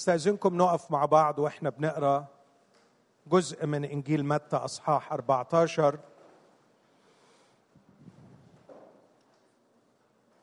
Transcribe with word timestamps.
استاذنكم 0.00 0.56
نقف 0.56 0.90
مع 0.90 1.04
بعض 1.04 1.38
وإحنا 1.38 1.70
بنقرأ 1.70 2.26
جزء 3.26 3.66
من 3.66 3.84
إنجيل 3.84 4.26
متى 4.26 4.56
أصحاح 4.56 5.12
14 5.12 5.98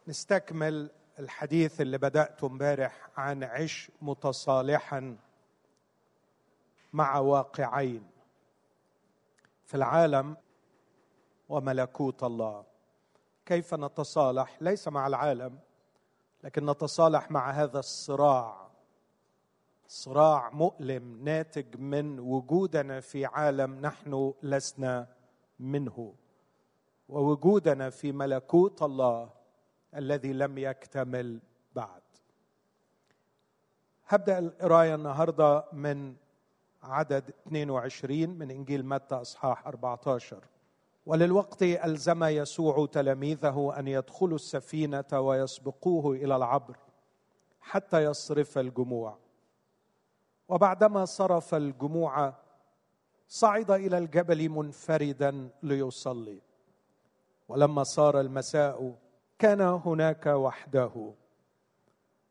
نستكمل 0.08 0.90
الحديث 1.20 1.82
اللي 1.82 1.98
بدأته 1.98 2.48
امبارح 2.48 3.10
عن 3.18 3.44
عش 3.44 3.92
متصالحا 4.02 5.18
مع 6.94 7.20
واقعين 7.20 8.08
في 9.66 9.78
العالم 9.78 10.38
وملكوت 11.50 12.24
الله. 12.24 12.66
كيف 13.46 13.74
نتصالح؟ 13.74 14.58
ليس 14.62 14.88
مع 14.88 15.08
العالم 15.08 15.60
لكن 16.44 16.66
نتصالح 16.66 17.32
مع 17.32 17.52
هذا 17.52 17.80
الصراع. 17.80 18.67
صراع 19.88 20.50
مؤلم 20.50 21.24
ناتج 21.24 21.78
من 21.78 22.20
وجودنا 22.20 23.00
في 23.00 23.26
عالم 23.26 23.82
نحن 23.82 24.34
لسنا 24.44 25.08
منه. 25.60 26.14
ووجودنا 27.10 27.90
في 27.90 28.12
ملكوت 28.12 28.82
الله 28.84 29.30
الذي 29.96 30.34
لم 30.34 30.58
يكتمل 30.58 31.40
بعد. 31.76 32.02
هبدأ 34.08 34.40
القراية 34.40 34.96
النهارده 34.96 35.66
من 35.74 36.16
عدد 36.84 37.34
22 37.48 38.30
من 38.30 38.52
إنجيل 38.52 38.86
متى 38.86 39.16
أصحاح 39.16 39.68
14 39.68 40.44
وللوقت 41.06 41.64
ألزم 41.64 42.24
يسوع 42.24 42.86
تلاميذه 42.86 43.74
أن 43.80 43.88
يدخلوا 43.88 44.36
السفينة 44.36 45.06
ويسبقوه 45.14 46.16
إلى 46.16 46.36
العبر 46.36 46.78
حتى 47.62 48.04
يصرف 48.04 48.58
الجموع. 48.58 49.18
وبعدما 50.50 51.06
صرف 51.06 51.56
الجموع 51.56 52.34
صعد 53.28 53.72
إلى 53.72 53.98
الجبل 53.98 54.50
منفردا 54.50 55.50
ليصلي. 55.64 56.42
ولما 57.48 57.84
صار 57.84 58.20
المساء 58.20 58.96
كان 59.40 59.62
هناك 59.62 60.26
وحده. 60.26 61.14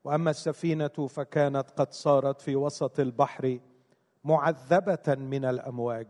وأما 0.04 0.30
السفينة 0.30 0.88
فكانت 0.88 1.70
قد 1.70 1.92
صارت 1.92 2.40
في 2.40 2.56
وسط 2.56 3.00
البحر 3.00 3.58
معذبة 4.24 5.14
من 5.14 5.44
الأمواج 5.44 6.08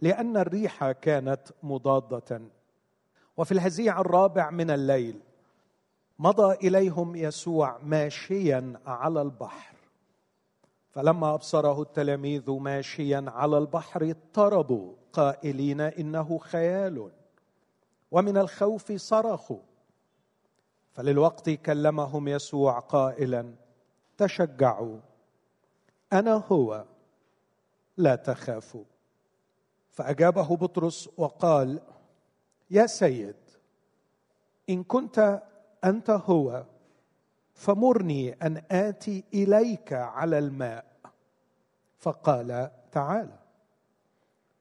لأن 0.00 0.36
الريح 0.36 0.90
كانت 0.90 1.42
مضادة. 1.62 2.40
وفي 3.36 3.52
الهزيع 3.52 4.00
الرابع 4.00 4.50
من 4.50 4.70
الليل 4.70 5.20
مضى 6.18 6.68
إليهم 6.68 7.16
يسوع 7.16 7.78
ماشيا 7.82 8.80
على 8.86 9.22
البحر. 9.22 9.79
فلما 10.90 11.34
أبصره 11.34 11.82
التلاميذ 11.82 12.50
ماشيا 12.50 13.24
على 13.28 13.58
البحر 13.58 14.02
اضطربوا 14.02 14.94
قائلين 15.12 15.80
إنه 15.80 16.38
خيال 16.38 17.10
ومن 18.10 18.36
الخوف 18.36 18.92
صرخوا 18.92 19.60
فللوقت 20.92 21.50
كلمهم 21.50 22.28
يسوع 22.28 22.78
قائلا 22.78 23.54
تشجعوا 24.16 24.98
أنا 26.12 26.44
هو 26.52 26.84
لا 27.96 28.16
تخافوا. 28.16 28.84
فأجابه 29.90 30.56
بطرس 30.56 31.08
وقال 31.16 31.80
يا 32.70 32.86
سيد 32.86 33.36
إن 34.70 34.84
كنت 34.84 35.42
أنت 35.84 36.10
هو 36.10 36.64
فمرني 37.60 38.32
أن 38.32 38.62
آتي 38.70 39.24
إليك 39.34 39.92
على 39.92 40.38
الماء. 40.38 40.84
فقال 41.98 42.70
تعالى. 42.92 43.38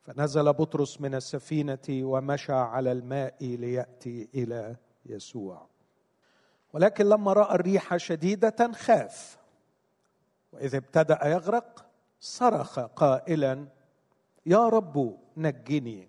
فنزل 0.02 0.54
بطرس 0.54 1.02
من 1.02 1.16
السفينة 1.16 1.88
ومشى 1.90 2.54
على 2.54 2.92
الماء 2.92 3.36
ليأتي 3.42 4.30
إلى 4.36 4.76
يسوع. 5.06 5.68
ولكن 6.74 7.06
لما 7.06 7.34
رأى 7.34 7.56
الريح 7.56 7.98
شديدة 7.98 8.72
خاف. 8.72 9.38
واذا 10.54 10.78
ابتدأ 10.78 11.20
يغرق 11.28 11.86
صرخ 12.20 12.80
قائلا 12.80 13.68
يا 14.46 14.70
رب 14.70 15.18
نجني. 15.38 16.08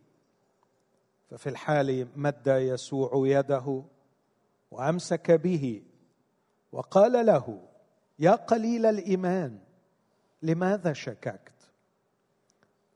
ففي 1.30 1.48
الحال 1.48 2.08
مد 2.16 2.46
يسوع 2.46 3.10
يده 3.14 3.82
وأمسك 4.70 5.30
به 5.30 5.82
وقال 6.72 7.26
له 7.26 7.62
يا 8.19 8.31
قليل 8.31 8.86
الإيمان 8.86 9.58
لماذا 10.42 10.92
شككت؟ 10.92 11.53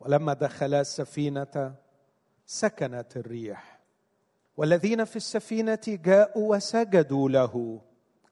ولما 0.00 0.32
دخلا 0.32 0.80
السفينة 0.80 1.74
سكنت 2.46 3.16
الريح. 3.16 3.80
والذين 4.56 5.04
في 5.04 5.16
السفينة 5.16 5.80
جاءوا 5.88 6.56
وسجدوا 6.56 7.28
له 7.28 7.80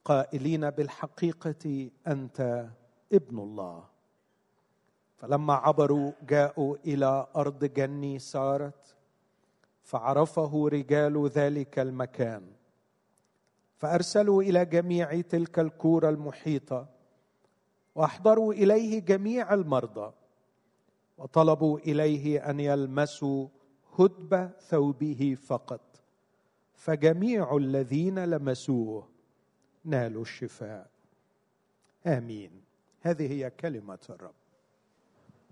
قائلين 0.04 0.70
بالحقيقة 0.70 1.90
أنت 2.06 2.68
ابن 3.12 3.38
الله. 3.38 3.84
فلما 5.16 5.54
عبروا 5.54 6.12
جاءوا 6.22 6.76
إلى 6.86 7.26
أرض 7.36 7.64
جني 7.64 8.18
سارت 8.18 8.96
فعرفه 9.82 10.68
رجال 10.68 11.28
ذلك 11.28 11.78
المكان. 11.78 12.52
فأرسلوا 13.82 14.42
إلى 14.42 14.64
جميع 14.64 15.20
تلك 15.20 15.58
الكورة 15.58 16.08
المحيطة 16.08 16.88
وأحضروا 17.94 18.52
إليه 18.52 19.00
جميع 19.00 19.54
المرضى 19.54 20.12
وطلبوا 21.18 21.78
إليه 21.78 22.50
أن 22.50 22.60
يلمسوا 22.60 23.48
هدب 23.98 24.50
ثوبه 24.60 25.36
فقط 25.46 25.80
فجميع 26.74 27.56
الذين 27.56 28.24
لمسوه 28.24 29.08
نالوا 29.84 30.22
الشفاء. 30.22 30.86
آمين. 32.06 32.50
هذه 33.00 33.32
هي 33.32 33.50
كلمة 33.50 33.98
الرب. 34.10 34.34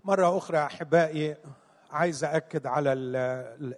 مرة 0.03 0.37
أخرى 0.37 0.57
أحبائي 0.57 1.37
عايز 1.89 2.23
اكد 2.23 2.65
على 2.67 2.93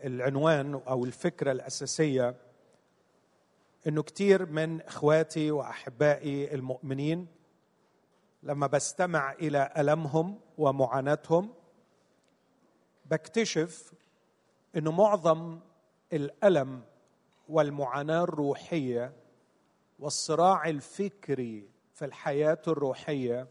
العنوان 0.06 0.74
أو 0.74 1.06
الفكرة 1.06 1.52
الأساسية 1.52 2.36
إنه 3.88 4.04
كثير 4.04 4.46
من 4.46 4.82
إخواتي 4.82 5.52
وأحبائي 5.52 6.54
المؤمنين 6.54 7.28
لما 8.44 8.68
بستمع 8.68 9.32
إلى 9.32 9.74
ألمهم 9.78 10.40
ومعاناتهم 10.58 11.54
بكتشف 13.06 13.94
إنه 14.76 14.92
معظم 14.92 15.60
الألم 16.14 16.82
والمعاناة 17.50 18.24
الروحية 18.24 19.14
والصراع 20.00 20.70
الفكري 20.70 21.70
في 21.94 22.06
الحياة 22.06 22.62
الروحية 22.68 23.48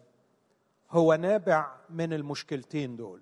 هو 0.91 1.15
نابع 1.15 1.77
من 1.91 2.13
المشكلتين 2.13 2.97
دول. 2.97 3.21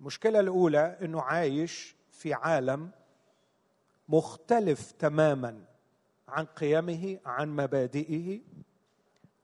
المشكلة 0.00 0.40
الأولى 0.40 0.98
إنه 1.02 1.22
عايش 1.22 1.96
في 2.10 2.34
عالم 2.34 2.90
مختلف 4.08 4.92
تماما 4.92 5.64
عن 6.28 6.44
قيمه 6.44 7.18
عن 7.26 7.56
مبادئه 7.56 8.40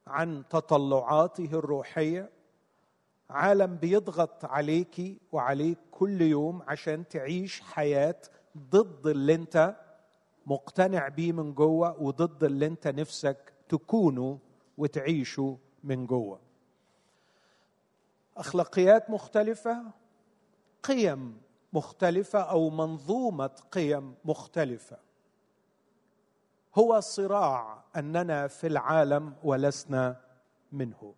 عن 0.06 0.44
تطلعاته 0.50 1.48
الروحية. 1.52 2.30
عالم 3.30 3.76
بيضغط 3.76 4.44
عليك 4.44 5.22
وعليك 5.32 5.78
كل 5.90 6.22
يوم 6.22 6.62
عشان 6.68 7.08
تعيش 7.08 7.60
حياة 7.60 8.20
ضد 8.58 9.06
اللي 9.06 9.34
انت 9.34 9.76
مقتنع 10.46 11.08
بيه 11.08 11.32
من 11.32 11.54
جوه 11.54 12.02
وضد 12.02 12.44
اللي 12.44 12.66
انت 12.66 12.88
نفسك 12.88 13.52
تكونه 13.68 14.38
وتعيشه 14.78 15.58
من 15.84 16.06
جوه. 16.06 16.40
أخلاقيات 18.36 19.10
مختلفة 19.10 19.82
قيم 20.82 21.40
مختلفة 21.72 22.40
أو 22.40 22.70
منظومة 22.70 23.50
قيم 23.72 24.14
مختلفة. 24.24 25.11
هو 26.78 27.00
صراع 27.00 27.84
أننا 27.96 28.46
في 28.46 28.66
العالم 28.66 29.34
ولسنا 29.44 30.20
منه. 30.72 31.14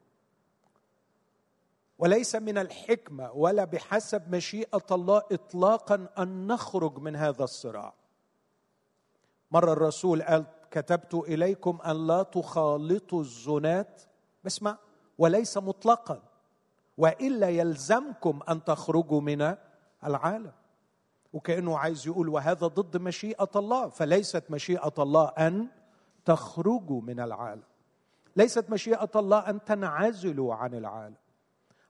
وليس 1.98 2.36
من 2.36 2.58
الحكمة 2.58 3.32
ولا 3.32 3.64
بحسب 3.64 4.34
مشيئة 4.34 4.86
الله 4.90 5.22
اطلاقا 5.32 6.08
أن 6.18 6.46
نخرج 6.46 6.98
من 6.98 7.16
هذا 7.16 7.44
الصراع. 7.44 7.94
مرة 9.50 9.72
الرسول 9.72 10.22
قال 10.22 10.44
كتبت 10.70 11.14
إليكم 11.14 11.78
أن 11.86 12.06
لا 12.06 12.22
تخالطوا 12.22 13.20
الزنات 13.20 14.02
اسمع 14.46 14.78
وليس 15.18 15.58
مطلقا 15.58 16.22
وإلا 16.98 17.48
يلزمكم 17.48 18.40
أن 18.48 18.64
تخرجوا 18.64 19.20
من 19.20 19.56
العالم. 20.04 20.52
وكأنه 21.34 21.78
عايز 21.78 22.06
يقول 22.06 22.28
وهذا 22.28 22.66
ضد 22.66 22.96
مشيئة 22.96 23.50
الله 23.56 23.88
فليست 23.88 24.44
مشيئة 24.50 24.92
الله 24.98 25.24
أن 25.28 25.68
تخرجوا 26.24 27.00
من 27.00 27.20
العالم. 27.20 27.62
ليست 28.36 28.70
مشيئة 28.70 29.10
الله 29.16 29.38
أن 29.50 29.64
تنعزلوا 29.64 30.54
عن 30.54 30.74
العالم. 30.74 31.16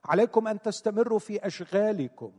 عليكم 0.05 0.47
أن 0.47 0.61
تستمروا 0.61 1.19
في 1.19 1.47
أشغالكم. 1.47 2.31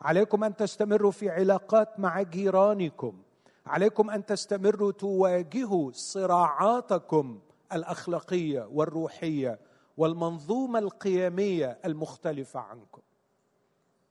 عليكم 0.00 0.44
أن 0.44 0.56
تستمروا 0.56 1.10
في 1.10 1.30
علاقات 1.30 2.00
مع 2.00 2.22
جيرانكم. 2.22 3.22
عليكم 3.66 4.10
أن 4.10 4.26
تستمروا 4.26 4.92
تواجهوا 4.92 5.90
صراعاتكم 5.92 7.40
الأخلاقية 7.72 8.68
والروحية 8.72 9.58
والمنظومة 9.96 10.78
القيمية 10.78 11.78
المختلفة 11.84 12.60
عنكم. 12.60 13.02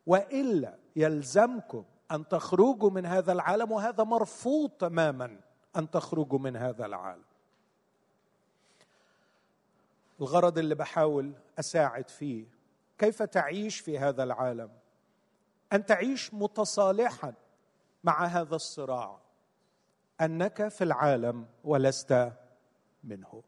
وإلا 0.08 0.76
يلزمكم 0.96 1.84
أن 2.12 2.28
تخرجوا 2.28 2.90
من 2.90 3.06
هذا 3.06 3.32
العالم 3.32 3.72
وهذا 3.72 4.04
مرفوض 4.04 4.70
تماما 4.70 5.40
أن 5.76 5.92
تخرجوا 5.92 6.40
من 6.40 6.56
هذا 6.56 6.86
العالم. 6.86 7.24
الغرض 10.22 10.58
اللي 10.58 10.76
بحاول 10.76 11.34
أساعد 11.60 12.10
فيه 12.10 12.46
كيف 12.98 13.24
تعيش 13.24 13.80
في 13.80 14.00
هذا 14.00 14.24
العالم؟ 14.24 14.70
أن 15.74 15.86
تعيش 15.86 16.34
متصالحا 16.34 17.34
مع 18.04 18.26
هذا 18.26 18.56
الصراع. 18.56 19.20
أنك 20.22 20.68
في 20.68 20.84
العالم 20.84 21.46
ولست 21.64 22.32
منه. 23.04 23.44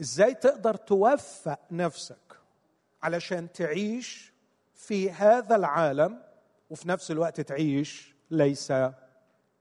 إزاي 0.00 0.34
تقدر 0.34 0.74
توفق 0.74 1.58
نفسك 1.70 2.38
علشان 3.02 3.52
تعيش 3.52 4.32
في 4.74 5.10
هذا 5.10 5.56
العالم 5.56 6.27
وفي 6.70 6.88
نفس 6.88 7.10
الوقت 7.10 7.40
تعيش 7.40 8.14
ليس 8.30 8.72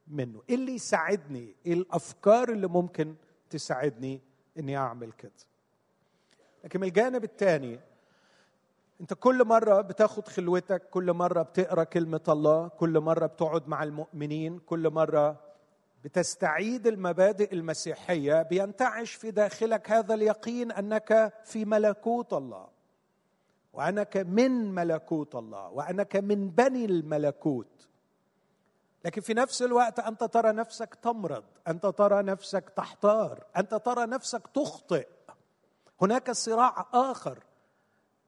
منه. 0.08 0.42
إيه 0.50 0.56
اللي 0.56 0.72
يساعدني؟ 0.76 1.56
إيه 1.66 1.74
الأفكار 1.74 2.50
اللي 2.50 2.68
ممكن 2.68 3.16
تساعدني 3.50 4.22
إني 4.60 4.78
أعمل 4.78 5.12
كده؟ 5.12 5.32
لكن 6.64 6.80
من 6.80 6.88
الجانب 6.88 7.24
الثاني 7.24 7.80
أنت 9.02 9.14
كل 9.14 9.46
مرة 9.46 9.82
بتاخد 9.82 10.28
خلوتك 10.28 10.90
كل 10.90 11.14
مرة 11.14 11.42
بتقرأ 11.42 11.84
كلمة 11.84 12.22
الله 12.30 12.68
كل 12.68 13.00
مرة 13.00 13.26
بتقعد 13.26 13.68
مع 13.68 13.84
المؤمنين 13.84 14.60
كل 14.60 14.90
مرة 14.90 15.40
بتستعيد 16.04 16.88
المبادئ 16.88 17.54
المسيحية 17.54 18.42
بينتعش 18.42 19.14
في 19.14 19.32
داخلك 19.32 19.92
هذا 19.92 20.14
اليقين 20.14 20.72
أنك 20.72 21.34
في 21.44 21.66
ملكوت 21.66 22.34
الله. 22.34 22.68
وأنك 23.78 24.18
من 24.18 24.76
ملكوت 24.76 25.36
الله 25.36 25.70
وأنك 25.70 26.16
من 26.16 26.50
بني 26.50 26.86
الملكوت. 26.86 27.88
لكن 29.06 29.22
في 29.22 29.34
نفس 29.34 29.62
الوقت 29.62 30.00
أنت 30.00 30.24
ترى 30.24 30.52
نفسك 30.52 30.96
تمرض 30.96 31.44
أنت 31.68 31.86
ترى 31.86 32.24
نفسك 32.24 32.70
تحتار 32.70 33.44
أنت 33.58 33.76
ترى 33.76 34.06
نفسك 34.06 34.48
تخطئ. 34.54 35.08
هناك 36.02 36.32
صراع 36.32 36.86
آخر. 36.94 37.44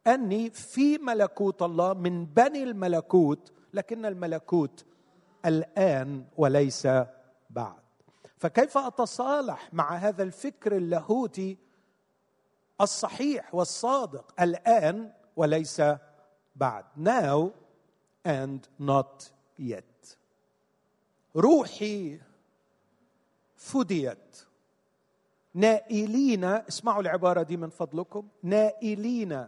أني 0.08 0.50
في 0.50 0.98
ملكوت 0.98 1.62
الله 1.62 1.94
من 1.94 2.26
بني 2.26 2.64
الملكوت 2.64 3.52
لكن 3.74 4.06
الملكوت 4.06 4.86
الآن 5.46 6.26
وليس 6.38 6.88
بعد. 7.50 7.80
فكيف 8.38 8.78
أتصالح 8.78 9.74
مع 9.74 9.96
هذا 9.96 10.24
الفكر 10.24 10.76
اللاهوتي 10.76 11.58
الصحيح 12.82 13.56
والصادق؟ 13.56 14.42
الآن 14.42 15.12
وليس 15.40 15.82
بعد. 16.56 16.86
Now 16.98 17.52
and 18.28 18.68
not 18.80 19.32
yet. 19.58 20.18
روحي 21.36 22.20
فديت. 23.56 24.46
نائلين 25.54 26.44
اسمعوا 26.44 27.02
العبارة 27.02 27.44
دي 27.44 27.58
من 27.58 27.70
فضلكم. 27.70 28.28
نائلين 28.44 29.48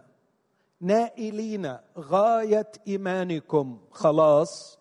نائلين 0.81 1.77
غاية 1.97 2.71
إيمانكم. 2.87 3.79
خلاص 3.91 4.79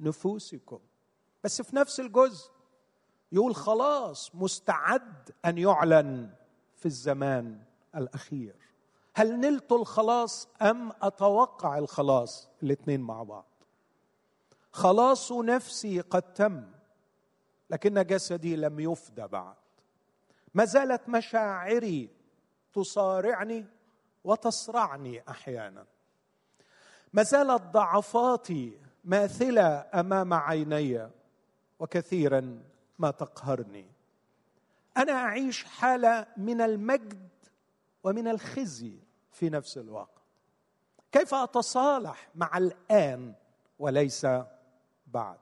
نفوسكم. 0.00 0.78
بس 1.44 1.62
في 1.62 1.76
نفس 1.76 2.00
الجزء 2.00 2.50
يقول 3.32 3.54
خلاص 3.54 4.34
مستعد 4.34 5.30
أن 5.44 5.58
يعلن 5.58 6.30
في 6.76 6.86
الزمان 6.86 7.60
الأخير. 7.96 8.54
هل 9.18 9.40
نلت 9.40 9.72
الخلاص 9.72 10.48
أم 10.62 10.92
أتوقع 11.02 11.78
الخلاص 11.78 12.48
الاثنين 12.62 13.00
مع 13.00 13.22
بعض؟ 13.22 13.46
خلاص 14.72 15.32
نفسي 15.32 16.00
قد 16.00 16.22
تم 16.22 16.64
لكن 17.70 18.02
جسدي 18.02 18.56
لم 18.56 18.80
يفدى 18.80 19.26
بعد. 19.26 19.56
ما 20.54 20.64
زالت 20.64 21.08
مشاعري 21.08 22.10
تصارعني 22.72 23.66
وتصرعني 24.24 25.22
أحيانا. 25.28 25.86
ما 27.12 27.22
زالت 27.22 27.62
ضعفاتي 27.62 28.78
ماثلة 29.04 29.86
أمام 29.94 30.34
عيني 30.34 31.10
وكثيرا 31.78 32.62
ما 32.98 33.10
تقهرني. 33.10 33.86
أنا 34.96 35.12
أعيش 35.12 35.64
حالة 35.64 36.26
من 36.36 36.60
المجد 36.60 37.28
ومن 38.04 38.28
الخزي. 38.28 39.07
في 39.38 39.50
نفس 39.50 39.78
الوقت. 39.78 40.22
كيف 41.12 41.34
أتصالح 41.34 42.28
مع 42.34 42.58
الآن 42.58 43.34
وليس 43.78 44.26
بعد؟ 45.06 45.38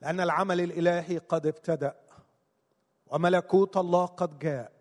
لأن 0.00 0.20
العمل 0.20 0.60
الإلهي 0.60 1.18
قد 1.18 1.46
ابتدأ 1.46 1.96
وملكوت 3.06 3.76
الله 3.76 4.06
قد 4.06 4.38
جاء 4.38 4.72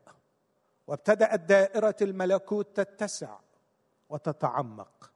وابتدأت 0.88 1.40
دائرة 1.40 1.96
الملكوت 2.02 2.80
تتسع 2.80 3.40
وتتعمق. 4.10 5.12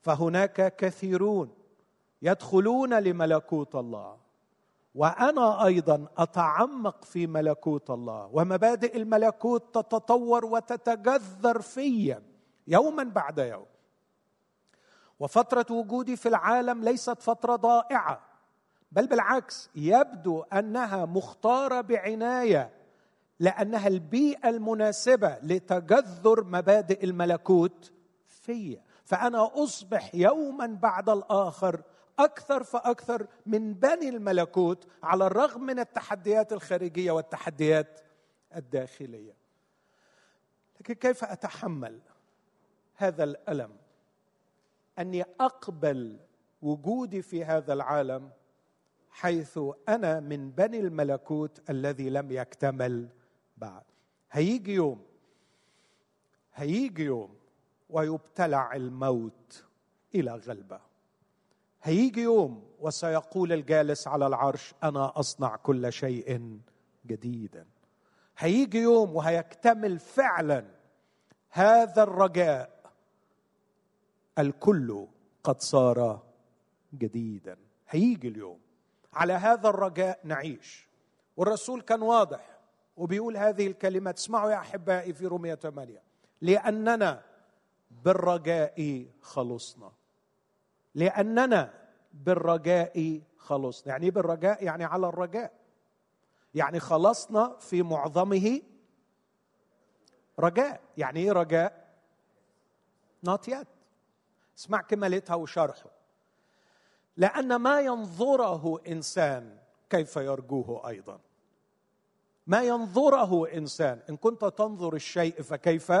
فهناك 0.00 0.76
كثيرون 0.76 1.54
يدخلون 2.22 2.94
لملكوت 2.94 3.74
الله. 3.74 4.23
وأنا 4.94 5.64
أيضا 5.66 6.06
أتعمق 6.18 7.04
في 7.04 7.26
ملكوت 7.26 7.90
الله 7.90 8.30
ومبادئ 8.32 8.96
الملكوت 8.96 9.74
تتطور 9.74 10.44
وتتجذر 10.44 11.60
في 11.60 12.16
يوما 12.66 13.02
بعد 13.02 13.38
يوم. 13.38 13.66
وفترة 15.20 15.66
وجودي 15.70 16.16
في 16.16 16.28
العالم 16.28 16.84
ليست 16.84 17.22
فترة 17.22 17.56
ضائعة 17.56 18.20
بل 18.92 19.06
بالعكس 19.06 19.70
يبدو 19.74 20.42
أنها 20.42 21.04
مختارة 21.04 21.80
بعناية 21.80 22.70
لأنها 23.40 23.88
البيئة 23.88 24.48
المناسبة 24.48 25.38
لتجذر 25.42 26.44
مبادئ 26.44 27.04
الملكوت 27.04 27.92
في 28.26 28.78
فأنا 29.04 29.50
أصبح 29.54 30.14
يوما 30.14 30.66
بعد 30.66 31.08
الآخر 31.08 31.82
أكثر 32.18 32.62
فأكثر 32.62 33.26
من 33.46 33.74
بني 33.74 34.08
الملكوت 34.08 34.88
على 35.02 35.26
الرغم 35.26 35.62
من 35.62 35.78
التحديات 35.78 36.52
الخارجية 36.52 37.10
والتحديات 37.12 38.00
الداخلية. 38.56 39.34
لكن 40.80 40.94
كيف 40.94 41.24
أتحمل 41.24 42.00
هذا 42.94 43.24
الألم؟ 43.24 43.76
أني 44.98 45.22
أقبل 45.40 46.20
وجودي 46.62 47.22
في 47.22 47.44
هذا 47.44 47.72
العالم 47.72 48.30
حيث 49.10 49.58
أنا 49.88 50.20
من 50.20 50.50
بني 50.50 50.80
الملكوت 50.80 51.70
الذي 51.70 52.10
لم 52.10 52.32
يكتمل 52.32 53.08
بعد. 53.56 53.82
هيجي 54.30 54.74
يوم 54.74 55.04
هيجي 56.54 57.04
يوم 57.04 57.36
ويبتلع 57.90 58.74
الموت 58.74 59.64
إلى 60.14 60.34
غلبة. 60.34 60.80
هيجي 61.84 62.22
يوم 62.22 62.64
وسيقول 62.80 63.52
الجالس 63.52 64.08
على 64.08 64.26
العرش 64.26 64.74
أنا 64.82 65.12
أصنع 65.18 65.56
كل 65.56 65.92
شيء 65.92 66.58
جديدا. 67.06 67.66
هيجي 68.38 68.78
يوم 68.78 69.16
وهيكتمل 69.16 69.98
فعلا 69.98 70.64
هذا 71.50 72.02
الرجاء. 72.02 72.90
الكل 74.38 75.06
قد 75.44 75.60
صار 75.60 76.22
جديدا. 76.94 77.56
هيجي 77.88 78.28
اليوم 78.28 78.58
على 79.12 79.32
هذا 79.32 79.68
الرجاء 79.68 80.20
نعيش. 80.24 80.88
والرسول 81.36 81.80
كان 81.80 82.02
واضح 82.02 82.58
وبيقول 82.96 83.36
هذه 83.36 83.66
الكلمات 83.66 84.18
اسمعوا 84.18 84.50
يا 84.50 84.56
أحبائي 84.56 85.12
في 85.12 85.26
رومية 85.26 85.54
8 85.54 86.02
لأننا 86.40 87.22
بالرجاء 87.90 89.06
خلصنا. 89.22 89.92
لأننا 90.94 91.74
بالرجاء 92.12 93.20
خلصنا. 93.36 93.92
يعني 93.92 94.04
إيه 94.04 94.10
بالرجاء؟ 94.10 94.64
يعني 94.64 94.84
على 94.84 95.06
الرجاء. 95.06 95.52
يعني 96.54 96.80
خلصنا 96.80 97.56
في 97.60 97.82
معظمه 97.82 98.60
رجاء. 100.38 100.80
يعني 100.96 101.20
إيه 101.20 101.32
رجاء؟ 101.32 101.84
Not 103.28 103.50
yet. 103.50 103.66
اسمع 104.58 104.80
كمالتها 104.80 105.34
وشرحه. 105.34 105.90
لأن 107.16 107.56
ما 107.56 107.80
ينظره 107.80 108.80
إنسان 108.88 109.58
كيف 109.90 110.16
يرجوه 110.16 110.88
أيضا. 110.88 111.20
ما 112.46 112.62
ينظره 112.62 113.46
إنسان 113.54 114.00
إن 114.10 114.16
كنت 114.16 114.44
تنظر 114.44 114.94
الشيء 114.94 115.42
فكيف 115.42 115.92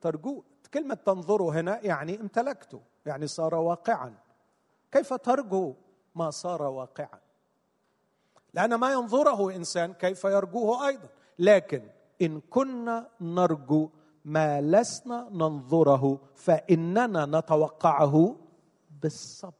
ترجوه. 0.00 0.44
كلمة 0.74 0.94
تنظره 0.94 1.60
هنا 1.60 1.80
يعني 1.84 2.20
امتلكته. 2.20 2.80
يعني 3.06 3.26
صار 3.26 3.54
واقعا. 3.54 4.14
كيف 4.92 5.14
ترجو 5.14 5.74
ما 6.14 6.30
صار 6.30 6.62
واقعا؟ 6.62 7.20
لأن 8.54 8.74
ما 8.74 8.92
ينظره 8.92 9.56
إنسان 9.56 9.92
كيف 9.92 10.24
يرجوه 10.24 10.88
أيضا. 10.88 11.08
لكن 11.38 11.90
إن 12.22 12.40
كنا 12.40 13.08
نرجو 13.20 13.90
ما 14.24 14.60
لسنا 14.60 15.28
ننظره 15.30 16.20
فإننا 16.34 17.26
نتوقعه 17.26 18.36
بالصبر. 19.02 19.52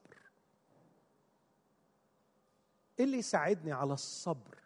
إيه 2.99 3.05
اللي 3.05 3.19
يساعدني 3.19 3.73
على 3.73 3.93
الصبر؟ 3.93 4.59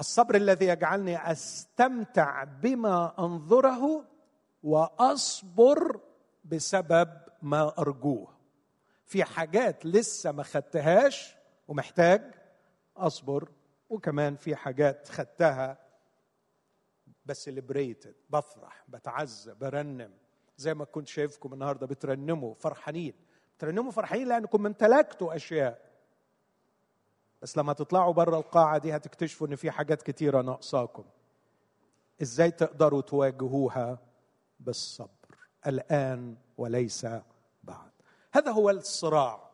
الصبر 0.00 0.34
الذي 0.34 0.66
يجعلني 0.66 1.32
أستمتع 1.32 2.44
بما 2.44 3.14
أنظره 3.18 4.04
وأصبر 4.62 6.00
بسبب 6.44 7.10
ما 7.42 7.78
أرجوه. 7.78 8.36
في 9.04 9.24
حاجات 9.24 9.86
لسه 9.86 10.32
ما 10.32 10.42
خدتهاش 10.42 11.36
ومحتاج 11.68 12.34
أصبر 12.96 13.48
وكمان 13.90 14.36
في 14.36 14.56
حاجات 14.56 15.08
خدتها 15.08 15.78
بس 17.26 17.48
ليبريتد 17.48 18.14
بفرح 18.30 18.84
بتعزى 18.88 19.54
برنم. 19.54 20.12
زي 20.56 20.74
ما 20.74 20.84
كنت 20.84 21.08
شايفكم 21.08 21.52
النهارده 21.52 21.86
بترنموا 21.86 22.54
فرحانين. 22.54 23.14
بترنموا 23.56 23.90
فرحانين 23.92 24.28
لأنكم 24.28 24.66
امتلكتوا 24.66 25.36
أشياء. 25.36 25.90
بس 27.42 27.58
لما 27.58 27.72
تطلعوا 27.72 28.12
بره 28.12 28.38
القاعة 28.38 28.78
دي 28.78 28.96
هتكتشفوا 28.96 29.46
إن 29.46 29.56
في 29.56 29.70
حاجات 29.70 30.02
كتيرة 30.02 30.42
ناقصاكم. 30.42 31.04
إزاي 32.22 32.50
تقدروا 32.50 33.00
تواجهوها 33.00 33.98
بالصبر؟ 34.60 35.19
الآن 35.66 36.36
وليس 36.58 37.06
بعد. 37.64 37.90
هذا 38.32 38.50
هو 38.50 38.70
الصراع. 38.70 39.50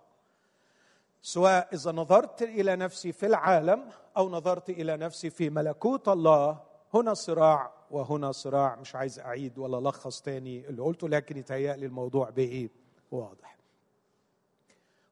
سواء 1.22 1.68
إذا 1.74 1.92
نظرت 1.92 2.42
إلى 2.42 2.76
نفسي 2.76 3.12
في 3.12 3.26
العالم 3.26 3.88
أو 4.16 4.28
نظرت 4.28 4.70
إلى 4.70 4.96
نفسي 4.96 5.30
في 5.30 5.50
ملكوت 5.50 6.08
الله 6.08 6.62
هنا 6.94 7.14
صراع 7.14 7.72
وهنا 7.90 8.32
صراع. 8.32 8.76
مش 8.76 8.94
عايز 8.94 9.18
أعيد 9.18 9.58
ولا 9.58 9.78
ألخص 9.78 10.20
تاني 10.20 10.68
اللي 10.68 10.82
قلته 10.82 11.08
لكن 11.08 11.36
يتهيألي 11.36 11.86
الموضوع 11.86 12.30
بايه 12.30 12.70
واضح. 13.10 13.56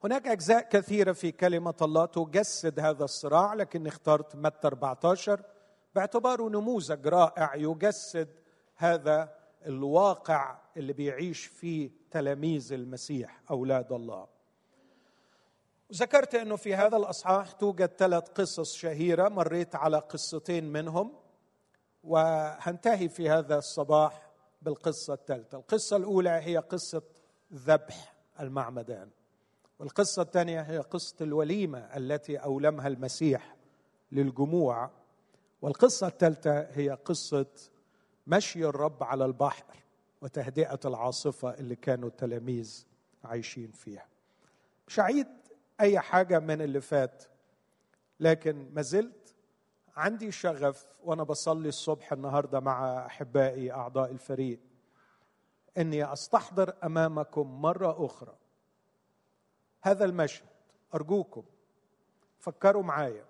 هناك 0.05 0.27
أجزاء 0.27 0.69
كثيرة 0.69 1.13
في 1.13 1.33
كلمة 1.33 1.75
الله 1.83 2.07
تجسد 2.07 2.81
هذا 2.81 3.05
الصراع 3.05 3.55
لكن 3.55 3.87
اخترت 3.87 4.37
متى 4.37 4.67
14 4.67 5.43
باعتباره 5.95 6.49
نموذج 6.49 7.07
رائع 7.07 7.55
يجسد 7.55 8.29
هذا 8.77 9.35
الواقع 9.67 10.59
اللي 10.77 10.93
بيعيش 10.93 11.47
فيه 11.47 11.91
تلاميذ 12.11 12.73
المسيح 12.73 13.41
أولاد 13.51 13.93
الله. 13.93 14.27
ذكرت 15.93 16.35
إنه 16.35 16.57
في 16.57 16.75
هذا 16.75 16.97
الأصحاح 16.97 17.53
توجد 17.53 17.91
ثلاث 17.99 18.29
قصص 18.29 18.75
شهيرة 18.75 19.29
مريت 19.29 19.75
على 19.75 19.99
قصتين 19.99 20.73
منهم 20.73 21.13
وهنتهي 22.05 23.09
في 23.09 23.31
هذا 23.31 23.59
الصباح 23.59 24.31
بالقصة 24.63 25.15
الثالثة. 25.15 25.59
القصة 25.59 25.97
الأولى 25.97 26.31
هي 26.31 26.59
قصة 26.59 27.03
ذبح 27.55 28.15
المعمدان 28.41 29.11
والقصة 29.79 30.23
الثانية 30.23 30.61
هي 30.61 30.79
قصة 30.79 31.17
الوليمة 31.21 31.79
التي 31.79 32.37
أولمها 32.37 32.89
المسيح 32.89 33.57
للجموع 34.13 34.91
والقصة 35.63 36.07
الثالثة 36.07 36.61
هي 36.61 36.91
قصة 36.91 37.47
مشي 38.27 38.65
الرب 38.65 39.03
على 39.03 39.25
البحر 39.25 39.65
وتهدئة 40.23 40.81
العاصفة 40.85 41.51
اللي 41.55 41.77
كانوا 41.77 42.09
التلاميذ 42.09 42.87
عايشين 43.25 43.71
فيها. 43.73 44.07
مش 44.89 45.01
هعيد 45.01 45.27
أي 45.81 46.01
حاجة 46.01 46.39
من 46.39 46.61
اللي 46.61 46.81
فات 46.81 47.25
لكن 48.21 48.71
ما 48.75 48.83
زلت 48.83 49.35
عندي 49.97 50.33
شغف 50.33 50.87
وأنا 51.05 51.23
بصلي 51.23 51.69
الصبح 51.69 52.13
النهاردة 52.13 52.61
مع 52.61 53.07
أحبائي 53.07 53.73
أعضاء 53.73 54.11
الفريق 54.11 54.61
إني 55.79 56.13
أستحضر 56.13 56.75
أمامكم 56.85 57.63
مرة 57.63 58.07
أخرى 58.07 58.37
هذا 59.83 60.05
المشهد. 60.05 60.49
أرجوكم 60.95 61.45
فكروا 62.39 62.83
معايا. 62.83 63.25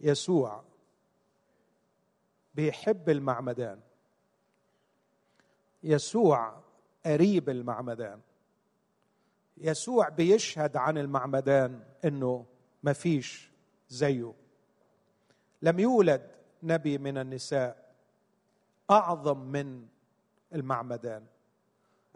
يسوع 0.00 0.64
بيحب 2.54 3.10
المعمدان. 3.10 3.80
يسوع 5.82 6.60
قريب 7.06 7.48
المعمدان. 7.48 8.20
يسوع 9.56 10.08
بيشهد 10.08 10.76
عن 10.76 10.98
المعمدان 10.98 11.80
إنه 12.04 12.46
ما 12.82 12.92
فيش 12.92 13.50
زيه. 13.88 14.32
لم 15.62 15.78
يولد 15.78 16.30
نبي 16.62 16.98
من 16.98 17.18
النساء 17.18 17.94
أعظم 18.90 19.38
من 19.38 19.86
المعمدان. 20.54 21.26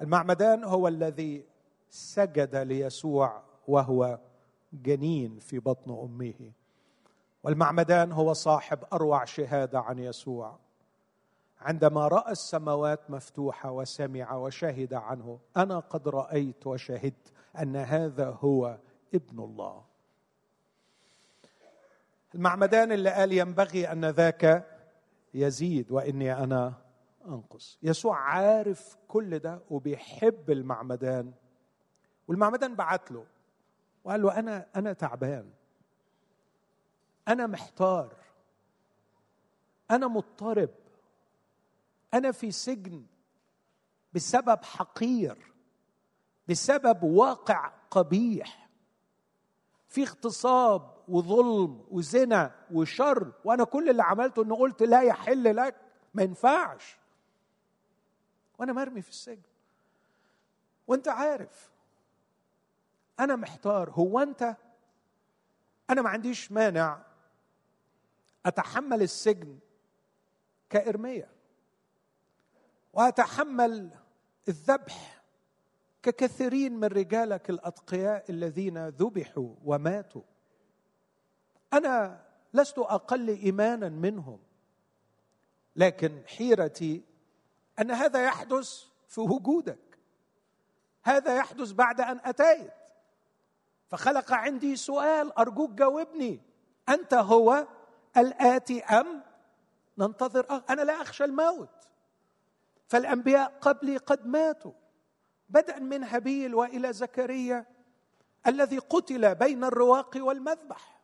المعمدان 0.00 0.64
هو 0.64 0.88
الذي 0.88 1.44
سجد 1.90 2.56
ليسوع 2.56 3.42
وهو 3.68 4.18
جنين 4.72 5.38
في 5.38 5.58
بطن 5.58 5.90
أمه. 5.90 6.52
والمعمدان 7.42 8.12
هو 8.12 8.32
صاحب 8.32 8.78
أروع 8.92 9.24
شهادة 9.24 9.80
عن 9.80 9.98
يسوع. 9.98 10.58
عندما 11.60 12.08
رأى 12.08 12.32
السماوات 12.32 13.10
مفتوحة 13.10 13.70
وسمع 13.70 14.34
وشهد 14.34 14.94
عنه 14.94 15.38
أنا 15.56 15.78
قد 15.78 16.08
رأيت 16.08 16.66
وشهدت 16.66 17.32
أن 17.58 17.76
هذا 17.76 18.30
هو 18.30 18.78
ابن 19.14 19.40
الله. 19.40 19.84
المعمدان 22.34 22.92
اللي 22.92 23.10
قال 23.10 23.32
ينبغي 23.32 23.92
أن 23.92 24.04
ذاك 24.04 24.66
يزيد 25.34 25.92
وإني 25.92 26.32
أنا 26.32 26.72
أنقص. 27.28 27.78
يسوع 27.82 28.18
عارف 28.18 28.96
كل 29.08 29.38
ده 29.38 29.60
وبيحب 29.70 30.50
المعمدان. 30.50 31.32
والمعمدان 32.28 32.74
بعت 32.74 33.10
له 33.10 33.26
وقال 34.04 34.22
له 34.22 34.38
أنا 34.38 34.66
أنا 34.76 34.92
تعبان. 34.92 35.50
أنا 37.28 37.46
محتار. 37.46 38.16
أنا 39.90 40.08
مضطرب. 40.08 40.70
أنا 42.14 42.32
في 42.32 42.50
سجن 42.50 43.06
بسبب 44.14 44.64
حقير 44.64 45.52
بسبب 46.48 47.02
واقع 47.02 47.72
قبيح. 47.90 48.68
في 49.88 50.02
اغتصاب 50.02 50.94
وظلم 51.08 51.84
وزنا 51.90 52.54
وشر 52.72 53.32
وأنا 53.44 53.64
كل 53.64 53.90
اللي 53.90 54.02
عملته 54.02 54.42
إنه 54.42 54.56
قلت 54.56 54.82
لا 54.82 55.02
يحل 55.02 55.56
لك 55.56 55.76
ما 56.14 56.22
ينفعش. 56.22 56.98
وأنا 58.58 58.72
مرمي 58.72 59.02
في 59.02 59.10
السجن. 59.10 59.42
وأنت 60.86 61.08
عارف 61.08 61.70
أنا 63.20 63.36
محتار. 63.36 63.90
هو 63.90 64.18
أنت؟ 64.18 64.56
أنا 65.90 66.02
ما 66.02 66.08
عنديش 66.08 66.52
مانع 66.52 67.07
أتحمل 68.48 69.02
السجن 69.02 69.58
كإرمية 70.70 71.30
وأتحمل 72.92 73.90
الذبح 74.48 75.22
ككثيرين 76.02 76.72
من 76.80 76.84
رجالك 76.84 77.50
الأتقياء 77.50 78.30
الذين 78.30 78.88
ذبحوا 78.88 79.54
وماتوا. 79.64 80.22
أنا 81.72 82.24
لست 82.54 82.78
أقل 82.78 83.28
إيمانا 83.28 83.88
منهم 83.88 84.38
لكن 85.76 86.22
حيرتي 86.26 87.02
أن 87.80 87.90
هذا 87.90 88.24
يحدث 88.24 88.84
في 89.08 89.20
وجودك. 89.20 89.98
هذا 91.02 91.36
يحدث 91.36 91.72
بعد 91.72 92.00
أن 92.00 92.20
أتيت. 92.24 92.72
فخلق 93.88 94.32
عندي 94.32 94.76
سؤال 94.76 95.38
أرجوك 95.38 95.70
جاوبني. 95.70 96.40
أنت 96.88 97.14
هو؟ 97.14 97.66
الآتي 98.20 98.84
أم؟ 98.84 99.22
ننتظر. 99.98 100.50
أه 100.50 100.64
أنا 100.70 100.82
لا 100.82 101.02
أخشى 101.02 101.24
الموت. 101.24 101.68
فالأنبياء 102.88 103.52
قبلي 103.60 103.96
قد 103.96 104.26
ماتوا 104.26 104.72
بدءا 105.48 105.78
من 105.78 106.04
هابيل 106.04 106.54
وإلى 106.54 106.92
زكريا 106.92 107.66
الذي 108.46 108.78
قتل 108.78 109.34
بين 109.34 109.64
الرواق 109.64 110.10
والمذبح. 110.16 111.00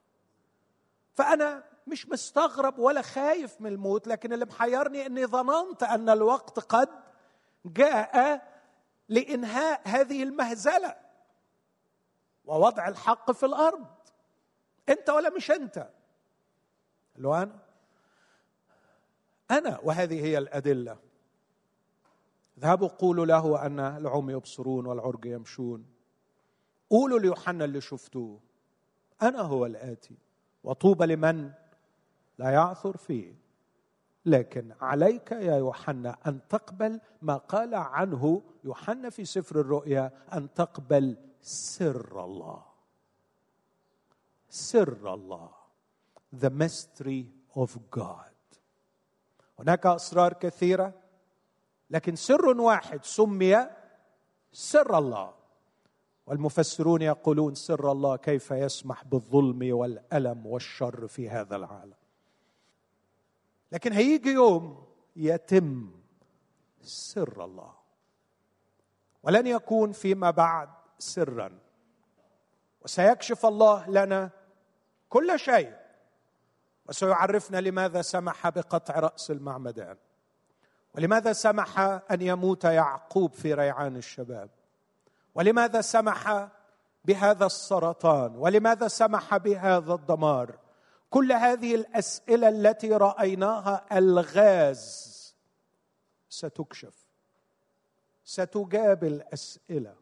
فأنا 1.14 1.64
مش 1.86 2.08
مستغرب 2.08 2.78
ولا 2.78 3.02
خايف 3.02 3.60
من 3.60 3.72
الموت 3.72 4.06
لكن 4.06 4.32
اللي 4.32 4.44
محيرني 4.44 5.06
إني 5.06 5.26
ظننت 5.26 5.82
أن 5.82 6.08
الوقت 6.08 6.58
قد 6.60 6.88
جاء 7.64 8.42
لإنهاء 9.08 9.80
هذه 9.84 10.22
المهزلة 10.22 10.96
ووضع 12.44 12.88
الحق 12.88 13.30
في 13.32 13.46
الأرض. 13.46 13.86
أنت 14.88 15.10
ولا 15.10 15.30
مش 15.30 15.50
أنت؟ 15.50 15.88
له 17.18 17.42
أنا 17.42 17.58
أنا 19.50 19.80
وهذه 19.82 20.24
هي 20.24 20.38
الأدلة. 20.38 20.96
اذهبوا 22.58 22.88
قولوا 22.88 23.26
له 23.26 23.66
أن 23.66 23.80
العمي 23.80 24.32
يبصرون 24.32 24.86
والعرج 24.86 25.24
يمشون. 25.24 25.86
قولوا 26.90 27.18
ليوحنا 27.18 27.64
اللي 27.64 27.80
شفتوه. 27.80 28.40
أنا 29.22 29.40
هو 29.40 29.66
الآتي. 29.66 30.16
وطوبى 30.64 31.06
لمن 31.06 31.52
لا 32.38 32.50
يعثر 32.50 32.96
فيه. 32.96 33.34
لكن 34.26 34.74
عليك 34.80 35.32
يا 35.32 35.56
يوحنا 35.56 36.16
أن 36.26 36.48
تقبل 36.48 37.00
ما 37.22 37.36
قال 37.36 37.74
عنه 37.74 38.42
يوحنا 38.64 39.10
في 39.10 39.24
سفر 39.24 39.60
الرؤيا 39.60 40.10
أن 40.32 40.54
تقبل 40.54 41.16
سر 41.42 42.24
الله. 42.24 42.64
سر 44.48 45.14
الله. 45.14 45.63
The 46.40 46.50
mystery 46.50 47.26
of 47.56 47.78
God. 47.90 48.34
هناك 49.58 49.86
أسرار 49.86 50.32
كثيرة 50.32 50.92
لكن 51.90 52.16
سر 52.16 52.60
واحد 52.60 53.04
سمي 53.04 53.66
سر 54.52 54.98
الله. 54.98 55.34
والمفسرون 56.26 57.02
يقولون 57.02 57.54
سر 57.54 57.92
الله 57.92 58.16
كيف 58.16 58.50
يسمح 58.50 59.04
بالظلم 59.04 59.74
والألم 59.74 60.46
والشر 60.46 61.08
في 61.08 61.30
هذا 61.30 61.56
العالم. 61.56 61.94
لكن 63.72 63.92
هيجي 63.92 64.30
يوم 64.30 64.86
يتم 65.16 65.90
سر 66.82 67.44
الله. 67.44 67.74
ولن 69.22 69.46
يكون 69.46 69.92
فيما 69.92 70.30
بعد 70.30 70.68
سرا. 70.98 71.58
وسيكشف 72.80 73.46
الله 73.46 73.90
لنا 73.90 74.30
كل 75.08 75.38
شيء. 75.38 75.83
وسيعرفنا 76.88 77.60
لماذا 77.60 78.02
سمح 78.02 78.48
بقطع 78.48 78.98
رأس 78.98 79.30
المعمدان. 79.30 79.96
ولماذا 80.94 81.32
سمح 81.32 81.78
أن 82.10 82.22
يموت 82.22 82.64
يعقوب 82.64 83.32
في 83.32 83.54
ريعان 83.54 83.96
الشباب. 83.96 84.50
ولماذا 85.34 85.80
سمح 85.80 86.48
بهذا 87.04 87.46
السرطان. 87.46 88.36
ولماذا 88.36 88.88
سمح 88.88 89.36
بهذا 89.36 89.94
الدمار. 89.94 90.58
كل 91.10 91.32
هذه 91.32 91.74
الأسئلة 91.74 92.48
التي 92.48 92.92
رأيناها 92.92 93.98
الغاز 93.98 95.14
ستكشف. 96.28 97.06
ستجاب 98.24 99.04
الاسئله 99.04 99.94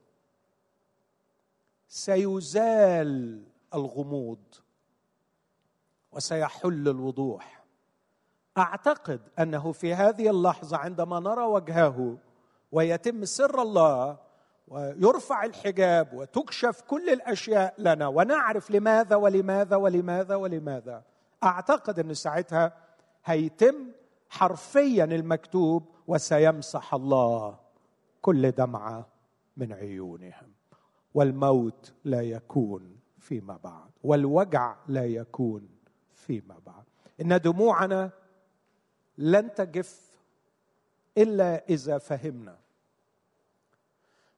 سيزال 1.89 3.45
الغموض. 3.75 4.39
وسيحل 6.13 6.89
الوضوح. 6.89 7.63
أعتقد 8.59 9.21
أنه 9.39 9.73
في 9.73 9.95
هذه 9.95 10.31
اللحظة 10.31 10.77
عندما 10.77 11.21
نرى 11.21 11.45
وجهه 11.45 12.19
ويتم 12.73 13.25
سر 13.25 13.63
الله 13.63 14.19
ويرفع 14.69 15.45
الحجاب 15.45 16.15
وتكشف 16.15 16.81
كل 16.81 17.09
الأشياء 17.11 17.75
لنا 17.79 18.07
ونعرف 18.09 18.71
لماذا 18.71 19.17
ولماذا 19.17 19.77
ولماذا 19.77 20.35
ولماذا 20.35 21.03
أعتقد 21.45 21.99
أن 21.99 22.15
ساعتها 22.15 22.73
هيتم 23.25 23.75
حرفيا 24.29 25.05
المكتوب 25.05 25.89
وسيمسح 26.07 26.95
الله 26.95 27.59
كل 28.23 28.51
دمعة 28.51 29.09
من 29.57 29.73
عيونهم. 29.73 30.53
والموت 31.15 31.93
لا 32.05 32.21
يكون 32.21 32.97
فيما 33.19 33.59
بعد 33.65 33.91
والوجع 34.05 34.77
لا 34.89 35.05
يكون 35.05 35.69
فيما 36.27 36.59
بعد. 36.67 36.85
إن 37.21 37.41
دموعنا 37.41 38.11
لن 39.19 39.55
تجف 39.55 40.13
إلا 41.19 41.65
إذا 41.69 41.99
فهمنا. 41.99 42.57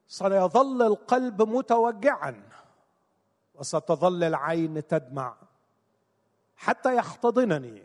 سيظل 0.09 0.83
القلب 0.83 1.43
متوجعا 1.43 2.43
وستظل 3.55 4.25
العين 4.25 4.87
تدمع 4.87 5.37
حتى 6.57 6.97
يحتضنني 6.97 7.83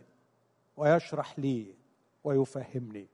ويشرح 0.78 1.40
لي 1.40 1.76
ويفهمني. 2.24 3.08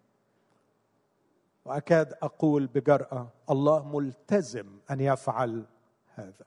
وأكاد 1.66 2.14
أقول 2.22 2.68
بجرأة 2.68 3.28
الله 3.50 3.98
ملتزم 3.98 4.68
أن 4.92 5.00
يفعل 5.00 5.66
هذا. 6.16 6.46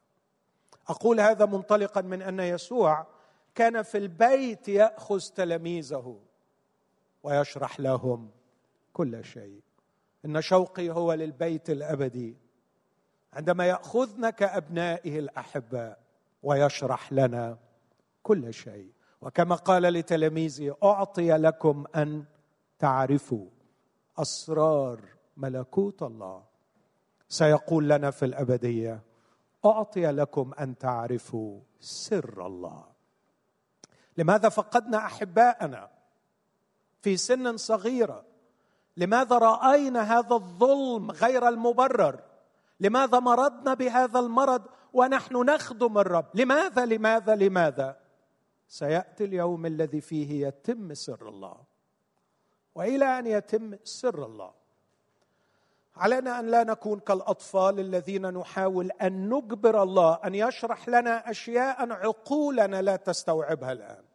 أقول 0.88 1.20
هذا 1.20 1.46
منطلقا 1.46 2.00
من 2.00 2.22
أن 2.22 2.40
يسوع 2.40 3.06
كان 3.58 3.82
في 3.82 3.98
البيت 3.98 4.68
يأخذ 4.68 5.20
تلاميذه 5.20 6.20
ويشرح 7.22 7.80
لهم 7.80 8.30
كل 8.92 9.24
شيء. 9.24 9.60
إن 10.24 10.40
شوقي 10.40 10.90
هو 10.90 11.12
للبيت 11.12 11.70
الأبدي. 11.70 12.36
عندما 13.32 13.66
ياخذنا 13.66 14.30
كابنائه 14.30 15.18
الأحباء 15.18 15.98
ويشرح 16.42 17.12
لنا 17.12 17.58
كل 18.22 18.54
شيء. 18.54 18.92
وكما 19.20 19.54
قال 19.54 19.82
لتلاميذه 19.82 20.76
أعطي 20.82 21.36
لكم 21.36 21.84
أن 21.96 22.24
تعرفوا 22.78 23.46
أسرار 24.18 25.00
ملكوت 25.36 26.02
الله. 26.02 26.44
سيقول 27.28 27.88
لنا 27.88 28.10
في 28.10 28.24
الأبدية 28.24 29.02
أعطي 29.64 30.06
لكم 30.06 30.54
أن 30.60 30.78
تعرفوا 30.78 31.60
سر 31.80 32.46
الله. 32.46 32.97
لماذا 34.18 34.48
فقدنا 34.48 34.98
أحباءنا 34.98 35.90
في 37.00 37.16
سن 37.16 37.56
صغيرة؟ 37.56 38.24
لماذا 38.96 39.38
رأينا 39.38 40.18
هذا 40.18 40.34
الظلم 40.34 41.10
غير 41.10 41.48
المبرر؟ 41.48 42.20
لماذا 42.80 43.18
مرضنا 43.18 43.74
بهذا 43.74 44.18
المرض 44.18 44.62
ونحن 44.92 45.36
نخدم 45.36 45.98
الرب؟ 45.98 46.26
لماذا؟ 46.34 46.86
لماذا؟ 46.86 47.34
لماذا؟ 47.34 47.96
سيأتي 48.68 49.24
اليوم 49.24 49.66
الذي 49.66 50.00
فيه 50.00 50.46
يتم 50.46 50.94
سر 50.94 51.28
الله. 51.28 51.56
وإلى 52.74 53.18
أن 53.18 53.26
يتم 53.26 53.76
سر 53.84 54.26
الله 54.26 54.52
علينا 55.96 56.40
أن 56.40 56.46
لا 56.46 56.64
نكون 56.64 57.00
كالأطفال 57.00 57.80
الذين 57.80 58.34
نحاول 58.34 58.90
أن 58.90 59.28
نجبر 59.28 59.82
الله 59.82 60.14
أن 60.24 60.34
يشرح 60.34 60.88
لنا 60.88 61.30
أشياء 61.30 61.92
عقولنا 61.92 62.82
لا 62.82 62.96
تستوعبها 62.96 63.72
الآن. 63.72 64.07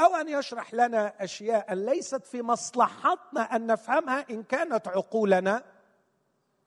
أو 0.00 0.14
أن 0.16 0.28
يشرح 0.28 0.74
لنا 0.74 1.24
أشياء 1.24 1.74
ليست 1.74 2.24
في 2.26 2.42
مصلحتنا 2.42 3.56
أن 3.56 3.66
نفهمها 3.66 4.26
إن 4.30 4.42
كانت 4.42 4.88
عقولنا 4.88 5.64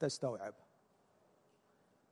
تستوعبها 0.00 0.66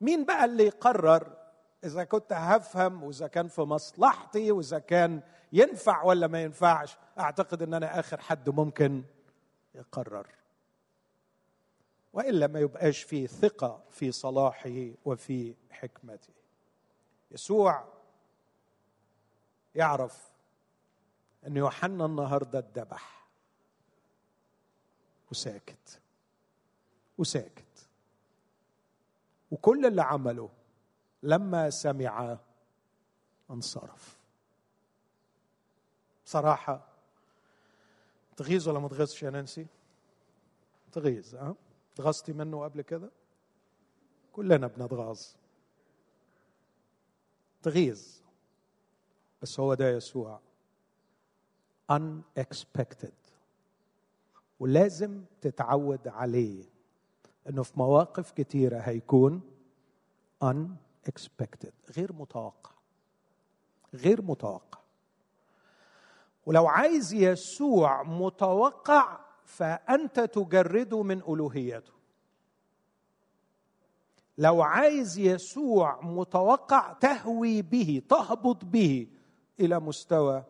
مين 0.00 0.24
بقى 0.24 0.44
اللي 0.44 0.64
يقرر 0.66 1.36
إذا 1.84 2.04
كنت 2.04 2.32
هفهم 2.32 3.02
وإذا 3.02 3.26
كان 3.26 3.48
في 3.48 3.60
مصلحتي 3.60 4.52
وإذا 4.52 4.78
كان 4.78 5.20
ينفع 5.52 6.02
ولا 6.02 6.26
ما 6.26 6.42
ينفعش؟ 6.42 6.96
أعتقد 7.18 7.62
إن 7.62 7.74
أنا 7.74 8.00
آخر 8.00 8.20
حد 8.20 8.50
ممكن 8.50 9.04
يقرر. 9.74 10.26
وإلا 12.12 12.46
ما 12.46 12.60
يبقاش 12.60 13.02
فيه 13.02 13.26
ثقة 13.26 13.82
في 13.90 14.12
صلاحه 14.12 14.90
وفي 15.04 15.54
حكمته. 15.70 16.32
يسوع 17.30 17.84
يعرف 19.74 20.35
إن 21.46 21.56
يوحنا 21.56 22.06
النهارده 22.06 22.58
اتذبح 22.58 23.26
وساكت. 25.30 26.00
وساكت. 27.18 27.88
وكل 29.50 29.86
اللي 29.86 30.02
عمله 30.02 30.50
لما 31.22 31.70
سمع 31.70 32.38
انصرف. 33.50 34.18
بصراحة 36.24 36.86
تغيظ 38.36 38.68
ولا 38.68 38.78
ما 38.78 38.88
تغيظش 38.88 39.22
يا 39.22 39.30
نانسي؟ 39.30 39.66
تغيظ 40.92 41.34
ها؟ 41.34 41.54
تغصتي 41.94 42.32
منه 42.32 42.64
قبل 42.64 42.82
كده؟ 42.82 43.10
كلنا 44.32 44.66
بنتغاظ. 44.66 45.20
تغيظ. 47.62 48.20
بس 49.42 49.60
هو 49.60 49.74
ده 49.74 49.90
يسوع. 49.90 50.40
Unexpected. 51.92 53.12
ولازم 54.60 55.24
تتعود 55.40 56.08
عليه 56.08 56.64
إنه 57.48 57.62
في 57.62 57.72
مواقف 57.76 58.30
كتيرة 58.30 58.78
هيكون 58.78 59.40
unexpected 60.44 61.72
غير 61.96 62.12
متوقع 62.12 62.70
غير 63.94 64.22
متوقع. 64.22 64.80
ولو 66.46 66.66
عايز 66.66 67.14
يسوع 67.14 68.02
متوقع 68.02 69.18
فأنت 69.44 70.20
تجرده 70.20 71.02
من 71.02 71.22
ألوهيته. 71.22 71.92
لو 74.38 74.62
عايز 74.62 75.18
يسوع 75.18 76.00
متوقع 76.00 76.92
تهوي 76.92 77.62
به 77.62 78.02
تهبط 78.08 78.64
به 78.64 79.06
إلى 79.60 79.80
مستوى 79.80 80.44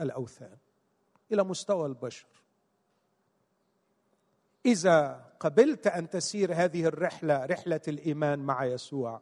الأوثان. 0.00 0.56
إلى 1.32 1.44
مستوى 1.44 1.86
البشر. 1.86 2.26
إذا 4.66 5.26
قبلت 5.40 5.86
أن 5.86 6.10
تسير 6.10 6.54
هذه 6.54 6.84
الرحلة 6.84 7.46
رحلة 7.46 7.80
الإيمان 7.88 8.38
مع 8.38 8.64
يسوع 8.64 9.20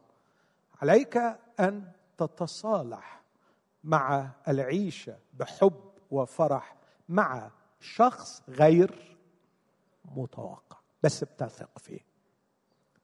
عليك 0.81 1.17
أن 1.59 1.91
تتصالح 2.17 3.21
مع 3.83 4.31
العيشه 4.47 5.17
بحب 5.33 5.91
وفرح 6.11 6.75
مع 7.09 7.51
شخص 7.79 8.43
غير 8.49 9.17
متوقع. 10.05 10.77
بس 11.03 11.23
بتثق 11.23 11.79
فيه. 11.79 11.99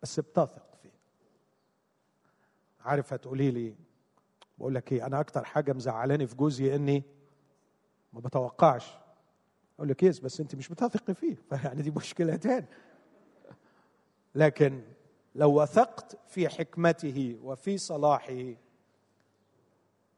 بس 0.02 0.20
بتثق 0.20 0.76
فيه. 0.82 0.96
عارف 2.80 3.14
هتقولي 3.14 3.52
لي 3.52 3.76
بقول 4.58 4.76
لك 4.76 4.92
إيه 4.92 5.06
أنا 5.06 5.20
أكتر 5.20 5.44
حاجة 5.44 5.74
مزعلاني 5.74 6.28
في 6.28 6.36
جوزي 6.36 6.76
إني 6.76 7.04
ما 8.16 8.22
بتوقعش. 8.22 8.98
أقول 9.76 9.90
لك 9.90 10.04
يس 10.04 10.20
بس 10.20 10.40
أنت 10.40 10.56
مش 10.56 10.70
بتثقي 10.70 11.14
فيه 11.14 11.36
فيعني 11.50 11.82
دي 11.82 11.92
مشكله 11.92 12.36
تاني 12.36 12.68
لكن 14.36 14.84
لو 15.36 15.62
وثقت 15.62 16.18
في 16.28 16.50
حكمته 16.50 17.40
وفي 17.44 17.78
صلاحه 17.78 18.54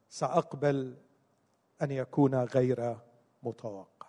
سأقبل 0.08 0.96
أن 1.82 1.90
يكون 1.90 2.34
غير 2.34 2.96
متوقع. 3.42 4.08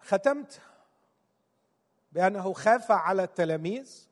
ختمت 0.00 0.60
بأنه 2.12 2.52
خاف 2.52 2.90
على 2.90 3.22
التلاميذ 3.22 4.08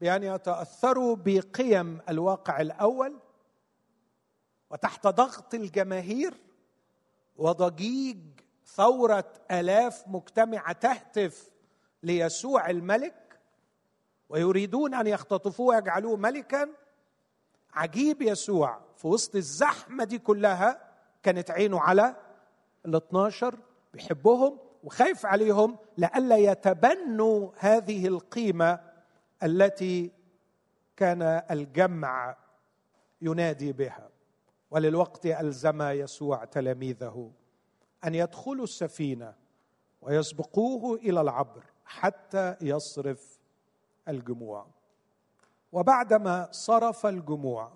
بأن 0.00 0.22
يتأثروا 0.22 1.16
بقيم 1.16 2.00
الواقع 2.08 2.60
الأول 2.60 3.18
وتحت 4.70 5.06
ضغط 5.06 5.54
الجماهير 5.54 6.34
وضجيج 7.36 8.18
ثورة 8.66 9.32
آلاف 9.50 10.08
مجتمعه 10.08 10.72
تهتف 10.72 11.50
ليسوع 12.02 12.70
الملك 12.70 13.40
ويريدون 14.28 14.94
أن 14.94 15.06
يختطفوه 15.06 15.66
ويجعلوه 15.66 16.16
ملكا 16.16 16.68
عجيب 17.74 18.22
يسوع 18.22 18.80
في 18.96 19.06
وسط 19.06 19.36
الزحمة 19.36 20.04
دي 20.04 20.18
كلها 20.18 20.90
كانت 21.22 21.50
عينه 21.50 21.80
على 21.80 22.16
ال 22.86 22.94
12 22.94 23.58
بيحبهم 23.94 24.58
وخايف 24.84 25.26
عليهم 25.26 25.78
لئلا 25.98 26.36
يتبنوا 26.36 27.50
هذه 27.56 28.06
القيمة 28.06 28.80
التي 29.42 30.10
كان 30.96 31.22
الجمع 31.50 32.36
ينادي 33.22 33.72
بها. 33.72 34.09
وللوقت 34.70 35.26
ألزم 35.26 35.82
يسوع 35.82 36.44
تلاميذه 36.44 37.32
أن 38.04 38.14
يدخلوا 38.14 38.64
السفينة 38.64 39.34
ويسبقوه 40.02 40.94
إلى 40.94 41.20
العبر 41.20 41.64
حتى 41.84 42.56
يصرف 42.60 43.40
الجموع. 44.08 44.66
وبعدما 45.72 46.48
صرف 46.52 47.06
الجموع 47.06 47.72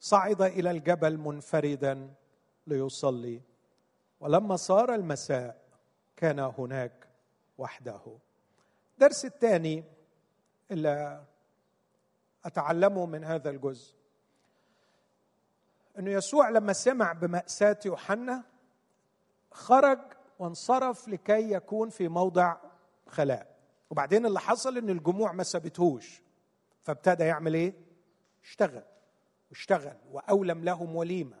صعد 0.00 0.42
إلى 0.42 0.70
الجبل 0.70 1.18
منفردا 1.18 2.14
ليصلي. 2.66 3.42
ولما 4.20 4.56
صار 4.56 4.94
المساء 4.94 5.62
كان 6.16 6.38
هناك 6.38 7.08
وحده. 7.58 8.00
الدرس 8.94 9.24
الثاني 9.24 9.84
اللي 10.70 11.24
أتعلمه 12.44 13.06
من 13.06 13.24
هذا 13.24 13.50
الجزء. 13.50 13.99
إنه 15.98 16.10
يسوع 16.10 16.48
لما 16.50 16.72
سمع 16.72 17.12
بمأساة 17.12 17.78
يوحنا 17.86 18.44
خرج 19.50 19.98
وانصرف 20.38 21.08
لكي 21.08 21.52
يكون 21.52 21.88
في 21.90 22.08
موضع 22.08 22.56
خلاء. 23.06 23.56
وبعدين 23.90 24.26
اللي 24.26 24.40
حصل 24.40 24.78
ان 24.78 24.90
الجموع 24.90 25.32
ما 25.32 25.42
سابتهوش. 25.42 26.22
فابتدى 26.82 27.24
يعمل 27.24 27.54
إيه؟ 27.54 27.74
اشتغل. 28.44 28.82
واشتغل 29.50 29.96
وأولم 30.12 30.64
لهم 30.64 30.96
وليمة. 30.96 31.40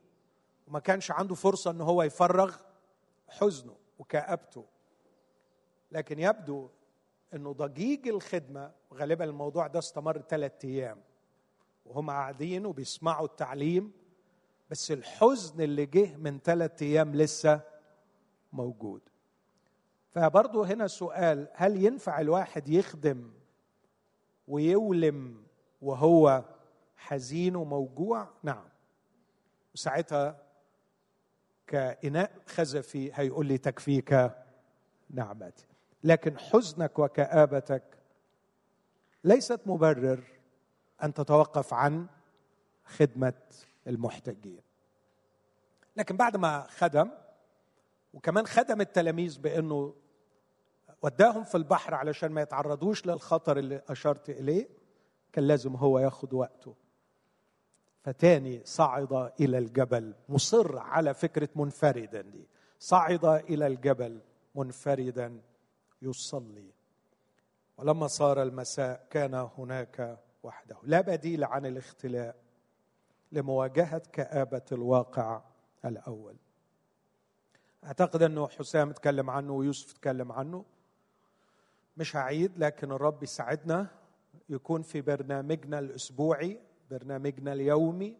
وما 0.66 0.78
كانش 0.78 1.10
عنده 1.10 1.34
فرصة 1.34 1.70
ان 1.70 1.80
هو 1.80 2.02
يفرغ 2.02 2.56
حزنه 3.28 3.76
وكآبته. 3.98 4.64
لكن 5.92 6.18
يبدو 6.18 6.68
إنه 7.34 7.52
ضجيج 7.52 8.08
الخدمة 8.08 8.72
وغالبا 8.90 9.24
الموضوع 9.24 9.66
ده 9.66 9.78
استمر 9.78 10.18
ثلاثة 10.18 10.68
أيام. 10.68 11.02
وهم 11.86 12.10
قاعدين 12.10 12.66
وبيسمعوا 12.66 13.26
التعليم. 13.26 13.92
بس 14.70 14.90
الحزن 14.90 15.60
اللي 15.60 15.86
جه 15.86 16.16
من 16.16 16.38
ثلاثة 16.38 16.86
أيام 16.86 17.14
لسه 17.14 17.60
موجود. 18.52 19.00
فبرضه 20.10 20.66
هنا 20.66 20.86
سؤال 20.86 21.48
هل 21.54 21.84
ينفع 21.84 22.20
الواحد 22.20 22.68
يخدم 22.68 23.30
ويولم 24.48 25.42
وهو 25.82 26.44
حزين 26.96 27.56
وموجوع؟ 27.56 28.28
نعم. 28.42 28.64
وساعتها 29.74 30.42
كإناء 31.66 32.32
خزفي 32.46 33.10
هيقول 33.14 33.46
لي 33.46 33.58
تكفيك 33.58 34.30
نعمتي. 35.10 35.66
لكن 36.04 36.38
حزنك 36.38 36.98
وكآبتك 36.98 37.82
ليست 39.24 39.60
مبرر 39.66 40.22
أن 41.02 41.14
تتوقف 41.14 41.74
عن 41.74 42.06
خدمة 42.84 43.32
المحتاجين. 43.86 44.62
لكن 45.96 46.16
بعد 46.16 46.36
ما 46.36 46.66
خدم 46.68 47.10
وكمان 48.14 48.46
خدم 48.46 48.80
التلاميذ 48.80 49.38
بأنه 49.38 49.94
وداهم 51.02 51.44
في 51.44 51.54
البحر 51.54 51.94
علشان 51.94 52.32
ما 52.32 52.42
يتعرضوش 52.42 53.06
للخطر 53.06 53.58
اللي 53.58 53.82
أشرت 53.88 54.30
إليه 54.30 54.68
كان 55.32 55.44
لازم 55.44 55.76
هو 55.76 55.98
ياخد 55.98 56.34
وقته. 56.34 56.74
فتاني 58.02 58.62
صعد 58.64 59.32
إلى 59.40 59.58
الجبل 59.58 60.14
مصر 60.28 60.78
على 60.78 61.14
فكرة 61.14 61.48
منفردا 61.56 62.20
دي. 62.20 62.48
صعد 62.78 63.24
إلى 63.24 63.66
الجبل 63.66 64.20
منفردا 64.54 65.40
يصلي. 66.02 66.70
ولما 67.76 68.06
صار 68.06 68.42
المساء 68.42 69.06
كان 69.10 69.34
هناك 69.34 70.18
وحده. 70.42 70.76
لا 70.82 71.00
بديل 71.00 71.44
عن 71.44 71.66
الاختلاء. 71.66 72.36
لمواجهة 73.32 74.02
كآبة 74.12 74.64
الواقع 74.72 75.42
الأول. 75.84 76.36
أعتقد 77.84 78.22
أنه 78.22 78.48
حسام 78.48 78.90
اتكلم 78.90 79.30
عنه 79.30 79.52
ويوسف 79.52 79.90
اتكلم 79.90 80.32
عنه. 80.32 80.64
مش 81.96 82.16
هعيد 82.16 82.58
لكن 82.58 82.92
الرب 82.92 83.22
يساعدنا 83.22 83.86
يكون 84.48 84.82
في 84.82 85.00
برنامجنا 85.00 85.78
الأسبوعي 85.78 86.60
برنامجنا 86.90 87.52
اليومي 87.52 88.16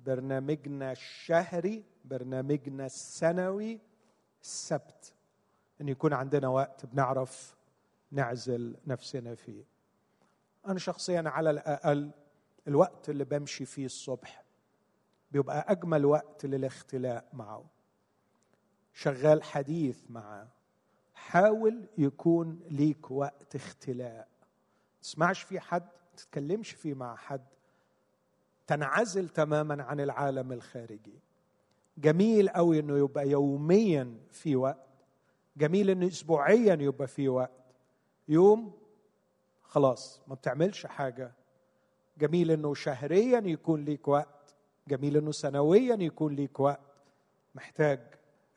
برنامجنا 0.00 0.92
الشهري 0.92 1.84
برنامجنا 2.04 2.86
السنوي 2.86 3.80
السبت 4.42 5.12
إن 5.80 5.88
يكون 5.88 6.12
عندنا 6.12 6.48
وقت 6.48 6.86
بنعرف 6.86 7.56
نعزل 8.10 8.76
نفسنا 8.86 9.34
فيه. 9.34 9.64
أنا 10.66 10.78
شخصيا 10.78 11.22
على 11.26 11.50
الأقل 11.50 12.10
الوقت 12.68 13.08
اللي 13.10 13.24
بمشي 13.24 13.64
فيه 13.64 13.86
الصبح 13.86 14.41
بيبقى 15.32 15.64
أجمل 15.68 16.04
وقت 16.04 16.46
للاختلاء 16.46 17.28
معه. 17.32 17.64
شغال 18.92 19.42
حديث 19.42 19.98
معه 20.10 20.48
حاول 21.14 21.88
يكون 21.98 22.60
ليك 22.70 23.10
وقت 23.10 23.56
اختلاء. 23.56 24.28
تسمعش 25.02 25.42
في 25.42 25.60
حد 25.60 25.88
تتكلمش 26.16 26.70
فيه 26.70 26.94
مع 26.94 27.16
حد. 27.16 27.44
تنعزل 28.66 29.28
تماما 29.28 29.82
عن 29.82 30.00
العالم 30.00 30.52
الخارجي. 30.52 31.18
جميل 31.98 32.48
قوي 32.48 32.78
إنه 32.78 32.98
يبقى 32.98 33.28
يوميا 33.28 34.16
في 34.30 34.56
وقت. 34.56 34.86
جميل 35.56 35.90
إنه 35.90 36.06
اسبوعيا 36.06 36.74
يبقى 36.80 37.06
في 37.06 37.28
وقت. 37.28 37.74
يوم 38.28 38.78
خلاص 39.62 40.20
ما 40.26 40.34
بتعملش 40.34 40.86
حاجة. 40.86 41.32
جميل 42.18 42.50
إنه 42.50 42.74
شهريا 42.74 43.40
يكون 43.40 43.84
ليك 43.84 44.08
وقت. 44.08 44.41
جميل 44.88 45.16
أنه 45.16 45.32
سنويا 45.32 45.96
يكون 46.00 46.34
ليك 46.34 46.60
وقت 46.60 46.80
محتاج 47.54 48.00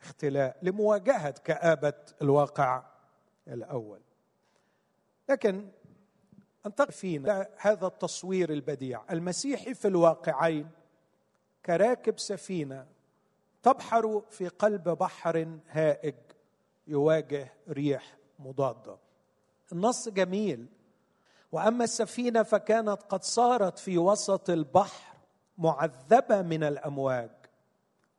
اختلاء 0.00 0.56
لمواجهة 0.62 1.30
كآبة 1.30 1.94
الواقع 2.22 2.82
الأول. 3.48 4.00
لكن 5.28 5.68
أنتقل 6.66 6.92
فينا 6.92 7.48
هذا 7.56 7.86
التصوير 7.86 8.52
البديع. 8.52 9.02
المسيحي 9.10 9.74
في 9.74 9.88
الواقعين 9.88 10.70
كراكب 11.66 12.18
سفينة 12.18 12.86
تبحر 13.62 14.22
في 14.30 14.48
قلب 14.48 14.88
بحر 14.88 15.58
هائج 15.70 16.14
يواجه 16.86 17.52
ريح 17.68 18.16
مضادة. 18.38 18.98
النص 19.72 20.08
جميل. 20.08 20.66
وأما 21.52 21.84
السفينة 21.84 22.42
فكانت 22.42 23.02
قد 23.02 23.22
صارت 23.22 23.78
في 23.78 23.98
وسط 23.98 24.50
البحر 24.50 25.15
معذبة 25.58 26.42
من 26.42 26.62
الأمواج 26.62 27.30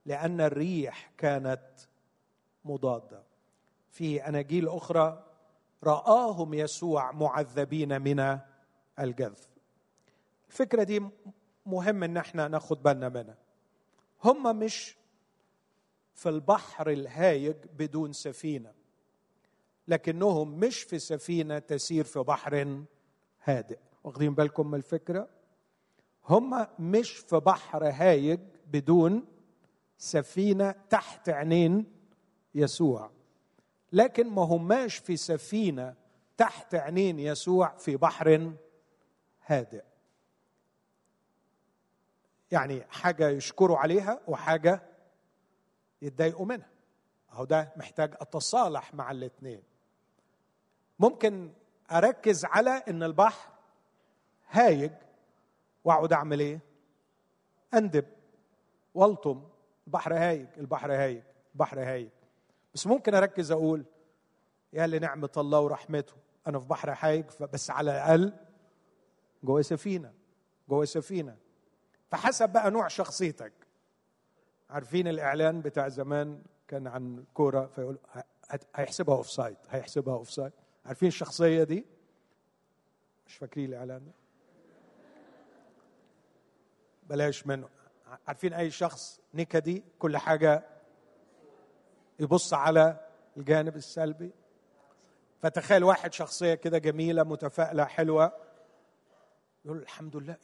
لأن 0.06 0.42
الريح 0.42 1.12
كانت 1.18 1.70
مضادة. 2.66 3.24
في 3.90 4.28
أناجيل 4.28 4.70
أخرى 4.70 5.24
رآهم 5.84 6.54
يسوع 6.54 7.12
معذبين 7.12 8.02
من 8.02 8.40
الجذب. 9.00 9.48
الفكرة 10.48 10.84
دي 10.84 11.10
مهم 11.66 12.04
إن 12.04 12.18
إحنا 12.18 12.48
ناخد 12.48 12.84
بالنا 12.84 13.10
منها. 13.10 13.38
هم 14.24 14.60
مش 14.60 14.98
في 16.14 16.30
البحر 16.30 16.90
الهايج 16.90 17.56
بدون 17.78 18.14
سفينة 18.14 18.74
لكنهم 19.88 20.60
مش 20.60 20.84
في 20.84 21.00
سفينة 21.00 21.60
تسير 21.60 22.04
في 22.04 22.20
بحر 22.20 22.84
هادئ. 23.44 23.80
واخدين 24.04 24.36
بالكم 24.36 24.68
من 24.68 24.76
الفكرة؟ 24.78 25.30
هم 26.30 26.68
مش 26.80 27.12
في 27.12 27.36
بحر 27.36 27.90
هايج 27.90 28.40
بدون 28.68 29.26
سفينة 29.98 30.72
تحت 30.72 31.30
عينين 31.30 31.86
يسوع. 32.56 33.12
لكن 33.92 34.30
ما 34.30 34.42
هماش 34.42 34.98
في 34.98 35.18
سفينة 35.18 35.96
تحت 36.38 36.76
عينين 36.76 37.20
يسوع 37.20 37.76
في 37.78 37.98
بحر 37.98 38.52
هادئ. 39.46 39.84
يعني 42.52 42.84
حاجة 42.90 43.30
يشكروا 43.30 43.78
عليها 43.78 44.20
وحاجة 44.28 44.82
يتضايقوا 46.02 46.46
منها. 46.46 46.70
أهو 47.34 47.46
ده 47.46 47.74
محتاج 47.76 48.14
أتصالح 48.22 48.94
مع 48.94 49.12
الاثنين 49.12 49.64
ممكن 51.00 51.52
أركز 51.92 52.46
على 52.46 52.70
إن 52.70 53.04
البحر 53.04 53.50
هايج 54.50 54.92
واقعد 55.88 56.14
اعمل 56.14 56.40
إيه؟ 56.40 56.60
اندب. 57.74 58.06
والطم. 58.94 59.44
البحر 59.88 60.14
هايج 60.14 60.48
البحر 60.58 60.94
هايج 60.94 61.22
البحر 61.54 61.80
هايج. 61.80 62.10
بس 62.74 62.88
ممكن 62.88 63.14
اركز 63.16 63.52
أقول 63.52 63.86
يا 64.74 64.88
لنعمه 64.88 65.30
الله 65.38 65.60
ورحمته. 65.60 66.14
أنا 66.48 66.60
في 66.60 66.68
بحر 66.68 66.96
هايج 67.00 67.26
بس 67.54 67.70
على 67.70 67.92
الاقل 67.92 68.34
جوه 69.44 69.62
سفينة 69.62 70.14
جوه 70.70 70.86
سفينة. 70.86 71.38
فحسب 72.12 72.50
بقى 72.50 72.72
نوع 72.72 72.88
شخصيتك. 72.88 73.54
عارفين 74.70 75.08
الإعلان 75.08 75.62
بتاع 75.62 75.88
زمان 75.88 76.42
كان 76.68 76.88
عن 76.88 77.24
كورة 77.34 77.66
فيقول 77.66 77.98
هيحسبها 78.76 79.16
offside 79.16 79.58
هيحسبها 79.70 80.14
offside 80.14 80.52
عارفين 80.86 81.08
الشخصية 81.08 81.64
دي؟ 81.64 81.86
مش 83.28 83.36
فاكرين 83.36 83.70
الإعلان 83.70 84.06
ده. 84.06 84.12
بلاش 87.10 87.48
منه 87.48 87.70
عارفين 88.28 88.54
أي 88.54 88.72
شخص 88.72 89.20
نكدي 89.34 89.84
كل 90.00 90.18
حاجة 90.18 90.64
يبص 92.20 92.54
على 92.54 93.00
الجانب 93.38 93.76
السلبي؟ 93.76 94.32
فتخيل 95.42 95.84
واحد 95.84 96.14
شخصية 96.14 96.54
كده 96.54 96.78
جميلة 96.78 97.24
متفائلة 97.24 97.86
حلوة 97.86 98.32
يقول 99.66 99.78
الحمد 99.78 100.16
لله 100.16 100.38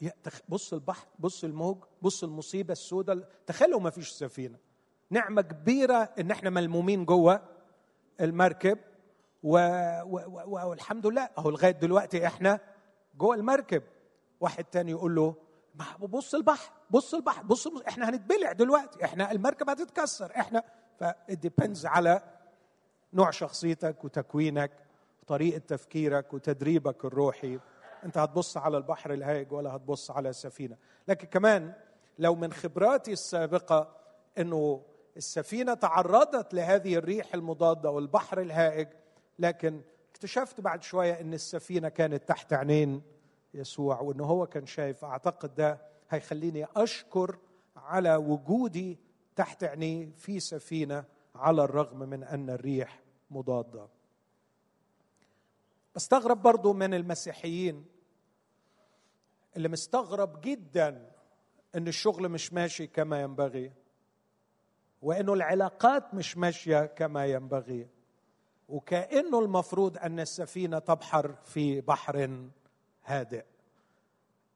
بص 0.49 0.73
البحر 0.73 1.08
بص 1.19 1.43
الموج 1.43 1.78
بص 2.02 2.23
المصيبة 2.23 2.71
السوداء 2.71 3.30
تخيلوا 3.47 3.80
ما 3.80 3.89
فيش 3.89 4.10
سفينة. 4.10 4.58
نعمة 5.10 5.41
كبيرة 5.41 6.10
إن 6.19 6.32
إحنا 6.32 6.49
ملمومين 6.49 7.06
جوه 7.06 7.41
المركب 8.21 8.78
و... 9.43 9.58
و... 10.04 10.19
و... 10.28 10.69
والحمد 10.69 11.08
لله. 11.08 11.30
أهو 11.38 11.49
لغاية 11.49 11.71
دلوقتي 11.71 12.28
إحنا 12.28 12.60
جوه 13.17 13.36
المركب. 13.36 13.84
واحد 14.39 14.63
تاني 14.63 14.91
يقول 14.91 15.15
له 15.15 15.36
بص 15.99 16.36
البحر 16.36 16.71
بص 16.89 17.13
البحر 17.13 17.43
بص 17.43 17.67
إحنا 17.88 18.09
هنتبلع 18.09 18.51
دلوقتي 18.51 19.05
إحنا 19.05 19.31
المركب 19.31 19.69
هتتكسر 19.69 20.31
إحنا 20.36 20.63
فديبندز 20.99 21.86
على 21.86 22.21
نوع 23.13 23.31
شخصيتك 23.31 24.03
وتكوينك 24.03 24.71
وطريقه 25.23 25.57
تفكيرك 25.57 26.33
وتدريبك 26.33 27.05
الروحي. 27.05 27.59
انت 28.05 28.17
هتبص 28.17 28.57
على 28.57 28.77
البحر 28.77 29.13
الهائج 29.13 29.51
ولا 29.51 29.75
هتبص 29.75 30.12
على 30.12 30.29
السفينة. 30.29 30.77
لكن 31.07 31.27
كمان 31.27 31.73
لو 32.19 32.36
من 32.36 32.53
خبراتي 32.53 33.13
السابقة 33.13 33.95
انه 34.38 34.81
السفينة 35.17 35.73
تعرضت 35.73 36.53
لهذه 36.53 36.95
الريح 36.95 37.33
المضادة 37.33 37.89
والبحر 37.89 38.41
الهائج 38.41 38.88
لكن 39.39 39.81
اكتشفت 40.12 40.62
بعد 40.62 40.83
شوية 40.83 41.21
ان 41.21 41.33
السفينة 41.33 41.89
كانت 41.89 42.27
تحت 42.27 42.53
عينين 42.53 43.01
يسوع 43.53 43.99
وإن 44.01 44.19
هو 44.19 44.47
كان 44.47 44.65
شايف 44.65 45.05
أعتقد 45.05 45.55
ده 45.55 45.81
هيخليني 46.09 46.65
أشكر 46.75 47.37
على 47.75 48.15
وجودي 48.15 48.99
تحت 49.35 49.63
عينيه 49.63 50.11
في 50.17 50.39
سفينة 50.39 51.03
على 51.35 51.63
الرغم 51.63 51.99
من 51.99 52.23
أن 52.23 52.49
الريح 52.49 52.99
مضادة. 53.31 53.87
بستغرب 55.95 56.41
برضو 56.41 56.73
من 56.73 56.93
المسيحيين 56.93 57.85
اللي 59.57 59.69
مستغرب 59.69 60.41
جدا 60.41 61.11
إن 61.75 61.87
الشغل 61.87 62.29
مش 62.29 62.53
ماشي 62.53 62.87
كما 62.87 63.21
ينبغي 63.21 63.71
وإنه 65.01 65.33
العلاقات 65.33 66.13
مش 66.13 66.37
ماشية 66.37 66.85
كما 66.85 67.25
ينبغي 67.25 67.87
وكأنه 68.69 69.39
المفروض 69.39 69.97
أن 69.97 70.19
السفينة 70.19 70.79
تبحر 70.79 71.35
في 71.43 71.81
بحر 71.81 72.47
هادئ. 73.05 73.45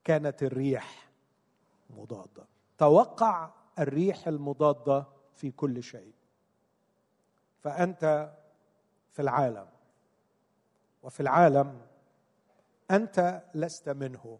كانت 0.04 0.44
الريح 0.44 1.10
مضادة. 1.90 2.48
توقع 2.78 3.50
الريح 3.80 4.28
المضادة 4.28 5.06
في 5.36 5.52
كل 5.52 5.84
شيء. 5.84 6.14
فأنت 7.64 8.34
في 9.12 9.22
العالم. 9.22 9.68
وفي 11.04 11.20
العالم 11.20 11.82
أنت 12.92 13.44
لست 13.56 13.90
منه. 13.90 14.40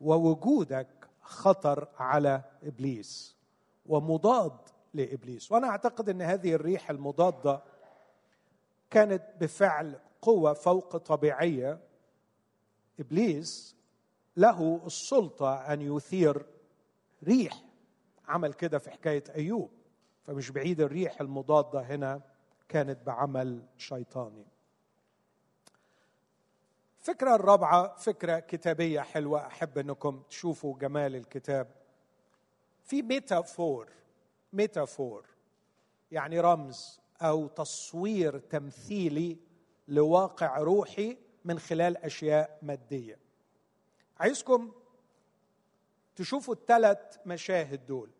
ووجودك 0.00 1.08
خطر 1.20 1.88
على 1.98 2.42
إبليس. 2.62 3.36
ومضاد 3.86 4.58
لإبليس. 4.94 5.52
وأنا 5.52 5.68
أعتقد 5.68 6.08
إن 6.08 6.22
هذه 6.22 6.54
الريح 6.54 6.90
المضادة 6.90 7.62
كانت 8.90 9.22
بفعل 9.40 9.98
قوة 10.22 10.52
فوق 10.52 10.96
طبيعية. 10.96 11.78
إبليس 13.00 13.76
له 14.36 14.82
السلطة 14.86 15.54
أن 15.54 15.96
يثير 15.96 16.46
ريح 17.24 17.62
عمل 18.28 18.52
كده 18.52 18.78
في 18.78 18.90
حكاية 18.90 19.24
أيوب. 19.34 19.70
فمش 20.26 20.50
بعيد 20.50 20.80
الريح 20.80 21.20
المضادة 21.20 21.80
هنا 21.80 22.22
كانت 22.68 22.98
بعمل 23.06 23.62
شيطاني. 23.78 24.46
الفكرة 27.00 27.34
الرابعة 27.34 27.96
فكرة 27.96 28.38
كتابية 28.38 29.00
حلوة 29.00 29.46
أحب 29.46 29.78
أنكم 29.78 30.22
تشوفوا 30.28 30.78
جمال 30.78 31.16
الكتاب. 31.16 31.68
في 32.84 33.02
ميتافور 33.02 33.88
ميتافور 34.52 35.26
يعني 36.10 36.40
رمز 36.40 37.00
أو 37.22 37.46
تصوير 37.46 38.38
تمثيلي 38.38 39.36
لواقع 39.88 40.58
روحي 40.58 41.16
من 41.44 41.58
خلال 41.58 41.96
أشياء 41.96 42.58
مادية. 42.62 43.18
عايزكم 44.20 44.72
تشوفوا 46.16 46.54
الثلاث 46.54 47.16
مشاهد 47.26 47.86
دول. 47.86 48.10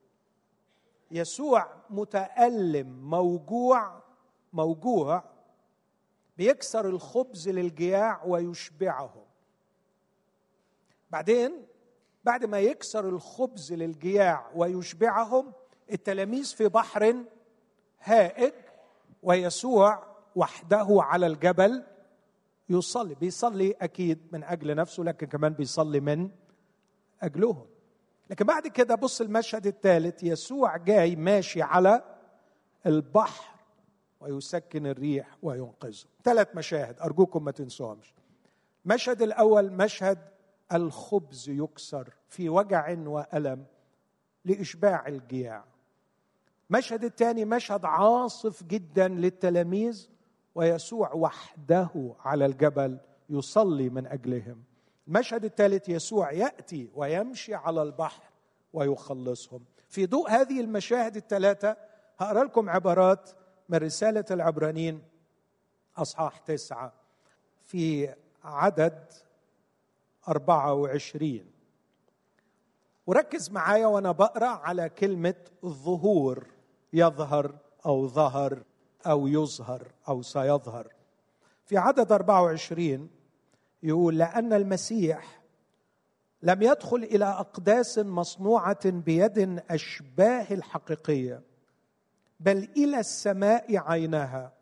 يسوع 1.11 1.69
متألم 1.91 3.11
موجوع 3.11 4.03
موجوع 4.53 5.25
بيكسر 6.37 6.89
الخبز 6.89 7.49
للجياع 7.49 8.25
ويشبعهم 8.25 9.25
بعدين 11.11 11.67
بعد 12.25 12.45
ما 12.45 12.61
يكسر 12.61 13.09
الخبز 13.09 13.73
للجياع 13.73 14.51
ويشبعهم 14.55 15.53
التلاميذ 15.93 16.45
في 16.45 16.69
بحر 16.69 17.25
هائج 18.01 18.53
ويسوع 19.23 20.07
وحده 20.37 20.87
على 20.91 21.27
الجبل. 21.27 21.85
يصلي 22.69 23.15
بيصلي 23.15 23.73
أكيد 23.73 24.19
من 24.33 24.45
أجل 24.45 24.75
نفسه 24.75 25.03
لكن 25.03 25.27
كمان 25.27 25.53
بيصلي 25.53 26.01
من 26.01 26.31
أجلهم. 27.23 27.67
لكن 28.31 28.45
بعد 28.45 28.67
كده 28.67 28.95
بص 28.95 29.21
المشهد 29.21 29.67
الثالث 29.67 30.23
يسوع 30.23 30.77
جاي 30.77 31.17
ماشي 31.17 31.63
على 31.63 32.05
البحر 32.87 33.55
ويسكن 34.21 34.87
الريح 34.87 35.37
وينقذه. 35.43 36.05
ثلاث 36.25 36.49
مشاهد 36.57 37.01
أرجوكم 37.01 37.45
ما 37.45 37.51
تنسوهمش. 37.51 38.15
المشهد 38.85 39.23
الأول 39.23 39.73
مشهد 39.73 40.19
الخبز 40.73 41.49
يكسر 41.49 42.15
في 42.29 42.49
وجع 42.49 42.99
وألم 43.07 43.65
لإشباع 44.45 45.09
الجياع. 45.09 45.65
المشهد 46.71 47.05
الثاني 47.05 47.45
مشهد 47.45 47.85
عاصف 47.85 48.63
جدا 48.63 49.09
للتلاميذ 49.09 50.09
ويسوع 50.55 51.13
وحده 51.13 52.15
على 52.21 52.47
الجبل 52.47 52.99
يصلي 53.31 53.89
من 53.89 54.07
أجلهم. 54.07 54.63
المشهد 55.09 55.45
الثالث 55.45 55.89
يسوع 55.89 56.33
يأتي 56.33 56.91
ويمشي 56.95 57.55
على 57.55 57.83
البحر 57.83 58.23
ويخلصهم. 58.73 59.65
في 59.89 60.07
ضوء 60.07 60.31
هذه 60.31 60.61
المشاهد 60.61 61.17
الثلاثة 61.17 61.77
هقرأ 62.19 62.45
لكم 62.45 62.71
عبارات 62.71 63.31
من 63.69 63.79
رسالة 63.79 64.25
العبرانيين 64.31 65.03
أصحاح 65.97 66.39
تسعة 66.39 66.93
في 67.65 68.15
عدد 68.45 69.13
24 70.29 71.41
وركز 73.07 73.51
معايا 73.51 73.87
وأنا 73.87 74.13
بقرأ 74.13 74.47
على 74.47 74.89
كلمة 74.89 75.35
الظهور 75.65 76.47
يظهر 76.93 77.55
أو 77.87 78.09
ظهر. 78.09 78.63
أو 79.07 79.27
يظهر 79.27 79.93
أو 80.09 80.23
سيظهر. 80.23 80.89
في 81.65 81.77
عدد 81.77 82.13
24 82.13 83.11
يقول 83.83 84.19
لأن 84.19 84.53
المسيح 84.53 85.41
لم 86.43 86.63
يدخل 86.63 86.97
إلى 86.97 87.25
أقداس 87.25 87.99
مصنوعة 87.99 88.91
بيد 88.91 89.63
أشباه 89.71 90.47
الحقيقية 90.51 91.43
بل 92.41 92.69
إلى 92.77 93.01
السماء 93.01 93.77
عينها 93.77 94.53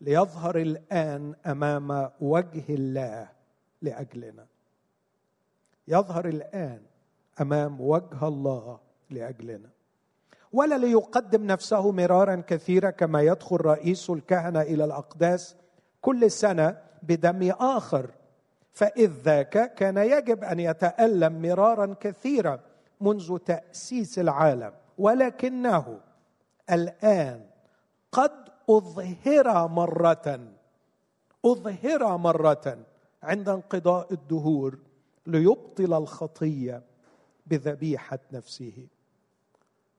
ليظهر 0.00 0.58
الآن 0.58 1.34
أمام 1.46 2.10
وجه 2.20 2.64
الله 2.74 3.28
لأجلنا. 3.82 4.46
يظهر 5.88 6.28
الآن 6.28 6.82
أمام 7.40 7.80
وجه 7.80 8.28
الله 8.28 8.80
لأجلنا. 9.10 9.70
ولا 10.52 10.78
ليقدم 10.78 11.44
نفسه 11.44 11.92
مرارا 11.92 12.42
كثيرا 12.46 12.90
كما 12.90 13.22
يدخل 13.22 13.56
رئيس 13.56 14.10
الكهنة 14.10 14.62
إلى 14.62 14.84
الأقداس 14.84 15.56
كل 16.00 16.30
سنة 16.30 16.78
بدم 17.02 17.52
آخر. 17.60 18.10
فإذ 18.72 19.10
ذاك 19.24 19.74
كان 19.74 19.96
يجب 19.96 20.44
أن 20.44 20.60
يتألم 20.60 21.42
مرارا 21.42 21.94
كثيرا 22.00 22.60
منذ 23.00 23.38
تأسيس 23.38 24.18
العالم. 24.18 24.72
ولكنه 24.98 26.00
الآن 26.70 27.40
قد 28.12 28.32
أظهر 28.70 29.68
مرة 29.68 30.40
أظهر 31.44 32.16
مرة 32.16 32.78
عند 33.22 33.48
انقضاء 33.48 34.12
الدهور 34.12 34.78
ليبطل 35.26 35.94
الخطية 35.94 36.82
بذبيحة 37.46 38.18
نفسه. 38.32 38.86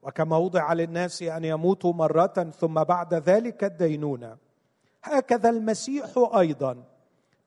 وكما 0.03 0.37
وضع 0.37 0.73
للناس 0.73 1.23
أن 1.23 1.43
يموتوا 1.43 1.93
مرة 1.93 2.51
ثم 2.59 2.83
بعد 2.83 3.13
ذلك 3.13 3.63
الدينونة. 3.63 4.37
هكذا 5.03 5.49
المسيح 5.49 6.17
أيضا 6.37 6.83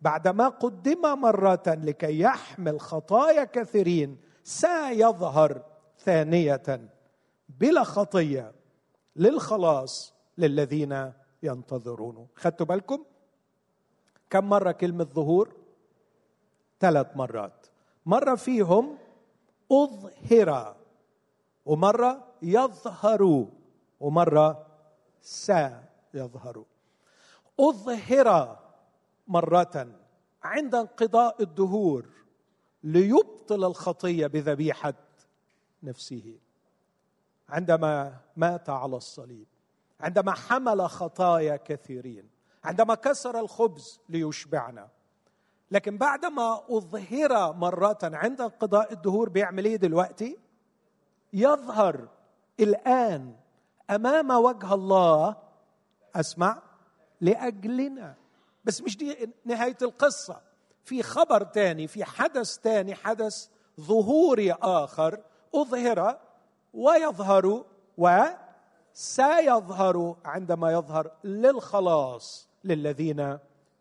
بعدما 0.00 0.48
قدم 0.48 1.20
مرة 1.20 1.62
لكي 1.66 2.20
يحمل 2.20 2.80
خطايا 2.80 3.44
كثيرين 3.44 4.18
سيظهر 4.44 5.62
ثانية 5.98 6.80
بلا 7.48 7.82
خطية 7.82 8.52
للخلاص 9.16 10.14
للذين 10.38 11.12
ينتظرونه 11.42 12.26
خدتوا 12.34 12.66
بالكم؟ 12.66 13.04
كم 14.30 14.44
مرة 14.48 14.72
كلمة 14.72 15.04
ظهور؟ 15.04 15.56
ثلاث 16.80 17.06
مرات. 17.16 17.66
مرة 18.06 18.34
فيهم 18.34 18.98
أظهر 19.72 20.76
ومرة 21.66 22.26
يظهر 22.42 23.46
ومرة 24.00 24.66
سيظهر. 25.20 26.64
أظهر 27.60 28.58
مرة 29.28 29.86
عند 30.42 30.74
انقضاء 30.74 31.42
الدهور 31.42 32.06
ليبطل 32.82 33.64
الخطية 33.64 34.26
بذبيحة 34.26 34.94
نفسه. 35.82 36.38
عندما 37.48 38.16
مات 38.36 38.70
على 38.70 38.96
الصليب 38.96 39.46
عندما 40.00 40.32
حمل 40.32 40.88
خطايا 40.88 41.56
كثيرين 41.56 42.28
عندما 42.64 42.94
كسر 42.94 43.40
الخبز 43.40 44.00
ليشبعنا. 44.08 44.88
لكن 45.70 45.98
بعدما 45.98 46.60
أظهر 46.70 47.52
مرة 47.52 47.98
عند 48.02 48.40
انقضاء 48.40 48.92
الدهور 48.92 49.28
بيعمل 49.28 49.64
إيه 49.64 49.76
دلوقتي 49.76 50.38
يظهر 51.32 52.08
الآن 52.60 53.34
أمام 53.90 54.30
وجه 54.30 54.74
الله 54.74 55.36
أسمع 56.14 56.62
لأجلنا. 57.20 58.14
بس 58.64 58.82
مش 58.82 58.96
دي 58.96 59.30
نهاية 59.44 59.76
القصة. 59.82 60.40
في 60.84 61.02
خبر 61.02 61.42
تاني 61.42 61.86
في 61.86 62.04
حدث 62.04 62.58
تاني 62.58 62.94
حدث 62.94 63.48
ظهوري 63.80 64.52
آخر 64.52 65.20
أظهر 65.54 66.18
ويظهر 66.74 67.64
وسيظهر 68.94 70.16
عندما 70.24 70.72
يظهر 70.72 71.10
للخلاص 71.24 72.48
للذين 72.64 73.38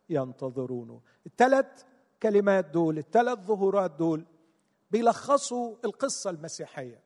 ينتظرونه 0.10 1.02
الثلاث 1.26 1.84
كلمات 2.24 2.66
دول 2.66 2.98
الثلاث 2.98 3.40
ظهورات 3.40 3.92
دول 3.92 4.26
بيلخصوا 4.92 5.76
القصة 5.86 6.30
المسيحية. 6.30 7.05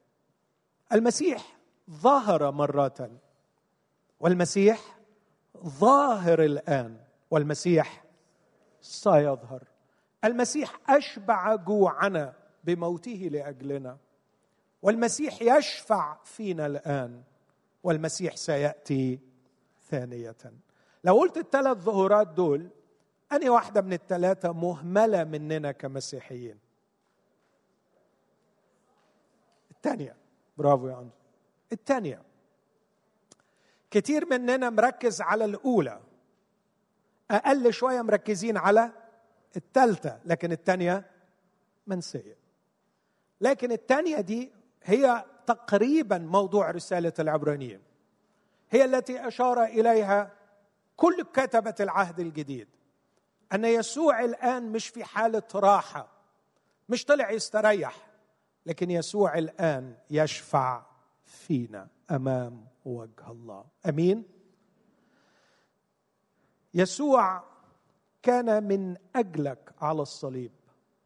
المسيح 0.94 1.58
ظهر 1.90 2.52
مرة 2.52 3.20
والمسيح 4.20 5.00
ظاهر 5.58 6.44
الآن 6.44 6.98
والمسيح 7.32 8.04
سيظهر. 8.82 9.64
المسيح 10.24 10.80
أشبع 10.90 11.56
جوعنا 11.56 12.34
بموته 12.64 13.30
لأجلنا. 13.32 13.98
والمسيح 14.82 15.42
يشفع 15.42 16.18
فينا 16.24 16.66
الآن 16.66 17.24
والمسيح 17.84 18.36
سيأتي 18.36 19.20
ثانية. 19.90 20.36
لو 21.04 21.20
قلت 21.20 21.38
الثلاث 21.38 21.78
ظهورات 21.78 22.28
دول 22.28 22.70
أني 23.32 23.50
واحدة 23.50 23.82
من 23.82 23.94
الثلاثة 23.94 24.52
مهملة 24.52 25.24
مننا 25.24 25.72
كمسيحيين. 25.72 26.60
الثانية 29.72 30.16
برافو 30.60 30.88
يا 30.88 30.94
أنجل 31.00 31.10
الثانية. 31.72 32.22
كتير 33.92 34.26
مننا 34.26 34.70
مركز 34.70 35.22
على 35.22 35.46
الأولى. 35.46 36.02
أقل 37.32 37.74
شوية 37.74 38.02
مركزين 38.02 38.58
على 38.58 38.92
الثالثة 39.56 40.20
لكن 40.26 40.52
الثانية 40.52 41.06
منسية 41.88 42.38
لكن 43.42 43.72
الثانية 43.72 44.22
دي 44.22 44.52
هي 44.84 45.26
تقريبا 45.48 46.18
موضوع 46.18 46.72
رسالة 46.72 47.14
العبرانيين 47.20 47.82
هي 48.70 48.86
التي 48.86 49.28
أشار 49.28 49.64
إليها 49.64 50.32
كل 50.98 51.24
كتبة 51.34 51.76
العهد 51.80 52.20
الجديد. 52.20 52.68
أن 53.54 53.66
يسوع 53.66 54.24
الآن 54.24 54.72
مش 54.72 54.88
في 54.88 55.04
حالة 55.04 55.44
راحة 55.56 56.08
مش 56.90 57.06
طلع 57.06 57.32
يستريح. 57.32 58.09
لكن 58.66 58.92
يسوع 58.92 59.38
الآن 59.38 59.96
يشفع 60.10 60.86
فينا 61.24 61.88
أمام 62.12 62.66
وجه 62.86 63.32
الله. 63.32 63.66
أمين؟ 63.90 64.24
يسوع 66.74 67.44
كان 68.22 68.64
من 68.64 68.98
أجلك 69.16 69.74
على 69.82 70.02
الصليب 70.02 70.52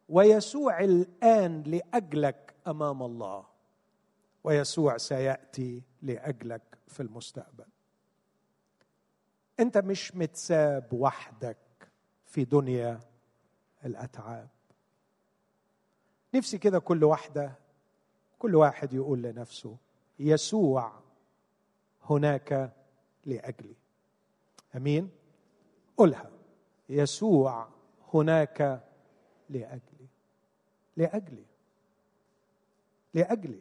ويسوع 0.08 0.80
الآن 0.80 1.62
لأجلك 1.62 2.54
أمام 2.66 3.02
الله 3.02 3.46
ويسوع 4.44 4.96
سيأتي 4.96 5.82
لأجلك 6.02 6.78
في 6.88 7.00
المستقبل. 7.00 7.66
أنت 9.60 9.78
مش 9.78 10.14
متساب 10.14 10.92
وحدك 10.92 11.58
في 12.26 12.44
دنيا 12.44 13.00
الأتعاب. 13.84 14.48
نفسي 16.34 16.58
كده 16.58 16.78
كل 16.78 17.04
واحدة 17.04 17.58
كل 18.38 18.54
واحد 18.54 18.92
يقول 18.92 19.22
لنفسه 19.22 19.76
يسوع 20.18 20.92
هناك 22.10 22.72
لأجلي. 23.24 23.74
أمين؟ 24.76 25.10
قولها. 25.96 26.30
يسوع 26.88 27.68
هناك 28.14 28.84
لأجلي. 29.50 30.08
لأجلي. 30.96 31.44
لأجلي. 33.14 33.60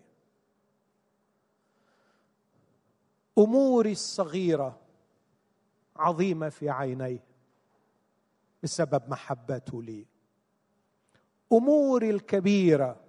أموري 3.37 3.91
الصغيرة 3.91 4.79
عظيمة 5.95 6.49
في 6.49 6.69
عينيه 6.69 7.23
بسبب 8.63 9.09
محبته 9.09 9.83
لي. 9.83 10.05
اموري 11.53 12.09
الكبيرة 12.09 12.99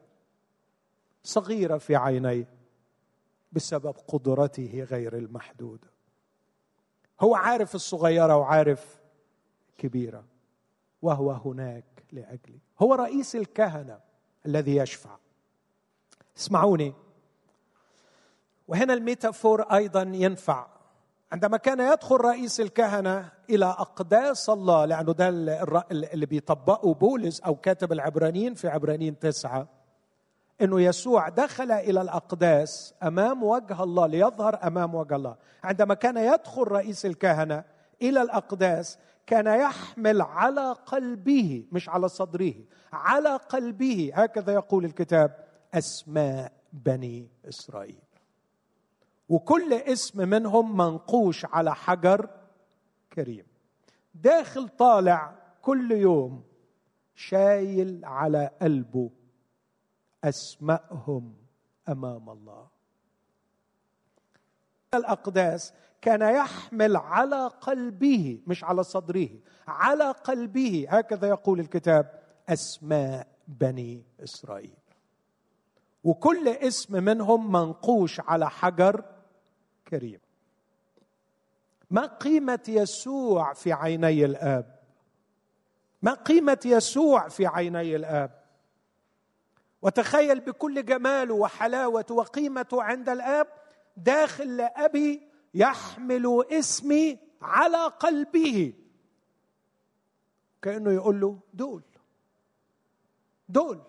صغيرة 1.22 1.78
في 1.78 1.96
عينيه 1.96 2.48
بسبب 3.52 3.94
قدرته 4.08 4.86
غير 4.90 5.16
المحدوده 5.16 5.88
هو 7.20 7.34
عارف 7.34 7.74
الصغيرة 7.74 8.36
وعارف 8.36 9.00
كبيرة 9.78 10.24
وهو 11.02 11.30
هناك 11.30 11.84
لأجلي. 12.12 12.58
هو 12.78 12.94
رئيس 12.94 13.36
الكهنة 13.36 14.00
الذي 14.46 14.76
يشفع. 14.76 15.16
اسمعوني. 16.36 16.94
وهنا 18.68 18.94
الميتافور 18.94 19.62
أيضا 19.62 20.02
ينفع. 20.02 20.66
عندما 21.34 21.56
كان 21.56 21.80
يدخل 21.92 22.16
رئيس 22.16 22.60
الكهنة 22.60 23.30
إلى 23.50 23.64
أقداس 23.66 24.50
الله 24.50 24.84
لأنه 24.84 25.12
ده 25.12 25.28
اللي 25.90 26.26
بيطبقه 26.26 26.94
بولس 26.94 27.40
أو 27.40 27.54
كاتب 27.54 27.92
العبرانيين 27.92 28.54
في 28.54 28.68
عبرانيين 28.68 29.18
تسعة 29.18 29.68
إنه 30.60 30.80
يسوع 30.80 31.28
دخل 31.28 31.72
إلى 31.72 32.00
الأقداس 32.02 32.94
أمام 33.02 33.42
وجه 33.42 33.82
الله 33.82 34.06
ليظهر 34.06 34.58
أمام 34.66 34.94
وجه 34.94 35.16
الله. 35.16 35.36
عندما 35.64 35.94
كان 35.94 36.16
يدخل 36.16 36.62
رئيس 36.62 37.06
الكهنة 37.06 37.64
إلى 38.02 38.22
الأقداس 38.22 38.98
كان 39.26 39.46
يحمل 39.46 40.22
على 40.22 40.72
قلبه 40.86 41.64
مش 41.72 41.88
على 41.88 42.08
صدره 42.08 42.54
على 42.92 43.36
قلبه 43.36 44.10
هكذا 44.14 44.52
يقول 44.52 44.84
الكتاب 44.84 45.36
أسماء 45.74 46.52
بني 46.72 47.28
إسرائيل. 47.48 48.03
وكل 49.28 49.72
اسم 49.72 50.28
منهم 50.28 50.76
منقوش 50.76 51.44
على 51.44 51.74
حجر 51.74 52.30
كريم. 53.12 53.46
داخل 54.14 54.68
طالع 54.68 55.34
كل 55.62 55.92
يوم 55.92 56.42
شايل 57.14 58.04
على 58.04 58.50
قلبه 58.62 59.10
اسمائهم 60.24 61.34
أمام 61.88 62.30
الله. 62.30 62.66
الأقداس 64.94 65.72
كان 66.00 66.34
يحمل 66.34 66.96
على 66.96 67.46
قلبه 67.46 68.40
مش 68.46 68.64
على 68.64 68.82
صدره 68.82 69.28
على 69.68 70.10
قلبه. 70.10 70.86
هكذا 70.88 71.28
يقول 71.28 71.60
الكتاب 71.60 72.20
أسماء 72.48 73.28
بني 73.48 74.04
إسرائيل. 74.24 74.76
وكل 76.04 76.48
اسم 76.48 77.04
منهم 77.04 77.52
منقوش 77.52 78.20
على 78.20 78.50
حجر 78.50 79.04
كريم 79.88 80.20
ما 81.90 82.06
قيمة 82.06 82.62
يسوع 82.68 83.52
في 83.52 83.72
عيني 83.72 84.24
الآب؟ 84.24 84.80
ما 86.02 86.14
قيمة 86.14 86.60
يسوع 86.64 87.28
في 87.28 87.46
عيني 87.46 87.96
الآب؟ 87.96 88.44
وتخيل 89.82 90.40
بكل 90.40 90.84
جماله 90.84 91.34
وحلاوته 91.34 92.14
وقيمته 92.14 92.82
عند 92.82 93.08
الآب 93.08 93.46
داخل 93.96 94.56
لأبي 94.56 95.28
يحمل 95.54 96.44
اسمي 96.50 97.18
على 97.42 97.86
قلبه. 97.86 98.72
كأنه 100.62 100.92
يقول 100.92 101.20
له 101.20 101.38
دول 101.54 101.82
دول 103.48 103.82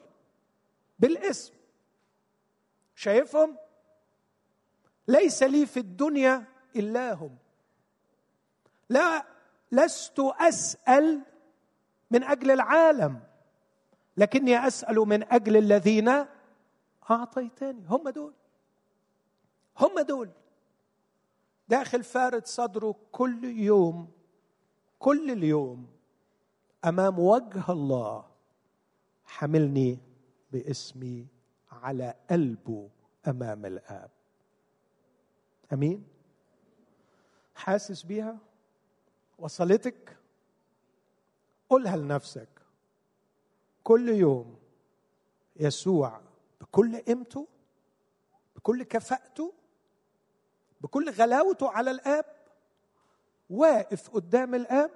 بالاسم. 1.00 1.54
شايفهم؟ 2.96 3.58
ليس 5.08 5.43
لي 5.43 5.66
في 5.66 5.80
الدنيا 5.80 6.45
إلا 6.76 7.14
هم. 7.14 7.38
لا 8.89 9.26
لست 9.72 10.20
أسأل 10.20 11.22
من 12.12 12.24
أجل 12.24 12.51
العالم 12.51 13.20
لكني 14.18 14.68
أسأل 14.68 14.95
من 14.95 15.34
أجل 15.34 15.58
الذين 15.58 16.26
أعطيتني. 17.12 17.86
هم 17.88 18.10
دول. 18.10 18.34
هم 19.80 19.99
دول. 19.99 20.30
داخل 21.68 22.03
فارد 22.03 22.45
صدره 22.45 22.95
كل 23.12 23.43
يوم 23.43 24.12
كل 24.99 25.32
اليوم 25.32 25.88
أمام 26.86 27.20
وجه 27.20 27.72
الله 27.72 28.26
حملني 29.26 29.99
باسمي 30.51 31.28
على 31.72 32.14
قلبه 32.30 32.89
أمام 33.28 33.66
الآب. 33.66 34.14
أمين. 35.74 36.07
حاسس 37.55 38.03
بيها؟ 38.03 38.38
وصلتك؟ 39.39 40.18
قولها 41.70 41.97
لنفسك. 41.97 42.49
كل 43.84 44.09
يوم 44.09 44.59
يسوع 45.55 46.22
بكل 46.61 46.97
قيمته 46.97 47.47
بكل 48.55 48.84
كفاءته 48.84 49.53
بكل 50.82 51.09
غلاوته 51.09 51.70
على 51.70 51.91
الآب 51.91 52.26
واقف 53.49 54.09
قدام 54.09 54.55
الآب 54.55 54.91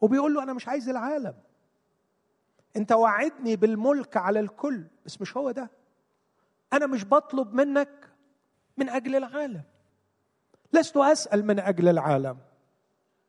وبيقول 0.00 0.34
له 0.34 0.42
أنا 0.42 0.52
مش 0.52 0.68
عايز 0.68 0.88
العالم. 0.88 1.34
أنت 2.76 2.92
وعدني 2.92 3.56
بالملك 3.56 4.16
على 4.16 4.40
الكل 4.40 4.84
بس 5.06 5.20
مش 5.20 5.36
هو 5.36 5.50
ده. 5.50 5.70
أنا 6.72 6.86
مش 6.86 7.04
بطلب 7.04 7.54
منك 7.54 8.09
من 8.76 8.88
أجل 8.88 9.16
العالم. 9.16 9.62
لست 10.72 10.96
أسأل 10.96 11.46
من 11.46 11.58
أجل 11.58 11.88
العالم. 11.88 12.38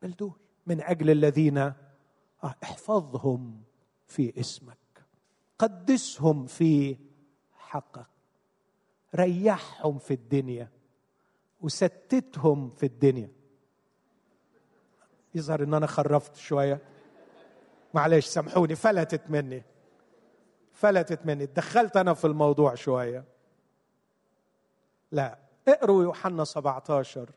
بل 0.01 0.11
دول 0.11 0.33
من 0.65 0.81
أجل 0.81 1.09
الذين 1.09 1.57
آه، 1.57 2.55
احفظهم 2.63 3.61
في 4.07 4.39
اسمك. 4.39 4.77
قدسهم 5.59 6.45
في 6.45 6.97
حقك. 7.53 8.05
ريحهم 9.15 9.99
في 9.99 10.13
الدنيا. 10.13 10.69
وستتهم 11.61 12.69
في 12.69 12.85
الدنيا. 12.85 13.29
يظهر 15.35 15.63
إن 15.63 15.73
أنا 15.73 15.87
خرفت 15.87 16.35
شوية. 16.35 16.81
معلش 17.93 18.25
سامحوني 18.25 18.75
فلتت 18.75 19.29
مني. 19.29 19.63
فلتت 20.71 21.25
مني. 21.25 21.45
دخلت 21.45 21.97
أنا 21.97 22.13
في 22.13 22.25
الموضوع 22.25 22.75
شوية. 22.75 23.30
لا 25.11 25.37
اقروا 25.67 26.03
يوحنا 26.03 26.43
17 26.43 27.29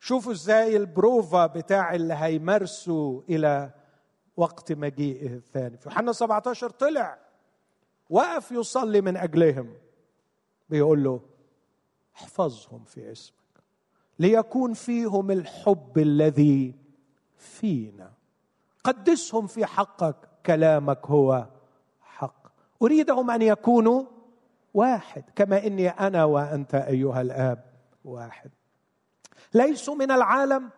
شوفوا 0.00 0.32
إزاي 0.32 0.76
البروفا 0.76 1.46
بتاع 1.46 1.94
اللي 1.94 2.14
هيمارسوا 2.14 3.22
إلى 3.28 3.70
وقت 4.36 4.72
مجيئه 4.72 5.34
الثاني. 5.34 5.76
في 5.76 5.88
يوحنا 5.88 6.12
17 6.12 6.70
طلع 6.70 7.18
وقف 8.10 8.52
يصلي 8.52 9.00
من 9.00 9.16
أجلهم. 9.16 9.74
بيقول 10.68 11.04
له 11.04 11.20
احفظهم 12.16 12.84
في 12.84 13.12
اسمك 13.12 13.38
ليكون 14.18 14.74
فيهم 14.74 15.30
الحب 15.30 15.98
الذي 15.98 16.74
فينا. 17.36 18.12
قدسهم 18.84 19.46
في 19.46 19.66
حقك 19.66 20.16
كلامك 20.46 21.06
هو 21.06 21.46
حق. 22.00 22.48
أريدهم 22.82 23.30
أن 23.30 23.42
يكونوا 23.42 24.04
واحد 24.78 25.24
كما 25.36 25.66
إني 25.66 25.88
أنا 25.88 26.24
وأنت 26.24 26.74
أيها 26.74 27.20
الآب 27.20 27.64
واحد. 28.04 28.50
ليسوا 29.54 29.94
من 29.94 30.10
العالم 30.10 30.70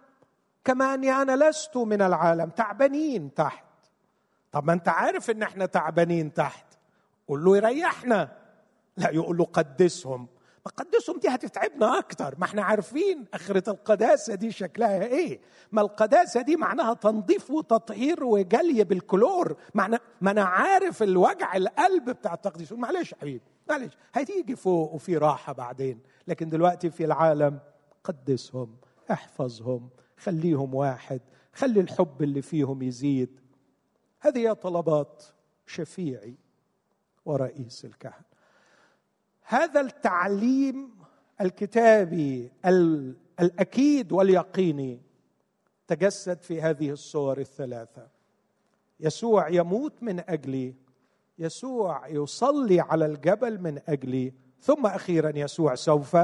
كما 0.64 0.94
أني 0.94 1.12
أنا 1.12 1.48
لست 1.48 1.76
من 1.76 2.02
العالم 2.02 2.50
تعبانين 2.50 3.34
تحت. 3.34 3.64
طب 4.52 4.64
ما 4.64 4.72
أنت 4.72 4.88
عارف 4.88 5.30
إن 5.30 5.42
إحنا 5.42 5.66
تعبانين 5.66 6.34
تحت. 6.34 6.66
قول 7.28 7.44
له 7.44 7.56
يريحنا. 7.56 8.28
لا 8.96 9.10
يقول 9.10 9.36
له 9.36 9.44
قدسهم. 9.44 10.28
ما 10.66 10.72
قدسهم 10.76 11.18
دي 11.18 11.28
هتتعبنا 11.28 11.98
أكتر. 11.98 12.34
ما 12.38 12.44
إحنا 12.44 12.62
عارفين 12.62 13.24
آخرة 13.34 13.70
القداسة 13.70 14.34
دي 14.34 14.52
شكلها 14.52 15.04
إيه. 15.04 15.40
ما 15.72 15.80
القداسة 15.80 16.40
دي 16.40 16.56
معناها 16.56 16.94
تنظيف 16.94 17.50
وتطهير 17.50 18.24
وجلي 18.24 18.84
بالكلور. 18.84 19.56
معنى 19.74 19.98
ما 20.20 20.30
أنا 20.30 20.44
عارف 20.44 21.02
الوجع 21.02 21.56
القلب 21.56 22.10
بتاع 22.10 22.34
التقديس. 22.34 22.72
معلش 22.72 23.14
حبيبي. 23.14 23.42
معلش 23.70 23.96
هتيجي 24.12 24.56
فوق 24.56 24.94
وفي 24.94 25.16
راحة 25.16 25.52
بعدين. 25.52 26.00
لكن 26.28 26.48
دلوقتي 26.48 26.90
في 26.90 27.04
العالم 27.04 27.58
قدسهم 28.04 28.76
احفظهم 29.10 29.88
خليهم 30.16 30.74
واحد 30.74 31.20
خلي 31.52 31.80
الحب 31.80 32.22
اللي 32.22 32.42
فيهم 32.42 32.82
يزيد. 32.82 33.40
هذه 34.20 34.52
طلبات 34.52 35.24
شفيعي 35.66 36.34
ورئيس 37.24 37.84
الكهنة. 37.84 38.30
هذا 39.42 39.80
التعليم 39.80 40.90
الكتابي 41.40 42.52
الأكيد 43.40 44.12
واليقيني 44.12 45.00
تجسد 45.86 46.42
في 46.42 46.62
هذه 46.62 46.90
الصور 46.90 47.38
الثلاثة. 47.38 48.08
يسوع 49.00 49.48
يموت 49.48 50.02
من 50.02 50.20
أجلي 50.30 50.74
يسوع 51.40 52.08
يصلي 52.08 52.80
على 52.80 53.06
الجبل 53.06 53.60
من 53.60 53.80
أجلي. 53.88 54.32
ثم 54.60 54.86
أخيرا 54.86 55.32
يسوع 55.34 55.74
سوف 55.74 56.16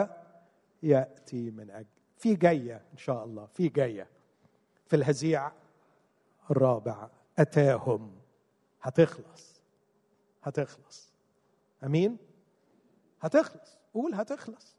يأتي 0.83 1.51
من 1.51 1.71
اجلي 1.71 1.97
في 2.17 2.35
جاية 2.35 2.85
إن 2.93 2.99
شاء 2.99 3.25
الله. 3.25 3.47
في 3.47 3.69
جاية. 3.69 4.09
في 4.87 4.97
الهزيع 4.97 5.53
الرابع. 6.51 7.09
أتاهم. 7.39 8.12
هتخلص. 8.83 9.62
هتخلص. 10.43 11.12
أمين؟ 11.85 12.17
هتخلص. 13.21 13.79
قول 13.95 14.14
هتخلص. 14.14 14.77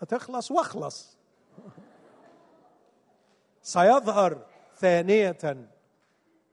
هتخلص 0.00 0.50
واخلص. 0.50 1.18
سيظهر 3.62 4.46
ثانية 4.76 5.38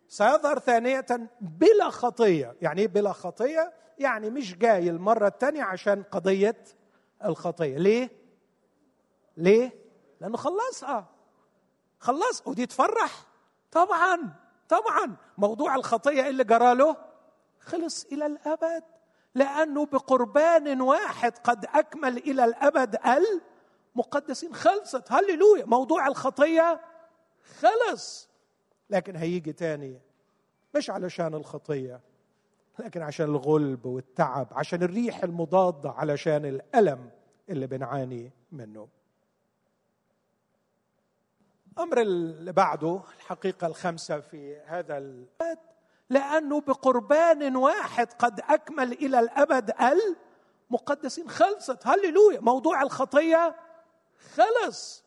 سيظهر 0.08 0.60
ثانية 0.60 1.06
بلا 1.42 1.90
خطية. 1.90 2.56
يعني 2.62 2.82
إيه 2.82 2.88
بلا 2.88 3.14
خطية؟ 3.14 3.74
يعني 4.00 4.30
مش 4.30 4.58
جاي 4.58 4.90
المرة 4.90 5.28
الثانية 5.28 5.64
عشان 5.64 6.04
قضية 6.04 6.64
الخطية. 7.26 7.78
ليه؟ 7.78 8.10
ليه؟ 9.38 9.72
لأنه 10.22 10.38
خلصها 10.38 11.08
خلص 12.00 12.44
ودي 12.46 12.66
تفرح. 12.66 13.26
طبعا 13.72 14.34
طبعا. 14.70 15.16
موضوع 15.38 15.76
الخطية 15.76 16.24
إيه 16.24 16.30
اللي 16.30 16.44
جرى 16.44 16.76
له 16.76 16.96
خلص 17.60 18.06
إلى 18.06 18.26
الأبد. 18.26 18.84
لأنه 19.36 19.86
بقربان 19.86 20.82
واحد 20.82 21.38
قد 21.38 21.66
أكمل 21.66 22.18
إلى 22.18 22.46
الأبد 22.46 22.98
المقدسين. 23.96 24.56
خلصت. 24.56 25.12
هللويا. 25.12 25.66
موضوع 25.66 26.08
الخطية 26.08 26.82
خلص. 27.60 28.30
لكن 28.90 29.16
هيجي 29.16 29.54
تاني. 29.54 30.02
مش 30.76 30.90
علشان 30.90 31.34
الخطية 31.34 32.02
لكن 32.80 33.02
عشان 33.02 33.26
الغلب 33.26 33.86
والتعب 33.86 34.48
عشان 34.52 34.84
الريح 34.84 35.24
المضادة 35.24 35.90
علشان 35.92 36.46
الألم 36.46 37.10
اللي 37.50 37.68
بنعاني 37.68 38.32
منه. 38.52 38.88
الامر 41.78 42.02
اللي 42.02 42.52
بعده 42.52 43.02
الحقيقة 43.18 43.68
الخامسة 43.68 44.20
في 44.20 44.58
هذا 44.66 44.98
البيت 44.98 45.60
لأنه 46.10 46.62
بقربان 46.62 47.56
واحد 47.56 48.14
قد 48.14 48.40
أكمل 48.40 48.92
إلى 48.92 49.20
الأبد 49.20 49.74
المقدسين. 50.72 51.30
خلصت. 51.30 51.88
هللويا. 51.88 52.40
موضوع 52.40 52.82
الخطية 52.82 53.56
خلص 54.34 55.04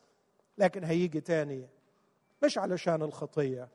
لكن 0.58 0.84
هيجي 0.84 1.20
تاني. 1.20 1.68
مش 2.42 2.58
علشان 2.58 3.02
الخطية 3.02 3.68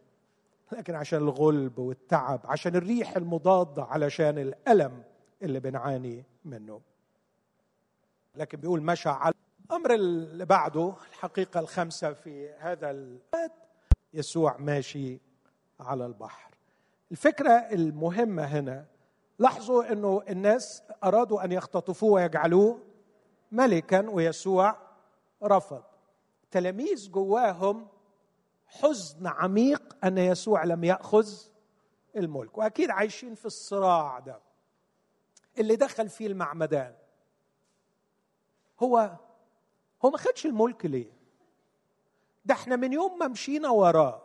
لكن 0.72 0.95
عشان 0.95 1.20
الغلب 1.20 1.80
والتعب 1.80 2.41
عشان 2.45 2.76
الريح 2.76 3.16
المضادة 3.18 3.84
علشان 3.84 4.38
الألم 4.38 5.03
اللي 5.41 5.59
بنعاني 5.59 6.24
منه. 6.45 6.82
لكن 8.36 8.59
بيقول 8.59 8.82
مشى 8.82 9.09
على 9.09 9.34
الأمر 9.66 9.93
اللي 9.93 10.45
بعده 10.45 10.93
الحقيقة 11.09 11.59
الخامسه 11.59 12.13
في 12.13 12.49
هذا 12.59 12.91
البيت 12.91 13.51
يسوع 14.13 14.57
ماشي 14.57 15.20
على 15.80 16.05
البحر. 16.05 16.51
الفكرة 17.11 17.51
المهمة 17.51 18.43
هنا 18.43 18.86
لاحظوا 19.39 19.91
إنه 19.91 20.24
الناس 20.30 20.84
أرادوا 21.03 21.43
أن 21.45 21.51
يختطفوه 21.51 22.11
ويجعلوه 22.11 22.80
ملكا 23.51 24.09
ويسوع 24.09 24.78
رفض. 25.43 25.84
تلاميذ 26.51 27.11
جواهم 27.11 27.88
حزن 28.68 29.28
عميق 29.28 29.97
أن 30.03 30.18
يسوع 30.18 30.63
لم 30.63 30.84
يأخذ 30.84 31.30
الملك. 32.16 32.57
وأكيد 32.57 32.89
عايشين 32.89 33.36
في 33.36 33.45
الصراع 33.45 34.20
ده. 34.20 34.39
اللي 35.57 35.76
دخل 35.76 36.09
فيه 36.09 36.28
المعمدان. 36.28 36.95
هو 38.80 39.18
هو 40.05 40.09
ما 40.09 40.18
خدش 40.18 40.45
الملك 40.45 40.86
ليه؟ 40.86 41.11
ده 42.45 42.53
إحنا 42.53 42.76
من 42.76 42.93
يوم 42.93 43.20
ما 43.20 43.28
مشينا 43.28 43.70
وراه 43.70 44.22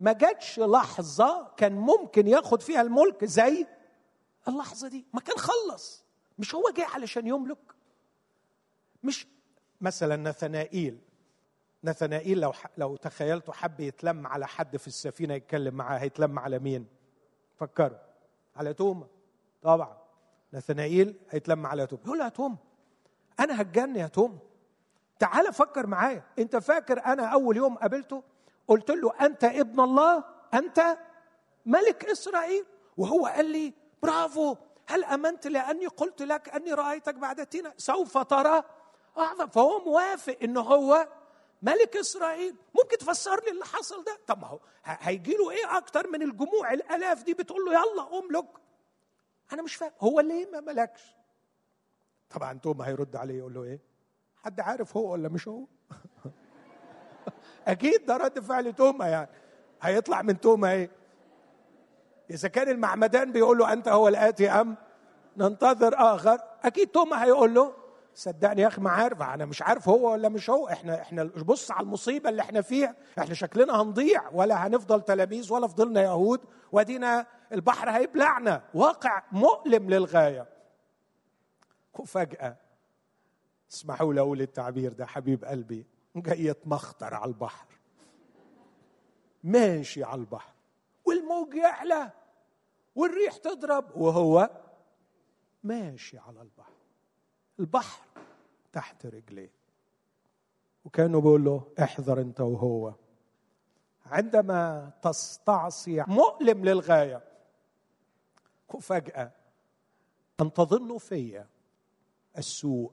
ما 0.00 0.12
جاتش 0.12 0.58
لحظة 0.60 1.48
كان 1.56 1.72
ممكن 1.72 2.26
ياخد 2.26 2.62
فيها 2.62 2.80
الملك 2.80 3.24
زي 3.24 3.66
اللحظة 4.48 4.88
دي. 4.88 5.06
ما 5.12 5.20
كان 5.20 5.36
خلص. 5.38 6.04
مش 6.38 6.54
هو 6.54 6.70
جاي 6.76 6.84
علشان 6.86 7.26
يملك. 7.26 7.58
مش 9.02 9.26
مثلا 9.80 10.16
نثنائيل. 10.16 10.98
نثنائيل 11.84 12.40
لو 12.40 12.52
لو 12.76 12.96
تخيلتوا 12.96 13.54
حب 13.54 13.80
يتلم 13.80 14.26
على 14.26 14.46
حد 14.46 14.76
في 14.76 14.86
السفينة 14.86 15.34
يتكلم 15.34 15.74
معاه 15.74 15.98
هيتلم 15.98 16.38
على 16.38 16.58
مين؟ 16.58 16.86
فكروا. 17.56 17.98
على 18.56 18.74
توما. 18.74 19.06
طبعا. 19.62 19.96
نثنائيل 20.52 21.16
هيتلم 21.30 21.66
على 21.66 21.86
توما. 21.86 22.02
يقول 22.04 22.18
له 22.18 22.24
يا 22.24 22.28
توما 22.28 22.56
أنا 23.40 23.60
هتجن 23.60 23.96
يا 23.96 24.06
توما. 24.06 24.38
تعال 25.18 25.52
فكر 25.52 25.86
معايا. 25.86 26.22
أنت 26.38 26.56
فاكر 26.56 27.04
أنا 27.06 27.26
أول 27.26 27.56
يوم 27.56 27.74
قابلته؟ 27.74 28.22
قلت 28.68 28.90
له 28.90 29.12
أنت 29.20 29.44
ابن 29.44 29.80
الله؟ 29.80 30.24
أنت 30.54 30.98
ملك 31.66 32.04
إسرائيل؟ 32.04 32.64
وهو 32.96 33.26
قال 33.26 33.46
لي 33.46 33.74
برافو. 34.02 34.56
هل 34.86 35.04
آمنت 35.04 35.46
لأني 35.46 35.86
قلت 35.86 36.22
لك 36.22 36.48
أني 36.48 36.72
رأيتك 36.72 37.14
بعد 37.14 37.46
تينا؟ 37.46 37.74
سوف 37.76 38.18
ترى. 38.18 38.62
أعظم. 39.18 39.46
فهو 39.46 39.84
موافق 39.84 40.36
إن 40.42 40.56
هو 40.56 41.08
ملك 41.62 41.96
إسرائيل 41.96 42.56
ممكن 42.74 42.98
تفسر 42.98 43.44
لي 43.44 43.50
اللي 43.50 43.64
حصل 43.64 44.04
ده؟ 44.04 44.18
طب 44.26 44.38
ما 44.38 44.46
هو 44.46 44.60
هيجي 44.84 45.32
له 45.32 45.50
إيه 45.50 45.78
أكتر 45.78 46.06
من 46.08 46.22
الجموع 46.22 46.72
الألاف 46.72 47.22
دي 47.22 47.34
بتقول 47.34 47.64
له 47.64 47.72
يلا 47.72 48.18
أملك؟ 48.18 48.48
أنا 49.52 49.62
مش 49.62 49.74
فاهم 49.74 49.92
هو 50.00 50.20
ليه 50.20 50.50
ما 50.50 50.60
ملكش؟ 50.60 51.16
طبعا 52.30 52.58
توما 52.58 52.88
هيرد 52.88 53.16
عليه 53.16 53.38
يقول 53.38 53.54
له 53.54 53.64
إيه؟ 53.64 53.80
حد 54.36 54.60
عارف 54.60 54.96
هو 54.96 55.12
ولا 55.12 55.28
مش 55.28 55.48
هو؟ 55.48 55.64
أكيد 57.68 58.06
ده 58.06 58.16
رد 58.16 58.40
فعل 58.40 58.72
توما 58.72 59.06
يعني. 59.06 59.30
هيطلع 59.82 60.22
من 60.22 60.40
توما 60.40 60.72
إيه؟ 60.72 60.90
إذا 62.30 62.48
كان 62.48 62.68
المعمدان 62.68 63.32
بيقول 63.32 63.58
له 63.58 63.72
أنت 63.72 63.88
هو 63.88 64.08
الآتي 64.08 64.50
أم؟ 64.50 64.76
ننتظر 65.36 65.94
آخر. 65.96 66.40
أكيد 66.62 66.88
توما 66.88 67.24
هيقول 67.24 67.54
له 67.54 67.74
صدقني 68.18 68.62
يا 68.62 68.66
أخي 68.66 68.80
ما 68.80 68.90
عارف 68.90 69.22
أنا 69.22 69.44
مش 69.44 69.62
عارف 69.62 69.88
هو 69.88 70.12
ولا 70.12 70.28
مش 70.28 70.50
هو. 70.50 70.68
إحنا 70.68 71.00
إحنا 71.00 71.24
بص 71.24 71.70
على 71.70 71.84
المصيبة 71.84 72.30
اللي 72.30 72.42
إحنا 72.42 72.60
فيها. 72.60 72.96
إحنا 73.18 73.34
شكلنا 73.34 73.82
هنضيع 73.82 74.28
ولا 74.32 74.66
هنفضل 74.66 75.02
تلاميذ 75.02 75.52
ولا 75.52 75.66
فضلنا 75.66 76.02
يهود. 76.02 76.40
وأدينا 76.72 77.26
البحر 77.52 77.90
هيبلعنا. 77.90 78.62
واقع 78.74 79.22
مؤلم 79.32 79.90
للغاية. 79.90 80.48
وفجأة 81.98 82.56
اسمحوا 83.72 84.14
لي 84.14 84.20
أقول 84.20 84.40
التعبير 84.40 84.92
ده 84.92 85.06
حبيب 85.06 85.44
قلبي 85.44 85.86
جاي 86.16 86.44
يتمخطر 86.44 87.14
على 87.14 87.28
البحر. 87.28 87.66
ماشي 89.44 90.04
على 90.04 90.20
البحر. 90.20 90.52
والموج 91.04 91.54
يعلى 91.54 92.10
والريح 92.94 93.36
تضرب 93.36 93.96
وهو 93.96 94.50
ماشي 95.64 96.18
على 96.18 96.42
البحر. 96.42 96.77
البحر 97.60 98.02
تحت 98.72 99.06
رجليه. 99.06 99.50
وكانوا 100.84 101.20
بيقول 101.20 101.44
له 101.44 101.62
احذر 101.82 102.20
انت 102.20 102.40
وهو. 102.40 102.94
عندما 104.06 104.92
تستعصي 105.02 106.04
مؤلم 106.08 106.64
للغاية 106.64 107.22
وفجاه 108.74 109.32
ان 110.40 110.52
تظنوا 110.52 110.98
في 110.98 111.44
السوء. 112.38 112.92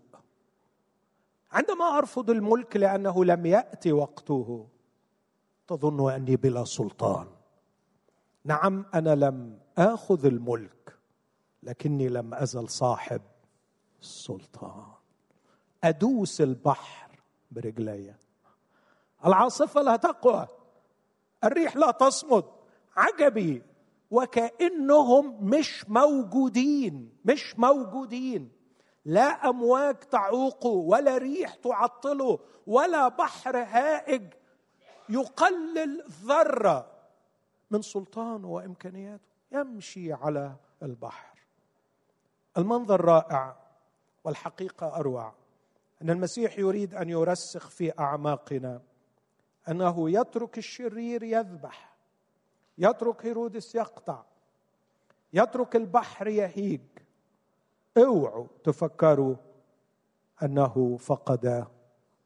عندما 1.51 1.97
أرفض 1.97 2.29
الملك 2.29 2.77
لأنه 2.77 3.25
لم 3.25 3.45
يأتي 3.45 3.91
وقته 3.91 4.67
تظن 5.67 6.11
أني 6.11 6.35
بلا 6.35 6.65
سلطان. 6.65 7.27
نعم 8.43 8.85
أنا 8.93 9.15
لم 9.15 9.59
آخذ 9.77 10.25
الملك 10.25 10.97
لكني 11.63 12.09
لم 12.09 12.33
أزل 12.33 12.69
صاحب. 12.69 13.21
السلطان 14.05 14.85
أدوس 15.83 16.41
البحر 16.41 17.09
برجلي. 17.51 18.15
العاصفة 19.25 19.81
لا 19.81 19.95
تقوى 19.95 20.47
الريح 21.43 21.75
لا 21.75 21.91
تصمد 21.91 22.45
عجبي 22.97 23.63
وكأنهم 24.11 25.49
مش 25.49 25.89
موجودين 25.89 27.17
مش 27.25 27.59
موجودين. 27.59 28.51
لا 29.05 29.49
أمواج 29.49 29.95
تعوقه 29.95 30.69
ولا 30.69 31.17
ريح 31.17 31.55
تعطله 31.55 32.39
ولا 32.67 33.07
بحر 33.07 33.57
هائج 33.57 34.33
يقلل 35.09 36.05
ذرة 36.09 36.91
من 37.71 37.81
سلطانه 37.81 38.47
وإمكانياته. 38.47 39.35
يمشي 39.51 40.13
على 40.13 40.55
البحر. 40.83 41.37
المنظر 42.57 43.01
رائع. 43.01 43.64
والحقيقة 44.25 44.95
أروع. 44.95 45.33
أن 46.01 46.09
المسيح 46.09 46.59
يريد 46.59 46.93
أن 46.93 47.09
يرسخ 47.09 47.69
في 47.69 47.99
أعماقنا. 47.99 48.81
أنه 49.69 50.09
يترك 50.09 50.57
الشرير 50.57 51.23
يذبح. 51.23 51.95
يترك 52.77 53.25
هيرودس 53.25 53.75
يقطع. 53.75 54.23
يترك 55.33 55.75
البحر 55.75 56.27
يهيج. 56.27 56.81
اوعوا 57.97 58.47
تفكروا 58.63 59.35
أنه 60.43 60.97
فقد 60.97 61.67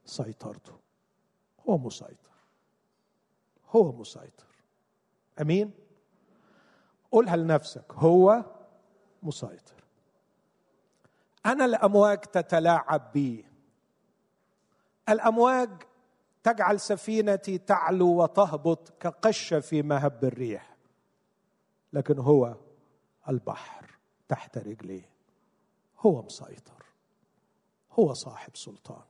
سيطرته. 0.06 0.80
هو 1.70 1.78
مسيطر. 1.78 2.30
هو 3.70 3.91
مسيطر. 3.91 4.56
أمين؟ 5.41 5.72
قولها 7.12 7.36
لنفسك 7.36 7.93
هو 7.93 8.45
مسيطر. 9.24 9.78
أنا 11.45 11.65
الأمواج 11.65 12.19
تتلاعب 12.19 13.11
بي. 13.11 13.45
الأمواج 15.09 15.69
تجعل 16.43 16.79
سفينتي 16.79 17.57
تعلو 17.57 18.23
وتهبط 18.23 18.89
كقشة 18.99 19.59
في 19.59 19.81
مهب 19.81 20.23
الريح. 20.23 20.77
لكن 21.93 22.19
هو 22.19 22.55
البحر 23.29 23.99
تحت 24.27 24.57
رجليه 24.57 25.09
هو 25.99 26.21
مسيطر. 26.21 26.85
هو 27.91 28.13
صاحب 28.13 28.55
سلطان. 28.55 29.03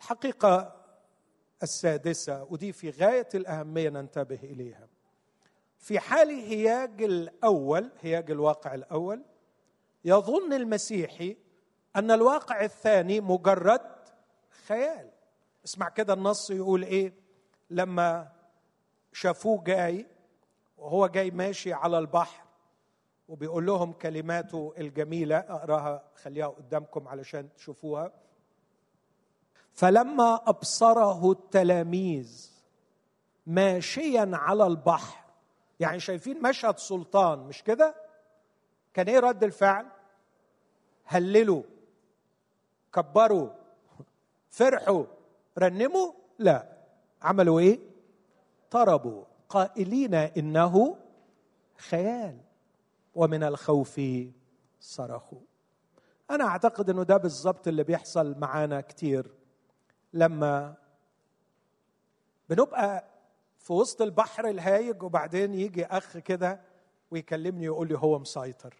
الحقيقة 0.00 0.76
السادسة 1.62 2.46
ودي 2.50 2.72
في 2.72 2.90
غاية 2.90 3.28
الأهمية 3.34 3.88
ننتبه 3.88 4.40
إليها. 4.42 4.88
في 5.78 5.98
حال 5.98 6.28
هياج 6.28 7.02
الأول 7.02 7.90
هياج 8.00 8.30
الواقع 8.30 8.74
الأول 8.74 9.24
يظن 10.04 10.52
المسيحي 10.52 11.36
أن 11.96 12.10
الواقع 12.10 12.64
الثاني 12.64 13.20
مجرد 13.20 13.80
خيال. 14.66 15.10
اسمع 15.64 15.88
كده 15.88 16.12
النص 16.14 16.50
يقول 16.50 16.82
إيه؟ 16.82 17.12
لما 17.70 18.28
شافوه 19.12 19.64
جاي 19.64 20.06
وهو 20.78 21.06
جاي 21.06 21.30
ماشي 21.30 21.72
على 21.72 21.98
البحر 21.98 22.44
وبيقول 23.28 23.66
لهم 23.66 23.92
كلماته 23.92 24.74
الجميلة 24.78 25.36
أقراها 25.36 26.04
خليها 26.14 26.46
قدامكم 26.46 27.08
علشان 27.08 27.54
تشوفوها. 27.54 28.12
فلما 29.72 30.40
أبصره 30.46 31.30
التلاميذ 31.32 32.50
ماشيا 33.46 34.30
على 34.32 34.66
البحر 34.66 35.20
يعني 35.80 36.00
شايفين 36.00 36.42
مشهد 36.42 36.78
سلطان 36.78 37.38
مش 37.38 37.62
كده؟ 37.62 38.09
كان 38.94 39.08
إيه 39.08 39.18
رد 39.18 39.44
الفعل؟ 39.44 39.86
هللوا 41.04 41.62
كبروا 42.94 43.50
فرحوا 44.50 45.04
رنموا؟ 45.58 46.12
لا. 46.38 46.76
عملوا 47.22 47.60
إيه؟ 47.60 47.78
طربوا. 48.70 49.24
قائلين 49.48 50.14
إنه 50.14 50.96
خيال 51.76 52.38
ومن 53.14 53.42
الخوف 53.42 54.00
صرخوا. 54.80 55.40
أنا 56.30 56.44
أعتقد 56.44 56.90
إنه 56.90 57.02
ده 57.02 57.16
بالظبط 57.16 57.68
اللي 57.68 57.84
بيحصل 57.84 58.38
معانا 58.38 58.80
كتير. 58.80 59.30
لما 60.12 60.74
بنبقى 62.48 63.04
في 63.58 63.72
وسط 63.72 64.02
البحر 64.02 64.48
الهايج 64.48 65.02
وبعدين 65.02 65.54
يجي 65.54 65.86
أخ 65.86 66.18
كده 66.18 66.60
ويكلمني 67.10 67.64
يقول 67.64 67.88
لي 67.88 67.98
هو 67.98 68.18
مسيطر. 68.18 68.74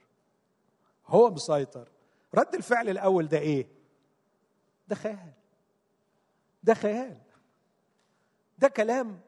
هو 1.07 1.31
مسيطر. 1.31 1.89
رد 2.35 2.55
الفعل 2.55 2.89
الأول 2.89 3.29
ده 3.29 3.39
إيه؟ 3.39 3.67
ده 4.89 4.97
خيال. 4.97 5.33
ده 6.63 6.75
خيال. 6.75 7.17
ده 8.59 8.69
كلام. 8.69 9.21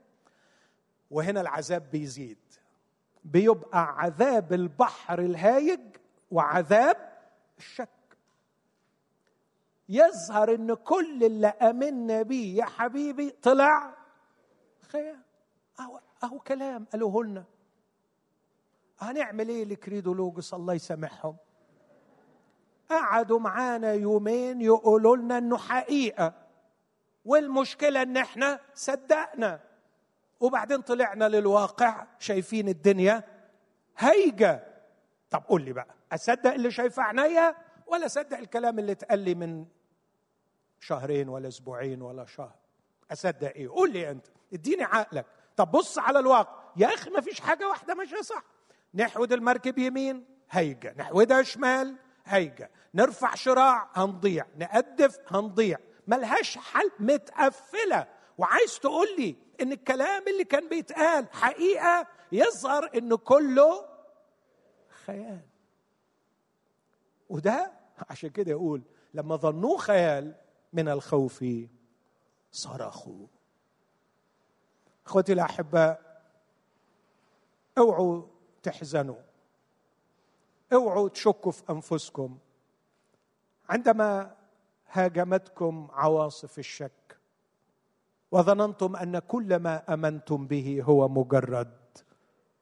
وهنا 1.11 1.40
العذاب 1.40 1.90
بيزيد. 1.90 2.38
بيبقى 3.24 3.94
عذاب 3.98 4.53
البحر 4.53 5.18
الهايج 5.18 5.80
وعذاب 6.30 7.12
الشك. 7.59 7.88
يظهر 9.88 10.55
إن 10.55 10.74
كل 10.74 11.24
اللي 11.24 11.46
آمنا 11.46 12.22
بيه 12.22 12.57
يا 12.57 12.64
حبيبي 12.64 13.30
طلع 13.30 13.94
خيال. 14.80 15.18
أهو, 15.80 16.00
أهو 16.24 16.38
كلام 16.38 16.84
قالوه 16.92 17.24
لنا. 17.24 17.44
هنعمل 19.03 19.48
إيه 19.48 19.64
لكريدولوجس 19.64 20.55
الله 20.55 20.74
يسامحهم؟ 20.74 21.36
قعدوا 22.90 23.38
معانا 23.38 23.92
يومين 23.92 24.61
يقولوا 24.61 25.16
لنا 25.16 25.38
إنه 25.38 25.59
حقيقة. 25.59 26.32
والمشكلة 27.24 28.03
إن 28.03 28.16
إحنا 28.16 28.61
صدقنا. 28.74 29.61
وبعدين 30.40 30.80
طلعنا 30.80 31.28
للواقع 31.28 32.07
شايفين 32.18 32.68
الدنيا 32.68 33.22
هيجة. 33.98 34.64
طب 35.30 35.42
قول 35.48 35.62
لي 35.62 35.72
بقى 35.72 35.94
أصدق 36.12 36.53
اللي 36.53 36.70
شايفه 36.70 37.03
عينيا 37.03 37.57
ولا 37.86 38.07
أصدق 38.07 38.38
الكلام 38.38 38.78
اللي 38.78 38.92
اتقال 38.92 39.18
لي 39.18 39.34
من 39.34 39.66
شهرين 40.80 41.28
ولا 41.28 41.48
أسبوعين 41.48 42.03
ولا 42.03 42.24
شهر؟ 42.26 42.55
أصدق 43.12 43.48
إيه؟ 43.55 43.68
قول 43.68 43.92
لي 43.92 44.11
أنت 44.11 44.26
إديني 44.53 44.84
عقلك. 44.84 45.26
طب 45.57 45.70
بص 45.70 45.98
على 45.98 46.18
الواقع 46.18 46.62
يا 46.76 46.86
أخي 46.86 47.11
ما 47.11 47.20
فيش 47.20 47.40
حاجة 47.40 47.68
واحدة 47.68 47.94
ماشية 47.94 48.20
صح. 48.20 48.44
نحود 48.95 49.32
المركب 49.32 49.78
يمين 49.78 50.24
هيجة. 50.51 50.95
نحودها 50.99 51.43
شمال 51.43 51.97
هيجة. 52.24 52.70
نرفع 52.95 53.34
شراع 53.34 53.90
هنضيع. 53.93 54.47
نقدف 54.57 55.18
هنضيع. 55.26 55.78
ملهاش 56.07 56.59
حل 56.59 56.90
متقفلة. 56.99 58.07
وعايز 58.38 58.78
تقول 58.78 59.09
لي 59.18 59.36
إن 59.61 59.72
الكلام 59.72 60.28
اللي 60.28 60.45
كان 60.45 60.68
بيتقال 60.68 61.26
حقيقة 61.32 62.07
يظهر 62.32 62.90
انه 62.95 63.16
كله 63.16 63.88
خيال. 65.07 65.40
وده 67.28 67.72
عشان 68.11 68.30
كده 68.30 68.51
يقول 68.51 68.82
لما 69.14 69.36
ظنوه 69.36 69.76
خيال 69.76 70.34
من 70.72 70.88
الخوف 70.88 71.45
صرخوا. 72.53 73.26
اخوتي 75.07 75.32
الأحباء 75.32 76.22
اوعوا 77.78 78.31
تحزنوا. 78.62 79.22
اوعوا 80.72 81.08
تشكوا 81.08 81.52
في 81.52 81.62
أنفسكم. 81.70 82.38
عندما 83.68 84.36
هاجمتكم 84.90 85.88
عواصف 85.92 86.58
الشك 86.58 87.18
وظننتم 88.30 88.96
أن 88.96 89.18
كل 89.18 89.56
ما 89.56 89.94
أمنتم 89.94 90.46
به 90.46 90.82
هو 90.84 91.08
مجرد 91.08 91.78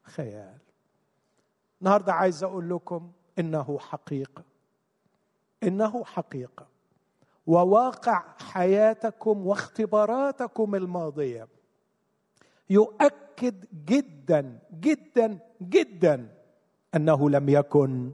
خيال. 0.03 0.59
النهارده 1.81 2.13
عايز 2.13 2.45
أقول 2.45 2.71
لكم 2.71 3.13
إنه 3.39 3.79
حقيقة. 3.79 4.45
إنه 5.63 6.05
حقيقة. 6.05 6.67
وواقع 7.47 8.25
حياتكم 8.39 9.47
واختباراتكم 9.47 10.75
الماضية 10.75 11.49
يؤكد 12.71 13.30
جدا 13.85 14.59
جدا 14.81 15.39
جدا 15.63 16.37
أنه 16.95 17.31
لم 17.31 17.49
يكن 17.49 18.13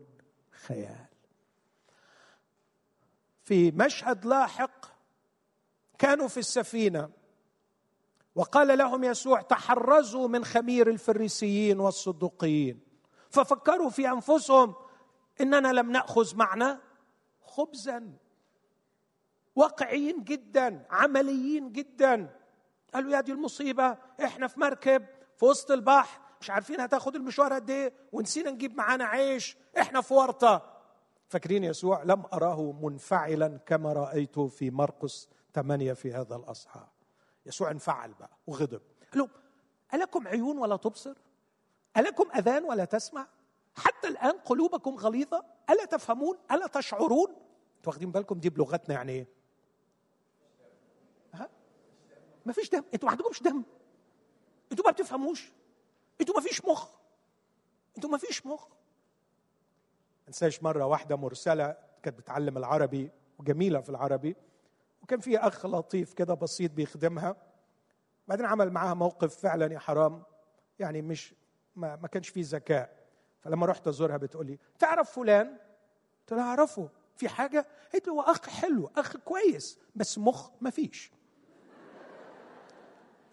خيال. 0.51 1.07
في 3.43 3.71
مشهد 3.71 4.27
لاحق 4.27 4.87
كانوا 5.99 6.29
في 6.29 6.37
السفينة 6.37 7.11
وقال 8.35 8.79
لهم 8.79 9.05
يسوع 9.05 9.41
تحرزوا 9.41 10.29
من 10.29 10.45
خمير 10.45 10.91
الفريسيين 10.91 11.81
والصدوقيين. 11.81 12.81
ففكروا 13.31 13.91
في 13.91 14.09
أنفسهم 14.09 14.75
إننا 15.41 15.73
لم 15.73 15.93
نأخذ 15.93 16.37
معنا 16.37 16.81
خبزا. 17.45 18.13
واقعيين 19.57 20.25
جدا 20.25 20.87
عمليين 20.91 21.73
جدا. 21.73 22.37
قالوا 22.95 23.13
يا 23.13 23.21
دي 23.21 23.33
المصيبة 23.33 23.99
إحنا 24.25 24.47
في 24.47 24.61
مركب 24.61 25.07
في 25.37 25.45
وسط 25.45 25.71
البحر 25.71 26.21
مش 26.41 26.51
عارفين 26.51 26.81
هتاخد 26.81 27.17
المشوار 27.17 27.53
قد 27.53 27.71
إيه 27.71 27.93
ونسينا 28.13 28.51
نجيب 28.51 28.77
معانا 28.77 29.05
عيش 29.05 29.57
إحنا 29.79 30.01
في 30.01 30.15
ورطة 30.15 30.73
فاكرين 31.29 31.65
يسوع 31.65 32.03
لم 32.03 32.23
أراه 32.33 32.73
منفعلا 32.83 33.59
كما 33.67 33.93
رايته 33.93 34.47
في 34.47 34.71
مرقس 34.71 35.29
ثمانية 35.55 35.93
في 35.93 36.13
هذا 36.13 36.37
الأصحاح 36.37 36.89
يسوع 37.47 37.71
انفعل 37.71 38.15
بقى 38.15 38.31
وغضب 38.47 38.81
قال 39.13 39.19
لهم 39.19 39.29
ألكم 39.95 40.29
عيون 40.29 40.59
ولا 40.59 40.77
تبصر؟ 40.77 41.15
ألكم 41.97 42.29
أذان 42.39 42.65
ولا 42.65 42.85
تسمع؟ 42.85 43.27
حتى 43.77 44.09
الآن 44.09 44.31
قلوبكم 44.33 44.95
غليظة؟ 44.95 45.45
ألا 45.71 45.85
تفهمون؟ 45.85 46.39
ألا 46.51 46.67
تشعرون؟ 46.67 47.29
أنتوا 47.77 47.93
واخدين 47.93 48.11
بالكم 48.11 48.39
دي 48.41 48.51
بلغتنا 48.51 48.95
يعني 48.95 49.13
إيه؟ 49.13 49.27
ها؟ 51.35 51.49
ما 52.47 52.53
فيش 52.53 52.71
دم، 52.71 52.83
أنتوا 52.95 53.07
ما 53.09 53.11
عندكمش 53.13 53.43
دم. 53.43 53.63
أنتوا 54.73 54.85
ما 54.85 54.91
بتفهموش. 54.91 55.53
أنتوا 56.21 56.35
ما 56.35 56.41
فيش 56.41 56.65
مخ. 56.65 56.89
أنتوا 57.97 58.11
ما 58.11 58.19
فيش 58.19 58.47
مخ. 58.47 58.69
انساش 60.29 60.63
مرة 60.63 60.87
واحدة 60.87 61.17
مرسلة 61.17 61.77
كانت 62.03 62.19
بتعلم 62.19 62.59
العربي 62.59 63.11
وجميلة 63.39 63.81
في 63.81 63.89
العربي 63.89 64.37
وكان 65.03 65.21
في 65.21 65.39
أخ 65.39 65.67
لطيف 65.67 66.13
كده 66.15 66.35
بسيط 66.35 66.71
بيخدمها 66.73 67.37
بعدين 68.29 68.47
عمل 68.47 68.71
معاها 68.71 68.95
موقف 68.95 69.37
فعلا 69.37 69.73
يا 69.75 69.79
حرام 69.79 70.23
يعني 70.79 71.03
مش 71.03 71.35
ما, 71.77 71.97
ما 71.97 72.09
كانش 72.09 72.29
فيه 72.29 72.43
ذكاء 72.45 72.97
فلما 73.41 73.67
رحت 73.67 73.89
أزورها 73.89 74.17
بتقول 74.17 74.47
لي 74.47 74.59
تعرف 74.79 75.11
فلان 75.11 75.47
قلت 76.21 76.33
لها 76.33 76.43
أعرفه 76.45 76.89
في 77.17 77.29
حاجة 77.29 77.67
قالت 77.93 78.07
له 78.07 78.13
هو 78.15 78.21
أخ 78.21 78.49
حلو 78.49 78.91
أخ 78.97 79.17
كويس 79.17 79.79
بس 79.97 80.19
مخ 80.19 80.51
ما 80.61 80.71
فيش 80.71 81.11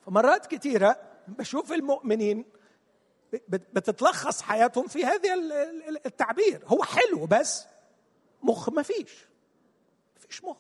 فمرات 0.06 0.46
كتيرة 0.46 1.00
بشوف 1.28 1.72
المؤمنين 1.72 2.46
بتتلخص 3.50 4.42
حياتهم 4.42 4.88
في 4.88 5.06
هذا 5.06 5.34
التعبير. 6.06 6.64
هو 6.68 6.84
حلو 6.84 7.26
بس 7.26 7.66
مخ 8.44 8.70
ما 8.70 8.82
فيش. 8.82 9.28
فيش 10.20 10.44
مخ. 10.44 10.58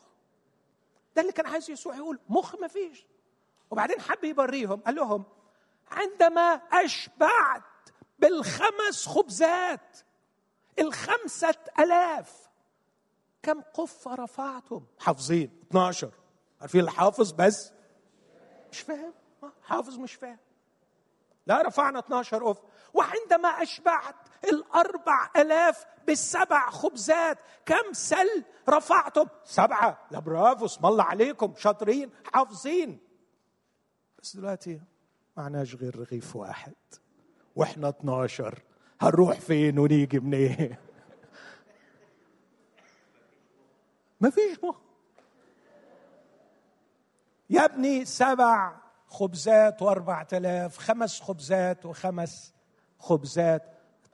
ده 1.15 1.21
اللي 1.21 1.33
كان 1.33 1.45
عايز 1.45 1.69
يسوع 1.69 1.95
يقول 1.95 2.19
مخ 2.29 2.55
ما 2.55 2.67
فيش. 2.67 3.05
وبعدين 3.71 4.01
حب 4.01 4.23
يبريهم 4.23 4.79
قال 4.81 4.95
لهم 4.95 5.23
عندما 5.91 6.61
أشبعت 6.71 7.63
بالخمس 8.19 9.07
خبزات 9.07 9.97
الخمسة 10.79 11.55
ألاف 11.79 12.49
كم 13.43 13.61
قفة 13.61 14.15
رفعتم 14.15 14.85
حافظين 14.99 15.63
12 15.69 16.11
عارفين 16.61 16.81
الحافظ 16.81 17.31
بس؟ 17.31 17.71
مش 18.71 18.79
فاهم. 18.79 19.13
حافظ 19.63 19.97
مش 19.97 20.13
فاهم. 20.13 20.37
لا 21.47 21.61
رفعنا 21.61 21.99
12 21.99 22.43
قفة 22.43 22.63
وعندما 22.93 23.49
أشبعت 23.49 24.15
الأربع 24.43 25.29
ألاف 25.35 25.85
بالسبع 26.07 26.69
خبزات 26.69 27.37
كم 27.65 27.93
سل 27.93 28.43
رفعتم 28.69 29.25
سبعة. 29.43 29.99
لا 30.11 30.19
برافو 30.19 30.65
اسم 30.65 30.85
الله 30.85 31.03
عليكم. 31.03 31.53
شاطرين 31.57 32.11
حافظين. 32.33 32.99
بس 34.21 34.35
دلوقتي 34.37 34.81
معناش 35.37 35.75
غير 35.75 35.99
رغيف 35.99 36.35
واحد. 36.35 36.73
وإحنا 37.55 37.89
12 37.89 38.59
هنروح 39.01 39.39
فين 39.39 39.79
ونيجي 39.79 40.19
منين؟ 40.19 40.75
مفيش 44.21 44.63
مخ 44.63 44.75
يا 47.49 47.65
ابني 47.65 48.05
سبع. 48.05 48.82
خبزات 49.13 49.81
وأربعة 49.81 50.27
آلاف 50.33 50.77
خمس 50.77 51.21
خبزات 51.21 51.85
وخمس 51.85 52.53
خبزات 52.99 53.63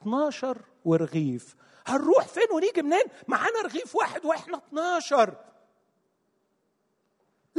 12 0.02 0.58
ورغيف. 0.86 1.56
هنروح 1.88 2.28
فين 2.28 2.48
ونيجي 2.56 2.82
منين؟ 2.82 3.04
معانا 3.28 3.62
رغيف 3.66 3.96
واحد 3.96 4.26
وإحنا 4.26 4.58
12 4.58 5.36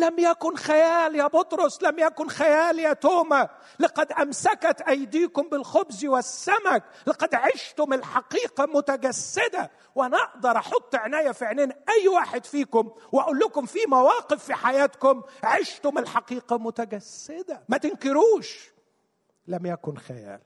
لم 0.01 0.19
يكن 0.19 0.57
خيال 0.57 1.15
يا 1.15 1.27
بطرس 1.27 1.83
لم 1.83 1.99
يكن 1.99 2.29
خيال 2.29 2.79
يا 2.79 2.93
توما. 2.93 3.49
لقد 3.79 4.13
أمسكت 4.13 4.81
أيديكم 4.81 5.49
بالخبز 5.49 6.05
والسمك. 6.05 6.85
لقد 7.07 7.35
عشتم 7.35 7.93
الحقيقة 7.93 8.67
متجسدة. 8.67 9.71
وأنا 9.95 10.17
أقدر 10.17 10.57
أحط 10.57 10.95
عناية 10.95 11.31
في 11.33 11.45
عينين 11.45 11.73
أي 11.73 12.09
واحد 12.09 12.45
فيكم 12.45 12.91
وأقول 13.13 13.39
لكم 13.39 13.67
في 13.67 13.79
مواقف 13.89 14.45
في 14.45 14.55
حياتكم 14.55 15.23
عشتم 15.43 15.99
الحقيقة 15.99 16.59
متجسدة. 16.59 17.63
ما 17.69 17.77
تنكروش. 17.79 18.71
لم 19.47 19.67
يكن 19.67 19.97
خيال. 19.97 20.41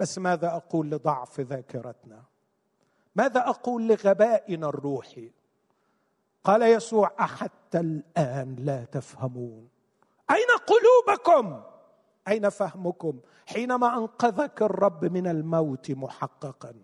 بس 0.00 0.18
ماذا 0.18 0.46
أقول 0.56 0.90
لضعف 0.90 1.40
ذاكرتنا؟ 1.40 2.22
ماذا 3.16 3.48
أقول 3.48 3.88
لغبائنا 3.88 4.68
الروحي؟ 4.68 5.30
قال 6.44 6.62
يسوع 6.62 7.12
احتى 7.20 7.80
الآن 7.80 8.56
لا 8.58 8.84
تفهمون. 8.84 9.68
أين 10.30 10.46
قلوبكم؟ 10.66 11.62
أين 12.28 12.48
فهمكم؟ 12.48 13.20
حينما 13.46 13.98
أنقذك 13.98 14.62
الرب 14.62 15.04
من 15.04 15.26
الموت 15.26 15.90
محققا. 15.90 16.74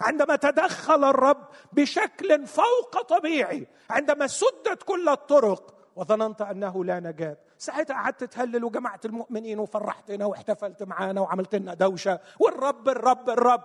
عندما 0.00 0.36
تدخل 0.36 1.04
الرب 1.04 1.44
بشكل 1.72 2.46
فوق 2.46 3.02
طبيعي 3.02 3.66
عندما 3.90 4.26
سدت 4.26 4.82
كل 4.82 5.08
الطرق 5.08 5.74
وظننت 5.96 6.42
أنه 6.42 6.84
لا 6.84 7.00
نجاة. 7.00 7.36
ساعتها 7.58 7.94
قعدت 7.94 8.24
تهلل 8.24 8.64
وجمعت 8.64 9.06
المؤمنين 9.06 9.58
وفرحتنا 9.58 10.26
واحتفلت 10.26 10.82
معانا 10.82 11.20
وعملت 11.20 11.54
لنا 11.54 11.74
دوشة. 11.74 12.20
والرب 12.38 12.88
الرب 12.88 13.30
الرب. 13.30 13.64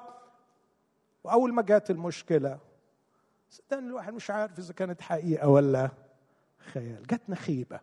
وأول 1.23 1.53
ما 1.53 1.61
جات 1.61 1.89
المشكلة 1.89 2.59
صدقني 3.49 3.87
الواحد 3.87 4.13
مش 4.13 4.31
عارف 4.31 4.59
إذا 4.59 4.73
كانت 4.73 5.01
حقيقة 5.01 5.47
ولا 5.47 5.89
خيال. 6.57 7.07
جاتنا 7.07 7.35
خيبة. 7.35 7.79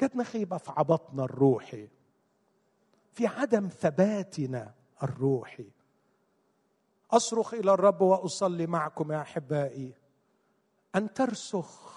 جاتنا 0.00 0.24
خيبة 0.24 0.56
في 0.56 0.70
عبطنا 0.76 1.24
الروحي. 1.24 1.88
في 3.12 3.26
عدم 3.26 3.68
ثباتنا 3.68 4.74
الروحي. 5.02 5.70
أصرخ 7.10 7.54
إلى 7.54 7.72
الرب 7.72 8.00
وأصلي 8.00 8.66
معكم 8.66 9.12
يا 9.12 9.20
أحبائي. 9.20 9.94
أن 10.94 11.12
ترسخ 11.12 11.96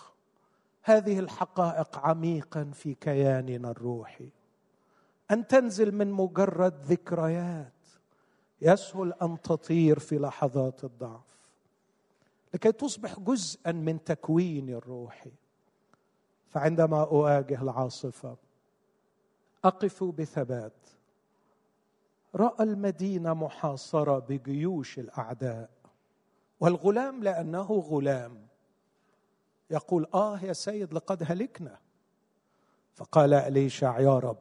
هذه 0.83 1.19
الحقائق 1.19 1.97
عميقا 1.97 2.71
في 2.73 2.93
كياننا 2.93 3.71
الروحي. 3.71 4.29
أن 5.31 5.47
تنزل 5.47 5.95
من 5.95 6.11
مجرد 6.11 6.85
ذكريات 6.85 7.73
يسهل 8.61 9.13
أن 9.13 9.41
تطير 9.41 9.99
في 9.99 10.17
لحظات 10.17 10.83
الضعف. 10.83 11.38
لكي 12.53 12.71
تصبح 12.71 13.19
جزءا 13.19 13.71
من 13.71 14.03
تكويني 14.03 14.75
الروحي 14.75 15.31
فعندما 16.49 17.01
أواجه 17.03 17.61
العاصفة 17.61 18.37
أقف 19.63 20.03
بثبات. 20.03 20.73
رأى 22.35 22.63
المدينة 22.63 23.33
محاصرة 23.33 24.19
بجيوش 24.19 24.99
الأعداء 24.99 25.69
والغلام 26.59 27.23
لأنه 27.23 27.73
غلام. 27.89 28.47
يقول 29.71 30.07
آه 30.13 30.39
يا 30.39 30.53
سيد 30.53 30.93
لقد 30.93 31.31
هلكنا. 31.31 31.79
فقال 32.95 33.33
أليشع 33.33 33.99
يا 33.99 34.19
رب 34.19 34.37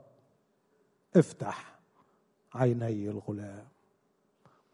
افتح 1.17 1.79
عيني 2.55 3.09
الغلام. 3.09 3.69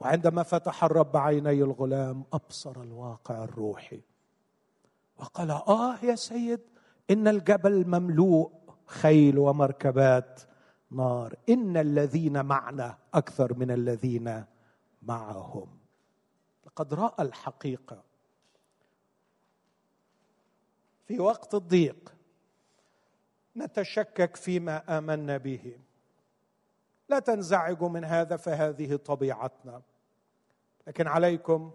وعندما 0.04 0.42
فتح 0.42 0.84
الرب 0.84 1.16
عيني 1.16 1.62
الغلام 1.62 2.24
أبصر 2.32 2.82
الواقع 2.82 3.44
الروحي. 3.44 4.00
وقال 5.16 5.50
آه 5.50 6.04
يا 6.04 6.14
سيد 6.14 6.60
إن 7.10 7.28
الجبل 7.28 7.86
مملوء 7.86 8.52
خيل 8.86 9.38
ومركبات 9.38 10.40
نار. 10.90 11.34
إن 11.48 11.76
الذين 11.76 12.44
معنا 12.44 12.98
أكثر 13.14 13.54
من 13.54 13.70
الذين 13.70 14.44
معهم. 15.02 15.78
لقد 16.66 16.94
رأى 16.94 17.24
الحقيقة. 17.24 18.02
في 21.06 21.20
وقت 21.20 21.54
الضيق 21.54 22.14
نتشكك 23.56 24.36
فيما 24.36 24.98
آمنا 24.98 25.36
به. 25.36 25.78
لا 27.08 27.18
تنزعجوا 27.18 27.88
من 27.88 28.04
هذا 28.04 28.36
فهذه 28.36 28.96
طبيعتنا. 28.96 29.82
لكن 30.86 31.06
عليكم 31.06 31.72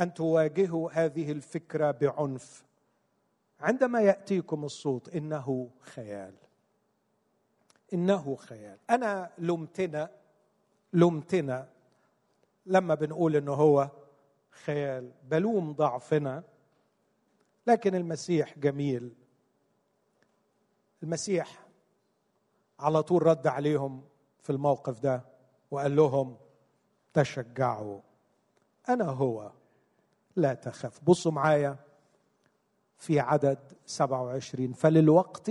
أن 0.00 0.14
تواجهوا 0.14 0.90
هذه 0.92 1.32
الفكرة 1.32 1.90
بعنف. 1.90 2.64
عندما 3.60 4.00
يأتيكم 4.00 4.64
الصوت 4.64 5.08
إنه 5.08 5.70
خيال. 5.80 6.34
إنه 7.92 8.36
خيال. 8.36 8.78
أنا 8.90 9.30
لمتنا 9.38 10.10
لمتنا 10.92 11.68
لما 12.66 12.94
بنقول 12.94 13.36
إنه 13.36 13.52
هو 13.52 13.90
خيال. 14.50 15.12
بلوم 15.24 15.72
ضعفنا. 15.72 16.42
لكن 17.66 17.94
المسيح 17.94 18.58
جميل. 18.58 19.14
المسيح 21.02 21.66
على 22.78 23.02
طول 23.02 23.22
رد 23.26 23.46
عليهم 23.46 24.04
في 24.42 24.50
الموقف 24.50 25.00
ده 25.00 25.24
وقال 25.70 25.96
لهم 25.96 26.36
تشجعوا. 27.16 28.00
أنا 28.88 29.04
هو. 29.04 29.52
لا 30.36 30.54
تخف. 30.54 31.00
بصوا 31.04 31.32
معايا 31.32 31.76
في 32.98 33.20
عدد 33.20 33.58
27 33.86 34.72
فللوقت 34.72 35.50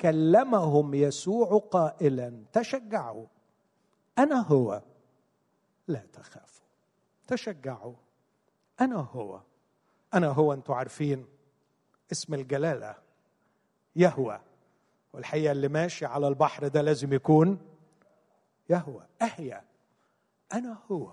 كلمهم 0.00 0.94
يسوع 0.94 1.58
قائلا 1.58 2.44
تشجعوا. 2.52 3.26
أنا 4.18 4.40
هو. 4.40 4.82
لا 5.88 6.02
تخافوا. 6.12 6.66
تشجعوا. 7.26 7.94
أنا 8.80 8.96
هو. 8.96 9.40
أنا 10.14 10.28
هو 10.28 10.52
أنتم 10.52 10.72
عارفين 10.72 11.26
اسم 12.12 12.34
الجلالة. 12.34 12.94
يهوى. 13.96 14.40
والحقيقة 15.12 15.52
اللي 15.52 15.68
ماشي 15.68 16.06
على 16.06 16.28
البحر 16.28 16.68
ده 16.68 16.82
لازم 16.82 17.12
يكون 17.12 17.58
يهوى. 18.70 19.06
أهيا. 19.22 19.73
أنا 20.54 20.78
هو. 20.90 21.12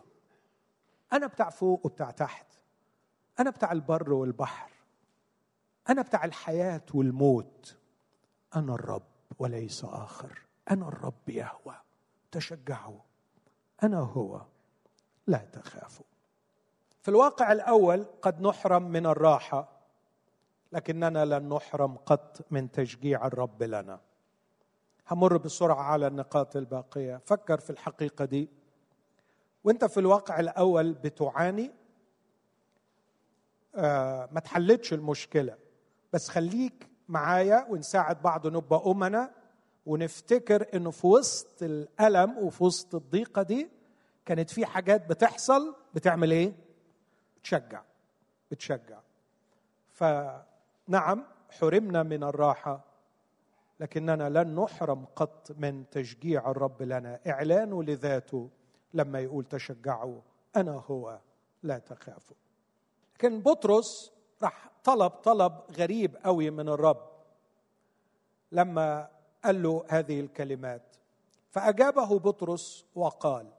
أنا 1.14 1.28
بتاع 1.28 1.50
فوق 1.50 1.86
وبتاع 1.86 2.12
تحت. 2.12 2.46
أنا 3.40 3.50
بتاع 3.50 3.72
البر 3.72 4.14
والبحر. 4.14 4.72
أنا 5.90 6.02
بتاع 6.02 6.26
الحياة 6.26 6.82
والموت. 6.94 7.78
أنا 8.56 8.74
الرب 8.74 9.08
وليس 9.40 9.86
آخر. 9.86 10.42
أنا 10.72 10.88
الرب 10.88 11.30
يهوى. 11.30 11.76
تشجعوا. 12.32 13.00
أنا 13.84 14.00
هو. 14.00 14.42
لا 15.28 15.38
تخافوا. 15.38 16.06
في 17.02 17.10
الواقع 17.10 17.52
الأول 17.52 18.06
قد 18.22 18.42
نحرم 18.42 18.84
من 18.84 19.06
الراحة 19.06 19.70
لكننا 20.72 21.26
لن 21.26 21.50
نحرم 21.50 21.98
قط 21.98 22.46
من 22.52 22.72
تشجيع 22.72 23.28
الرب 23.28 23.64
لنا. 23.64 24.00
همر 25.12 25.38
بسرعة 25.38 25.82
على 25.82 26.08
النقاط 26.08 26.56
الباقية. 26.56 27.18
فكر 27.26 27.60
في 27.60 27.70
الحقيقة 27.70 28.26
دي. 28.26 28.50
وانت 29.64 29.86
في 29.86 30.00
الواقع 30.00 30.40
الأول 30.40 30.94
بتعاني 30.94 31.72
آه 33.76 34.30
ما 34.32 34.40
تحلتش 34.40 34.94
المشكلة. 34.94 35.58
بس 36.14 36.30
خليك 36.30 36.88
معايا 37.10 37.68
ونساعد 37.70 38.22
بعض 38.22 38.48
نبقى 38.48 38.84
أمنا 38.92 39.32
ونفتكر 39.86 40.66
انه 40.74 40.92
في 40.92 41.08
وسط 41.08 41.64
الألم 41.64 42.38
وفي 42.38 42.64
وسط 42.64 42.96
الضيقة 42.96 43.42
دي 43.42 43.70
كانت 44.26 44.50
في 44.50 44.66
حاجات 44.66 45.10
بتحصل 45.10 45.76
بتعمل 45.96 46.32
إيه؟ 46.32 46.54
بتشجع 47.38 47.82
بتشجع. 48.52 49.00
فنعم 49.92 51.26
حرمنا 51.50 52.04
من 52.04 52.24
الراحة 52.24 52.86
لكننا 53.80 54.30
لن 54.44 54.56
نحرم 54.56 55.06
قط 55.16 55.52
من 55.58 55.90
تشجيع 55.90 56.52
الرب 56.52 56.82
لنا. 56.82 57.20
إعلانه 57.28 57.84
لذاته. 57.84 58.50
لما 58.94 59.20
يقول 59.20 59.46
تشجعوا 59.46 60.22
أنا 60.56 60.72
هو 60.72 61.20
لا 61.64 61.78
تخافوا. 61.78 62.36
لكن 63.16 63.42
بطرس 63.42 64.12
راح 64.42 64.70
طلب 64.84 65.12
طلب 65.12 65.62
غريب 65.78 66.18
قوي 66.24 66.50
من 66.50 66.70
الرب. 66.70 67.12
لما 68.52 69.10
قال 69.44 69.64
له 69.64 69.86
هذه 69.90 70.20
الكلمات 70.20 70.96
فأجابه 71.50 72.20
بطرس 72.20 72.86
وقال 72.96 73.52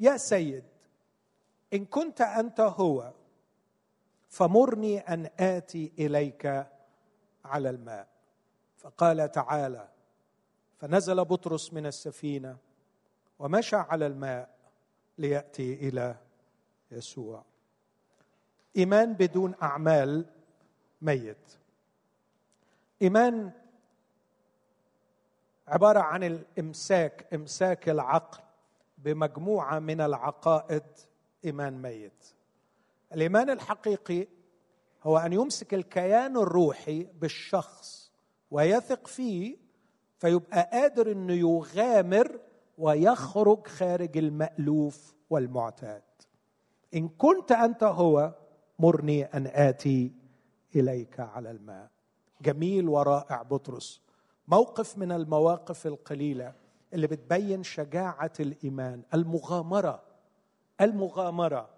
يا 0.00 0.16
سيد 0.16 0.64
إن 1.74 1.84
كنت 1.84 2.20
أنت 2.20 2.60
هو 2.60 3.12
فمرني 4.28 4.98
أن 4.98 5.30
آتي 5.38 5.92
إليك 5.98 6.66
على 7.44 7.70
الماء. 7.70 8.08
فقال 8.76 9.30
تعالى 9.32 9.88
فنزل 10.78 11.24
بطرس 11.24 11.72
من 11.72 11.86
السفينة 11.86 12.56
ومشى 13.42 13.76
على 13.76 14.06
الماء 14.06 14.48
ليأتي 15.18 15.74
إلى 15.74 16.16
يسوع. 16.90 17.44
إيمان 18.76 19.12
بدون 19.12 19.54
أعمال 19.62 20.26
ميت. 21.02 21.58
إيمان 23.02 23.50
عبارة 25.68 26.00
عن 26.00 26.24
الإمساك 26.24 27.34
إمساك 27.34 27.88
العقل 27.88 28.42
بمجموعة 28.98 29.78
من 29.78 30.00
العقائد 30.00 30.82
إيمان 31.44 31.82
ميت. 31.82 32.34
الإيمان 33.14 33.50
الحقيقي 33.50 34.26
هو 35.02 35.18
أن 35.18 35.32
يمسك 35.32 35.74
الكيان 35.74 36.36
الروحي 36.36 37.02
بالشخص 37.02 38.12
ويثق 38.50 39.06
فيه 39.06 39.56
فيبقى 40.18 40.68
قادر 40.72 41.12
إنه 41.12 41.32
يغامر 41.32 42.40
ويخرج 42.82 43.66
خارج 43.66 44.18
المألوف 44.18 45.14
والمعتاد. 45.30 46.02
إن 46.94 47.08
كنت 47.08 47.52
أنت 47.52 47.84
هو 47.84 48.34
مرني 48.78 49.24
أن 49.24 49.46
آتي 49.46 50.12
إليك 50.76 51.20
على 51.20 51.50
الماء. 51.50 51.90
جميل 52.40 52.88
ورائع 52.88 53.42
بطرس. 53.42 54.00
موقف 54.48 54.98
من 54.98 55.12
المواقف 55.12 55.86
القليلة 55.86 56.54
اللي 56.92 57.06
بتبين 57.06 57.62
شجاعة 57.62 58.32
الإيمان. 58.40 59.02
المغامرة. 59.14 60.02
المغامرة. 60.80 61.68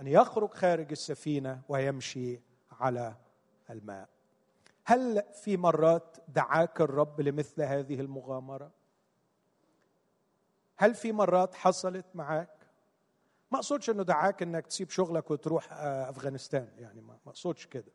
أن 0.00 0.06
يخرج 0.06 0.50
خارج 0.50 0.90
السفينة 0.90 1.60
ويمشي 1.68 2.40
على 2.80 3.14
الماء. 3.70 4.08
هل 4.84 5.22
في 5.42 5.56
مرات 5.56 6.16
دعاك 6.28 6.80
الرب 6.80 7.20
لمثل 7.20 7.62
هذه 7.62 8.00
المغامرة؟ 8.00 8.77
هل 10.78 10.94
في 10.94 11.12
مرات 11.12 11.54
حصلت 11.54 12.06
معك 12.14 12.58
ما 13.50 13.58
أقصدش 13.58 13.90
إنه 13.90 14.02
دعاك 14.02 14.42
إنك 14.42 14.66
تسيب 14.66 14.90
شغلك 14.90 15.30
وتروح 15.30 15.72
آه، 15.72 16.10
أفغانستان 16.10 16.68
يعني 16.78 17.00
ما 17.00 17.16
أقصدش 17.26 17.66
كده. 17.66 17.92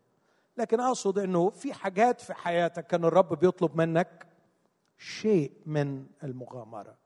لكن 0.57 0.79
أقصد 0.79 1.19
إنه 1.19 1.49
في 1.49 1.73
حاجات 1.73 2.21
في 2.21 2.33
حياتك 2.33 2.87
كان 2.87 3.05
الرب 3.05 3.39
بيطلب 3.39 3.77
منك 3.77 4.27
شيء 4.97 5.51
من 5.65 6.05
المغامرة. 6.23 6.97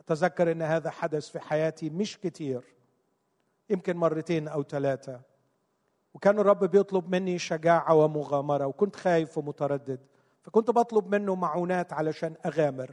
أتذكر 0.00 0.52
إن 0.52 0.62
هذا 0.62 0.90
حدث 0.90 1.28
في 1.28 1.40
حياتي 1.40 1.90
مش 1.90 2.18
كتير 2.18 2.64
يمكن 3.70 3.96
مرتين 3.96 4.48
أو 4.48 4.62
ثلاثة. 4.62 5.20
وكان 6.14 6.38
الرب 6.38 6.64
بيطلب 6.64 7.10
مني 7.10 7.38
شجاعة 7.38 7.94
ومغامرة 7.94 8.66
وكنت 8.66 8.96
خايف 8.96 9.38
ومتردد 9.38 10.00
فكنت 10.42 10.70
بطلب 10.70 11.14
منه 11.14 11.34
معونات 11.34 11.92
علشان 11.92 12.34
أغامر. 12.46 12.90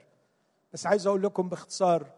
بس 0.76 0.86
عايز 0.86 1.08
أقول 1.08 1.24
لكم 1.24 1.50
باختصار 1.50 2.12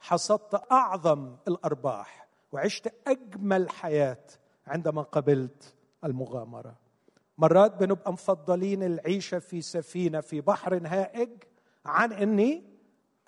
حصدت 0.00 0.72
أعظم 0.72 1.36
الأرباح 1.48 2.28
وعشت 2.52 2.94
أجمل 3.06 3.70
حياة 3.70 4.24
عندما 4.66 5.02
قبلت 5.02 5.74
المغامرة. 6.04 6.76
مرات 7.38 7.74
بنبقى 7.74 8.12
مفضلين 8.12 8.82
العيشة 8.82 9.38
في 9.38 9.62
سفينة 9.62 10.20
في 10.20 10.40
بحر 10.40 10.80
هائج 10.86 11.30
عن 11.86 12.12
إني 12.12 12.64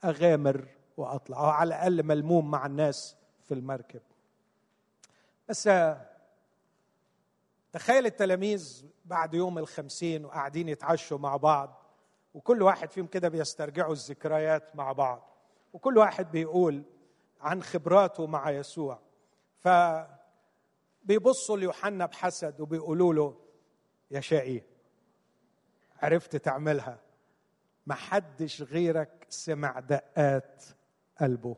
أغامر 0.05 0.69
وأطلع 0.97 1.39
أو 1.39 1.45
على 1.45 1.69
الأقل 1.69 2.03
ملموم 2.03 2.51
مع 2.51 2.67
الناس 2.67 3.17
في 3.45 3.55
المركب. 3.55 4.03
بس 5.49 5.63
تخيل 7.73 8.07
التلاميذ 8.07 8.85
بعد 9.05 9.35
يوم 9.35 9.59
الخمسين 9.59 10.25
وقاعدين 10.25 10.69
يتعشوا 10.69 11.19
مع 11.19 11.37
بعض. 11.37 11.84
وكل 12.35 12.63
واحد 12.63 12.91
فيهم 12.91 13.07
كده 13.07 13.29
بيسترجعوا 13.29 13.93
الذكريات 13.93 14.77
مع 14.77 14.93
بعض. 14.93 15.37
وكل 15.73 15.99
واحد 15.99 16.31
بيقول 16.31 16.83
عن 17.41 17.63
خبراته 17.63 18.27
مع 18.27 18.51
يسوع. 18.51 18.99
ف 19.59 19.69
بيبصوا 21.03 21.57
ليوحنا 21.57 22.07
بحسد 22.07 22.61
وبيقولوا 22.61 23.15
له 23.15 23.37
يا 24.11 24.21
شقي 24.21 24.61
عرفت 26.03 26.37
تعملها. 26.37 27.01
ما 27.87 27.95
حدش 27.95 28.63
غيرك 28.63 29.27
سمع 29.29 29.81
دقات 29.81 30.65
قلبه 31.21 31.57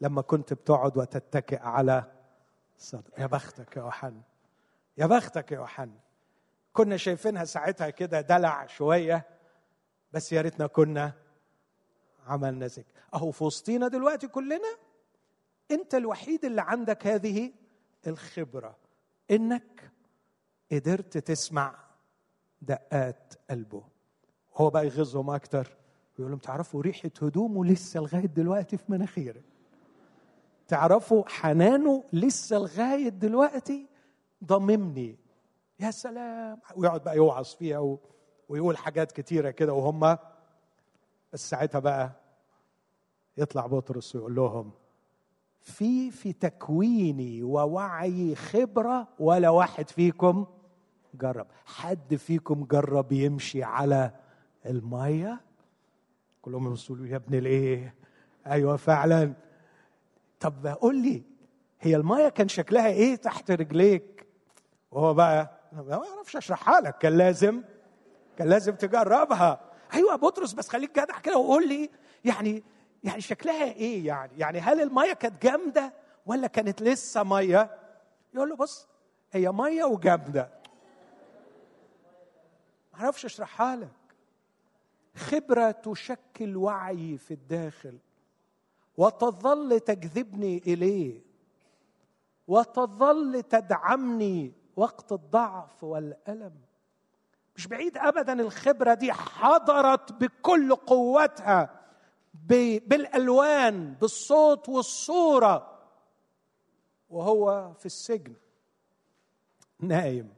لما 0.00 0.22
كنت 0.22 0.52
بتقعد 0.52 0.96
وتتكئ 0.96 1.60
على 1.60 2.04
صدر. 2.78 3.10
يا 3.18 3.26
بختك 3.26 3.76
يا 3.76 3.82
يوحنا 3.82 4.22
يا 4.98 5.06
بختك 5.06 5.52
يا 5.52 5.56
يوحنا. 5.56 5.98
كنا 6.72 6.96
شايفينها 6.96 7.44
ساعتها 7.44 7.90
كده 7.90 8.20
دلع 8.20 8.66
شوية. 8.66 9.26
بس 10.12 10.32
يا 10.32 10.40
ريتنا 10.40 10.66
كنا 10.66 11.12
عملنا 12.26 12.66
ذكر 12.66 12.92
أهو 13.14 13.30
في 13.30 13.44
وسطينا 13.44 13.88
دلوقتي 13.88 14.28
كلنا. 14.28 14.76
أنت 15.70 15.94
الوحيد 15.94 16.44
اللي 16.44 16.62
عندك 16.62 17.06
هذه 17.06 17.52
الخبرة. 18.06 18.76
إنك 19.30 19.90
قدرت 20.72 21.18
تسمع 21.18 21.74
دقات 22.62 23.34
قلبه. 23.50 23.84
هو 24.54 24.70
بقى 24.70 24.86
يغيظهم 24.86 25.30
أكتر. 25.30 25.76
ويقول 26.18 26.30
لهم 26.30 26.38
تعرفوا 26.38 26.82
ريحة 26.82 27.10
هدومه 27.22 27.64
لسه 27.64 28.00
لغاية 28.00 28.26
دلوقتي 28.26 28.76
في 28.76 28.84
مناخيري. 28.88 29.42
تعرفوا 30.68 31.24
حنانه 31.28 32.04
لسه 32.12 32.58
لغاية 32.58 33.08
دلوقتي 33.08 33.86
ضممني. 34.44 35.16
يا 35.80 35.90
سلام. 35.90 36.60
ويقعد 36.76 37.04
بقى 37.04 37.16
يوعظ 37.16 37.46
فيها 37.46 37.78
ويقول 38.52 38.76
حاجات 38.76 39.12
كتيرة 39.12 39.50
كده 39.50 39.72
وهم 39.72 40.18
بس 41.32 41.50
ساعتها 41.50 41.78
بقى 41.78 42.12
يطلع 43.36 43.66
بطرس 43.66 44.16
ويقول 44.16 44.34
لهم 44.34 44.70
في 45.60 46.10
في 46.10 46.32
تكويني 46.32 47.42
ووعي 47.42 48.34
خبرة 48.34 49.08
ولا 49.18 49.48
واحد 49.48 49.88
فيكم 49.90 50.46
جرب. 51.14 51.46
حد 51.66 52.14
فيكم 52.14 52.64
جرب 52.64 53.12
يمشي 53.12 53.62
على 53.62 54.10
المية؟ 54.66 55.40
كلهم 56.42 56.74
له 56.90 57.08
يا 57.08 57.16
ابن 57.16 57.34
الإيه؟ 57.34 57.94
أيوه 58.46 58.76
فعلا. 58.76 59.32
طب 60.40 60.66
قول 60.66 61.02
لي 61.02 61.22
هي 61.80 61.96
المية 61.96 62.28
كان 62.28 62.48
شكلها 62.48 62.86
إيه 62.88 63.16
تحت 63.16 63.50
رجليك؟ 63.50 64.26
وهو 64.90 65.14
بقى 65.14 65.60
ما 65.72 65.94
أعرفش 66.16 66.36
أشرحها 66.36 66.80
لك 66.80 66.98
كان 66.98 67.12
لازم. 67.12 67.62
كان 68.38 68.48
لازم 68.48 68.74
تجربها 68.74 69.60
أيوه 69.94 70.16
بطرس 70.16 70.52
بس 70.52 70.68
خليك 70.68 71.00
جدع 71.00 71.18
كده 71.18 71.38
وقول 71.38 71.68
لي 71.68 71.90
يعني 72.24 72.62
يعني 73.04 73.20
شكلها 73.20 73.64
إيه 73.64 74.06
يعني؟ 74.06 74.32
يعني 74.38 74.60
هل 74.60 74.80
المية 74.80 75.12
كانت 75.12 75.42
جامدة 75.42 75.92
ولا 76.26 76.46
كانت 76.46 76.82
لسه 76.82 77.22
مية؟ 77.22 77.78
يقول 78.34 78.48
له 78.48 78.56
بص 78.56 78.88
هي 79.32 79.52
مية 79.52 79.84
وجامدة. 79.84 80.48
ما 82.92 83.00
أعرفش 83.00 83.24
أشرحها 83.24 83.76
لك. 83.76 83.88
خبرة 85.16 85.70
تشكل 85.70 86.56
وعي 86.56 87.18
في 87.18 87.34
الداخل. 87.34 87.98
وتظل 88.96 89.80
تجذبني 89.80 90.58
إليه. 90.58 91.20
وتظل 92.48 93.42
تدعمني 93.42 94.52
وقت 94.76 95.12
الضعف 95.12 95.84
والألم. 95.84 96.54
مش 97.56 97.66
بعيد 97.66 97.98
ابدا 97.98 98.32
الخبرة 98.32 98.94
دي 98.94 99.12
حضرت 99.12 100.12
بكل 100.12 100.74
قوتها 100.74 101.80
بالألوان 102.34 103.94
بالصوت 103.94 104.68
والصورة. 104.68 105.78
وهو 107.10 107.72
في 107.78 107.86
السجن 107.86 108.34
نايم. 109.80 110.34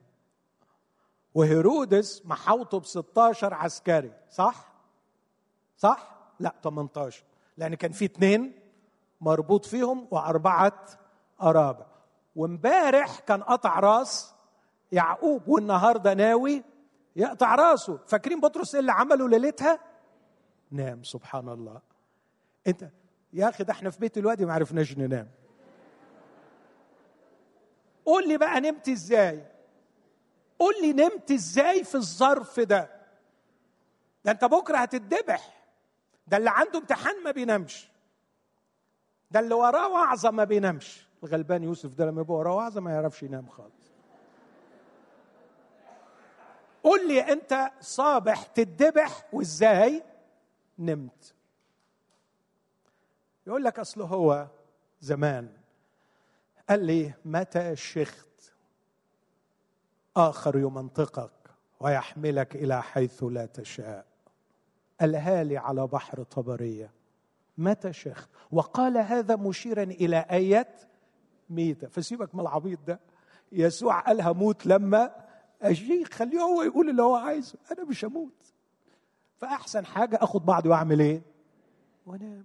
وهيرودس 1.35 2.23
محوطه 2.27 2.81
ب 2.81 2.85
16 2.85 3.55
عسكري. 3.55 4.13
صح؟ 4.31 4.73
صح؟ 5.77 6.15
لا 6.41 6.55
18 6.65 7.25
لأن 7.57 7.75
كان 7.75 7.93
في 7.93 8.05
اثنين 8.05 8.61
مربوط 9.21 9.67
فيهم 9.67 10.09
وأربعة 10.11 10.87
أرابع. 11.43 11.87
وامبارح 12.37 13.19
كان 13.21 13.43
قطع 13.43 13.81
راس 13.81 14.35
يعقوب 14.93 15.49
والنهاردة 15.49 16.15
ناوي 16.15 16.63
يقطع 17.17 17.55
راسه. 17.55 17.97
فاكرين 18.07 18.41
بطرس 18.41 18.75
إيه 18.75 18.81
اللي 18.81 18.93
عمله 18.93 19.29
ليلتها؟ 19.29 19.79
نام 20.71 21.03
سبحان 21.03 21.49
الله. 21.49 21.81
انت 22.67 22.89
يا 23.33 23.49
أخي 23.49 23.65
ده 23.65 23.73
إحنا 23.73 23.91
في 23.91 24.01
بيت 24.01 24.19
الوادي 24.19 24.45
ما 24.47 24.53
عرفناش 24.55 24.99
ننام. 24.99 25.29
قول 28.05 28.29
لي 28.29 28.39
بقى 28.39 28.61
نمت 28.61 28.89
إزاي؟ 28.89 29.47
قول 30.59 30.75
لي 30.83 30.93
نمت 30.93 31.31
إزاي 31.31 31.85
في 31.85 31.95
الظرف 31.95 32.61
ده؟ 32.61 32.91
ده 34.25 34.31
أنت 34.31 34.45
بكرة 34.45 34.77
هتتذبح. 34.77 35.65
ده 36.27 36.37
اللي 36.37 36.51
عنده 36.51 36.79
امتحان 36.79 37.23
ما 37.25 37.31
بينامش. 37.31 37.91
ده 39.31 39.41
اللي 39.41 39.55
وراه 39.55 39.89
وعظة 39.89 40.31
ما 40.31 40.45
بينامش. 40.45 41.07
الغلبان 41.25 41.63
يوسف 41.63 41.95
ده 41.95 42.07
لما 42.07 42.21
يبقى 42.21 42.35
وراه 42.37 42.55
وعظة 42.55 42.81
ما 42.81 42.91
يعرفش 42.91 43.23
ينام 43.23 43.47
خالص. 43.49 43.84
قول 46.85 47.09
لي 47.09 47.21
انت 47.21 47.71
صابح 47.81 48.43
تتذبح 48.43 49.29
وازاي 49.33 50.03
نمت. 50.79 51.35
يقول 53.47 53.65
لك 53.65 53.79
اصل 53.79 54.03
هو 54.03 54.47
زمان. 55.01 55.49
قال 56.69 56.85
لي 56.85 57.15
متى 57.25 57.77
شخت 57.77 58.53
آخر 60.17 60.59
يمنطقك 60.59 61.31
ويحملك 61.81 62.57
إلى 62.57 62.83
حيث 62.83 63.23
لا 63.23 63.47
تشاء. 63.47 64.07
الهالي 65.03 65.57
على 65.57 65.87
بحر 65.87 66.23
طبرية. 66.23 66.91
متى 67.59 67.93
شخت؟ 67.93 68.29
وقال 68.53 68.99
هذا 68.99 69.37
مشيرا 69.37 69.83
إلى 69.83 70.27
آية 70.31 70.77
ميتة. 71.51 71.89
فسيبك 71.89 72.35
من 72.35 72.41
العبيط 72.41 72.79
ده. 72.87 73.01
يسوع 73.53 74.01
قال 74.01 74.21
هموت 74.21 74.67
لما 74.67 75.24
أجي 75.63 76.05
خليه 76.05 76.41
هو 76.41 76.63
يقول 76.63 76.91
اللي 76.91 77.03
هو 77.03 77.15
عايزه. 77.17 77.59
أنا 77.73 77.85
مش 77.85 78.05
هموت. 78.05 78.53
فأحسن 79.37 79.87
حاجة 79.87 80.19
أخد 80.23 80.47
بعضي 80.47 80.69
وأعمل 80.69 81.01
إيه؟ 81.01 81.23
وأنام. 82.07 82.45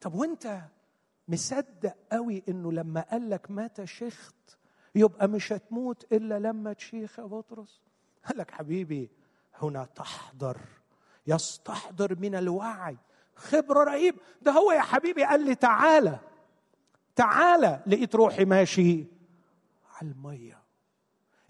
طب 0.00 0.14
وأنت 0.14 0.60
مصدق 1.28 1.94
قوي 2.12 2.42
إنه 2.48 2.72
لما 2.72 3.00
قال 3.00 3.30
لك 3.30 3.50
متى 3.50 3.86
شخت 3.86 4.34
يبقى 4.94 5.28
مش 5.28 5.52
هتموت 5.52 6.12
إلا 6.12 6.38
لما 6.38 6.72
تشيخ 6.72 7.18
يا 7.18 7.24
بطرس؟ 7.24 7.82
قال 8.24 8.38
لك 8.38 8.50
حبيبي 8.50 9.10
هنا 9.54 9.84
تحضر. 9.84 10.58
يستحضر 11.26 12.18
من 12.18 12.34
الوعي. 12.34 12.96
خبرة 13.34 13.84
رهيب. 13.84 14.16
ده 14.42 14.52
هو 14.52 14.72
يا 14.72 14.80
حبيبي 14.80 15.24
قال 15.24 15.44
لي 15.44 15.54
تعالى. 15.54 16.18
تعالى 17.16 17.82
لقيت 17.86 18.14
روحي 18.14 18.44
ماشي 18.44 19.06
على 20.00 20.10
المية. 20.10 20.62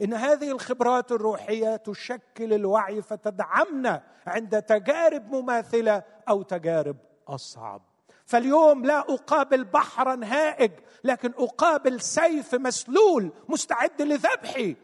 إن 0.03 0.15
هذه 0.15 0.51
الخبرات 0.51 1.13
الروحية 1.13 1.77
تشكل 1.77 2.53
الوعي 2.53 3.03
فتدعمنا 3.03 4.03
عند 4.27 4.63
تجارب 4.63 5.35
مماثلة 5.35 6.03
أو 6.29 6.43
تجارب 6.43 6.97
أصعب. 7.29 7.83
فاليوم 8.25 8.85
لا 8.85 8.99
أقابل 8.99 9.65
بحرا 9.65 10.21
هائج 10.25 10.73
لكن 11.05 11.33
أقابل 11.39 12.01
سيف 12.01 12.55
مسلول 12.55 13.33
مستعد 13.49 14.03
لذبحي 14.03 14.77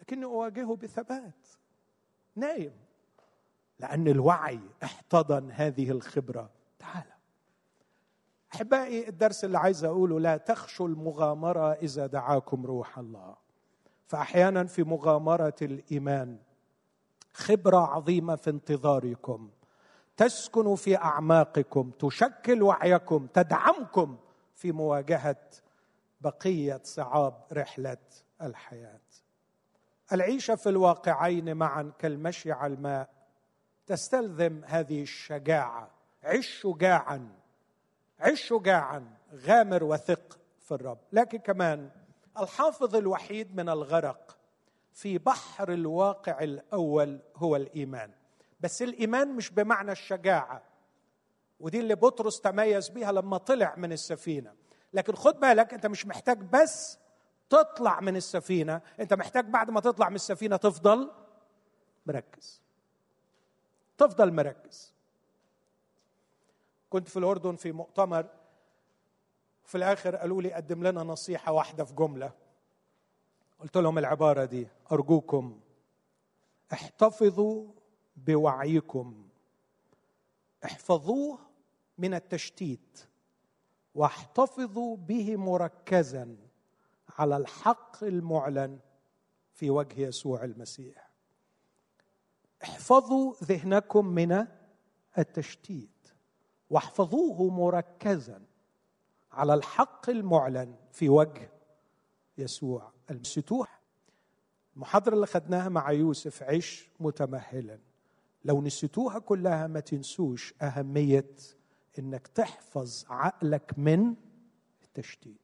لكني 0.00 0.24
أواجهه 0.24 0.76
بثبات. 0.76 1.46
نايم. 2.36 2.72
لأن 3.78 4.08
الوعي 4.08 4.60
احتضن 4.82 5.50
هذه 5.50 5.90
الخبرة. 5.90 6.50
تعالى 6.78 7.14
أحبائي 8.54 9.08
الدرس 9.08 9.44
اللي 9.44 9.58
عايز 9.58 9.84
أقوله 9.84 10.20
لا 10.20 10.36
تخشوا 10.36 10.88
المغامرة 10.88 11.72
إذا 11.72 12.06
دعاكم 12.06 12.66
روح 12.66 12.98
الله. 12.98 13.43
فأحيانا 14.06 14.64
في 14.64 14.82
مغامرة 14.82 15.54
الإيمان 15.62 16.38
خبرة 17.32 17.78
عظيمة 17.78 18.36
في 18.36 18.50
انتظاركم 18.50 19.50
تسكن 20.16 20.74
في 20.74 20.96
أعماقكم 20.96 21.90
تشكل 21.90 22.62
وعيكم 22.62 23.26
تدعمكم 23.26 24.16
في 24.54 24.72
مواجهة 24.72 25.36
بقية 26.20 26.80
صعاب 26.84 27.34
رحلة 27.52 27.96
الحياة. 28.42 29.00
العيشه 30.12 30.54
في 30.54 30.68
الواقعين 30.68 31.56
معا 31.56 31.92
كالمشي 31.98 32.52
على 32.52 32.74
الماء. 32.74 33.08
تستلزم 33.86 34.64
هذه 34.64 35.02
الشجاعة. 35.02 35.90
عش 36.22 36.46
شجاعا 36.46 37.28
عش 38.20 38.42
شجاعا 38.42 39.16
غامر 39.34 39.84
وثق 39.84 40.38
في 40.60 40.74
الرب. 40.74 40.98
لكن 41.12 41.38
كمان 41.38 41.90
الحافظ 42.38 42.96
الوحيد 42.96 43.56
من 43.56 43.68
الغرق 43.68 44.38
في 44.92 45.18
بحر 45.18 45.72
الواقع 45.72 46.42
الأول 46.42 47.20
هو 47.36 47.56
الإيمان. 47.56 48.10
بس 48.60 48.82
الإيمان 48.82 49.36
مش 49.36 49.50
بمعنى 49.50 49.92
الشجاعة 49.92 50.62
ودي 51.60 51.80
اللي 51.80 51.94
بطرس 51.94 52.40
تميز 52.40 52.88
بيها 52.88 53.12
لما 53.12 53.38
طلع 53.38 53.74
من 53.76 53.92
السفينة. 53.92 54.54
لكن 54.92 55.14
خد 55.14 55.40
بالك 55.40 55.74
أنت 55.74 55.86
مش 55.86 56.06
محتاج 56.06 56.38
بس 56.38 56.98
تطلع 57.50 58.00
من 58.00 58.16
السفينة 58.16 58.80
أنت 59.00 59.14
محتاج 59.14 59.44
بعد 59.44 59.70
ما 59.70 59.80
تطلع 59.80 60.08
من 60.08 60.14
السفينة 60.14 60.56
تفضل 60.56 61.10
مركز. 62.06 62.62
تفضل 63.98 64.32
مركز. 64.32 64.94
كنت 66.90 67.08
في 67.08 67.18
الأردن 67.18 67.56
في 67.56 67.72
مؤتمر 67.72 68.26
في 69.64 69.74
الآخر 69.74 70.16
قالوا 70.16 70.42
لي 70.42 70.52
قدم 70.52 70.86
لنا 70.86 71.02
نصيحة 71.02 71.52
واحدة 71.52 71.84
في 71.84 71.94
جملة. 71.94 72.32
قلت 73.60 73.76
لهم 73.76 73.98
العبارة 73.98 74.44
دي 74.44 74.68
أرجوكم 74.92 75.60
احتفظوا 76.72 77.72
بوعيكم. 78.16 79.28
احفظوه 80.64 81.38
من 81.98 82.14
التشتيت 82.14 83.08
واحتفظوا 83.94 84.96
به 84.96 85.36
مركزا 85.36 86.36
على 87.18 87.36
الحق 87.36 88.04
المعلن 88.04 88.78
في 89.52 89.70
وجه 89.70 90.00
يسوع 90.00 90.44
المسيح. 90.44 91.10
احفظوا 92.62 93.34
ذهنكم 93.44 94.06
من 94.06 94.46
التشتيت 95.18 96.08
واحفظوه 96.70 97.50
مركزا 97.50 98.42
على 99.34 99.54
الحق 99.54 100.10
المعلن 100.10 100.74
في 100.92 101.08
وجه 101.08 101.50
يسوع 102.38 102.92
الستوح 103.10 103.80
المحاضرة 104.76 105.14
اللي 105.14 105.26
خدناها 105.26 105.68
مع 105.68 105.92
يوسف 105.92 106.42
عش 106.42 106.90
متمهلا. 107.00 107.78
لو 108.44 108.62
نسيتوها 108.62 109.18
كلها 109.18 109.66
ما 109.66 109.80
تنسوش 109.80 110.54
أهمية 110.62 111.30
إنك 111.98 112.26
تحفظ 112.26 113.04
عقلك 113.10 113.74
من 113.76 114.14
التشتيت 114.82 115.40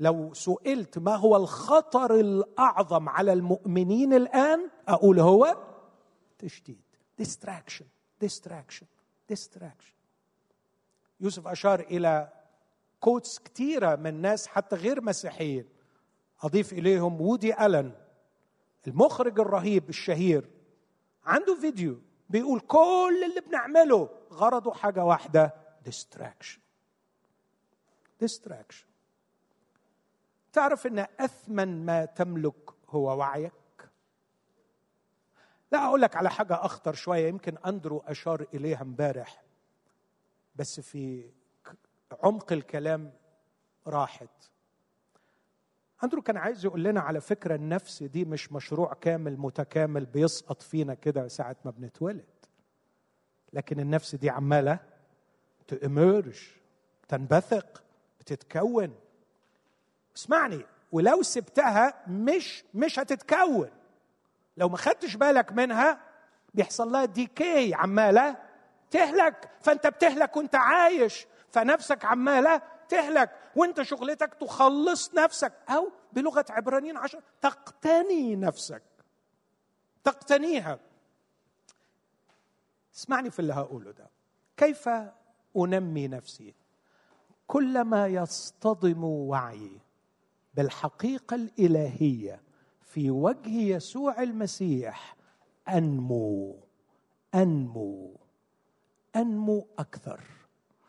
لو 0.00 0.34
سئلت 0.34 0.98
ما 0.98 1.16
هو 1.16 1.36
الخطر 1.36 2.14
الأعظم 2.20 3.08
على 3.08 3.32
المؤمنين 3.32 4.12
الآن 4.14 4.70
أقول 4.88 5.20
هو 5.20 5.56
تشتيت 6.38 6.78
distraction. 7.22 7.84
Distraction. 8.24 8.86
Distraction. 9.32 9.94
يوسف 11.20 11.46
أشار 11.46 11.80
إلى 11.80 12.32
كوتس 13.00 13.38
كتيرة 13.38 13.96
من 13.96 14.20
ناس 14.22 14.46
حتى 14.46 14.76
غير 14.76 15.00
مسيحيين. 15.00 15.68
أضيف 16.42 16.72
إليهم 16.72 17.20
وودي 17.20 17.66
ألن 17.66 17.92
المخرج 18.86 19.40
الرهيب 19.40 19.88
الشهير. 19.88 20.50
عنده 21.24 21.54
فيديو 21.54 22.00
بيقول 22.30 22.60
كل 22.60 23.24
اللي 23.30 23.40
بنعمله 23.40 24.10
غرضه 24.32 24.72
حاجة 24.72 25.04
واحدة 25.04 25.54
distraction. 25.88 26.58
distraction. 28.24 28.88
تعرف 30.52 30.86
إن 30.86 30.98
أثمن 30.98 31.86
ما 31.86 32.04
تملك 32.04 32.70
هو 32.88 33.18
وعيك؟ 33.18 33.52
لا 35.72 35.86
أقول 35.86 36.02
لك 36.02 36.16
على 36.16 36.30
حاجة 36.30 36.54
أخطر 36.54 36.94
شوية 36.94 37.28
يمكن 37.28 37.58
أندرو 37.66 37.98
أشار 37.98 38.46
إليها 38.54 38.82
امبارح 38.82 39.42
بس 40.56 40.80
في 40.80 41.30
عمق 42.22 42.52
الكلام 42.52 43.12
راحت. 43.86 44.28
أندرو 46.04 46.22
كان 46.22 46.36
عايز 46.36 46.64
يقول 46.64 46.84
لنا 46.84 47.00
على 47.00 47.20
فكرة 47.20 47.54
النفس 47.54 48.02
دي 48.02 48.24
مش 48.24 48.52
مشروع 48.52 48.94
كامل 48.94 49.36
متكامل 49.36 50.06
بيسقط 50.06 50.62
فينا 50.62 50.94
كده 50.94 51.28
ساعة 51.28 51.56
ما 51.64 51.70
بنتولد. 51.70 52.24
لكن 53.52 53.80
النفس 53.80 54.14
دي 54.14 54.30
عمالة 54.30 54.78
تأمرج 55.68 56.40
تنبثق 57.08 57.82
بتتكون. 58.20 58.94
اسمعني 60.16 60.66
ولو 60.92 61.22
سبتها 61.22 62.02
مش 62.06 62.64
مش 62.74 62.98
هتتكون. 62.98 63.70
لو 64.56 64.68
ما 64.68 64.76
خدتش 64.76 65.16
بالك 65.16 65.52
منها 65.52 66.00
بيحصل 66.54 66.92
لها 66.92 67.04
ديكي 67.04 67.74
عمالة 67.74 68.36
تهلك. 68.90 69.50
فأنت 69.60 69.86
بتهلك 69.86 70.36
وأنت 70.36 70.54
عايش. 70.54 71.26
فنفسك 71.50 72.04
عماله 72.04 72.62
تهلك. 72.88 73.30
وانت 73.56 73.82
شغلتك 73.82 74.34
تخلص 74.34 75.14
نفسك. 75.14 75.52
أو 75.68 75.92
بلغة 76.12 76.44
عبرانيين 76.50 76.96
عشر 76.96 77.22
تقتني 77.40 78.36
نفسك. 78.36 78.82
تقتنيها. 80.04 80.78
اسمعني 82.94 83.30
في 83.30 83.38
اللي 83.38 83.52
هقوله 83.52 83.90
ده. 83.90 84.10
كيف 84.56 84.88
أنمي 85.56 86.08
نفسي؟ 86.08 86.54
كلما 87.46 88.06
يصطدم 88.06 89.04
وعي 89.04 89.80
بالحقيقة 90.54 91.34
الإلهية 91.34 92.42
في 92.82 93.10
وجه 93.10 93.48
يسوع 93.48 94.22
المسيح 94.22 95.16
أنمو 95.68 96.56
أنمو 97.34 98.16
أنمو 99.16 99.68
أكثر. 99.78 100.20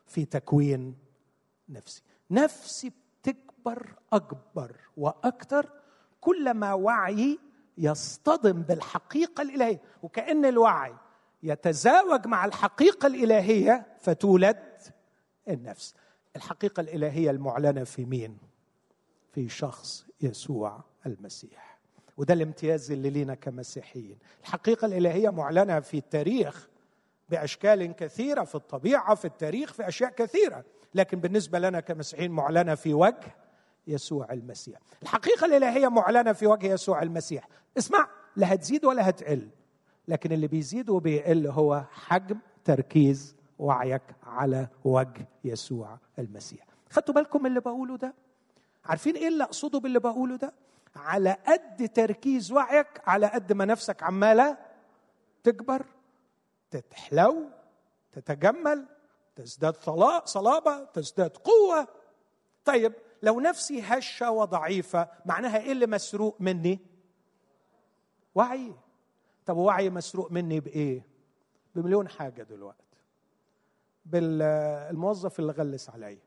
في 0.10 0.26
تكوين 0.26 0.96
نفسي. 1.70 2.02
نفسي 2.32 2.92
بتكبر 3.22 3.96
أكبر 4.14 4.76
وأكثر 4.98 5.70
كلما 6.22 6.74
وعي 6.74 7.40
يصطدم 7.78 8.62
بالحقيقة 8.62 9.42
الإلهية. 9.42 9.82
وكأن 10.04 10.46
الوعي 10.46 10.94
يتزاوج 11.44 12.28
مع 12.28 12.46
الحقيقة 12.46 13.08
الإلهية 13.08 13.88
فتولد 14.00 14.78
النفس. 15.50 15.96
الحقيقة 16.36 16.82
الإلهية 16.82 17.32
المعلنة 17.32 17.84
في 17.84 18.06
مين؟ 18.06 18.38
في 19.32 19.50
شخص 19.50 20.06
يسوع 20.22 20.84
المسيح. 21.06 21.80
وده 22.18 22.34
الامتياز 22.34 22.92
اللي 22.92 23.10
لينا 23.10 23.36
كمسيحيين. 23.36 24.18
الحقيقة 24.42 24.86
الإلهية 24.86 25.30
معلنة 25.30 25.80
في 25.80 25.98
التاريخ 25.98 26.69
بأشكال 27.30 27.96
كثيرة 27.96 28.44
في 28.44 28.56
الطبيعة 28.56 29.16
في 29.16 29.26
التاريخ 29.26 29.74
في 29.74 29.88
أشياء 29.88 30.10
كثيرة. 30.12 30.64
لكن 30.96 31.20
بالنسبة 31.20 31.60
لنا 31.60 31.80
كمسيحيين 31.80 32.32
معلنة 32.32 32.76
في 32.76 32.94
وجه 32.94 33.36
يسوع 33.88 34.34
المسيح. 34.34 34.80
الحقيقة 35.04 35.46
الإلهية 35.46 35.88
معلنة 35.88 36.34
في 36.34 36.48
وجه 36.48 36.68
يسوع 36.68 37.02
المسيح. 37.04 37.48
اسمع 37.78 38.08
لا 38.36 38.54
هتزيد 38.54 38.86
ولا 38.86 39.10
هتقل. 39.10 39.50
لكن 40.08 40.32
اللي 40.32 40.48
بيزيد 40.48 40.90
وبيقل 40.90 41.48
هو 41.48 41.84
حجم 41.92 42.38
تركيز 42.66 43.36
وعيك 43.60 44.02
على 44.24 44.68
وجه 44.84 45.28
يسوع 45.44 45.98
المسيح. 46.20 46.66
خدتوا 46.90 47.14
بالكم 47.14 47.40
من 47.40 47.46
اللي 47.46 47.60
بقوله 47.60 47.98
ده؟ 47.98 48.14
عارفين 48.86 49.16
إيه 49.16 49.28
اللي 49.28 49.44
أقصده 49.44 49.80
باللي 49.80 50.00
بقوله 50.00 50.36
ده؟ 50.36 50.54
على 50.96 51.38
قد 51.48 51.90
تركيز 51.90 52.52
وعيك 52.52 52.88
على 53.08 53.28
قد 53.28 53.54
ما 53.54 53.66
نفسك 53.66 54.04
عمالة 54.04 54.58
تكبر 55.44 55.86
تتحلو 56.72 57.50
تتجمل 58.12 58.86
تزداد 59.36 59.76
صلابة 60.26 60.84
تزداد 60.84 61.38
قوة. 61.38 61.88
طيب 62.66 62.94
لو 63.24 63.40
نفسي 63.40 63.82
هشة 63.82 64.32
وضعيفة 64.32 65.10
معناها 65.26 65.58
إيه 65.58 65.72
اللي 65.72 65.88
مسروق 65.88 66.36
مني؟ 66.40 66.80
وعي. 68.36 68.74
طب 69.46 69.58
وعي 69.58 69.90
مسروق 69.90 70.32
مني 70.32 70.60
بإيه؟ 70.60 71.06
بمليون 71.76 72.10
حاجة 72.10 72.44
دلوقتي. 72.44 72.98
بالموظف 74.06 75.40
اللي 75.40 75.52
غلس 75.52 75.90
عليا 75.90 76.22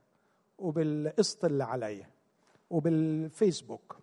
وبالقسط 0.59 1.45
اللي 1.45 1.65
عليا 1.65 2.11
وبالفيسبوك 2.71 3.99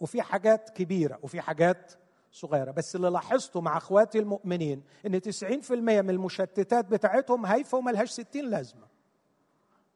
وفي 0.00 0.22
حاجات 0.22 0.70
كبيرة 0.70 1.18
وفي 1.22 1.40
حاجات 1.40 1.92
صغيرة. 2.32 2.70
بس 2.70 2.96
اللي 2.96 3.08
لاحظته 3.10 3.60
مع 3.60 3.76
أخواتي 3.76 4.18
المؤمنين 4.18 4.82
إن 5.06 5.20
90% 5.20 6.02
من 6.02 6.10
المشتتات 6.10 6.84
بتاعتهم 6.84 7.46
هايفة 7.46 7.78
وملهاش 7.78 8.10
60 8.10 8.44
لازمة. 8.50 8.86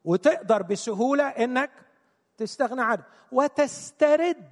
وتقدر 0.03 0.61
بسهولة 0.61 1.23
إنك 1.23 1.71
تستغنى 2.37 2.81
عنها. 2.81 3.05
وتسترد 3.31 4.49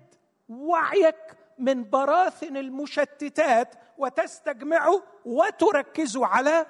وعيك 0.49 1.37
من 1.59 1.89
براثن 1.89 2.57
المشتتات 2.57 3.75
وتستجمعه 3.97 5.03
وتركزه 5.25 6.25
على 6.25 6.65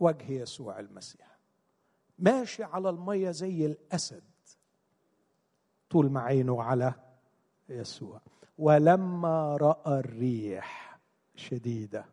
وجه 0.00 0.32
يسوع 0.32 0.78
المسيح. 0.78 1.38
ماشي 2.18 2.64
على 2.64 2.90
المية 2.90 3.30
زي 3.30 3.66
الأسد 3.66 4.22
طول 5.90 6.10
ما 6.10 6.20
عينه 6.20 6.62
على 6.62 6.94
يسوع. 7.68 8.20
ولما 8.60 9.56
رأى 9.56 10.00
الريح 10.00 10.98
شديدة. 11.36 12.04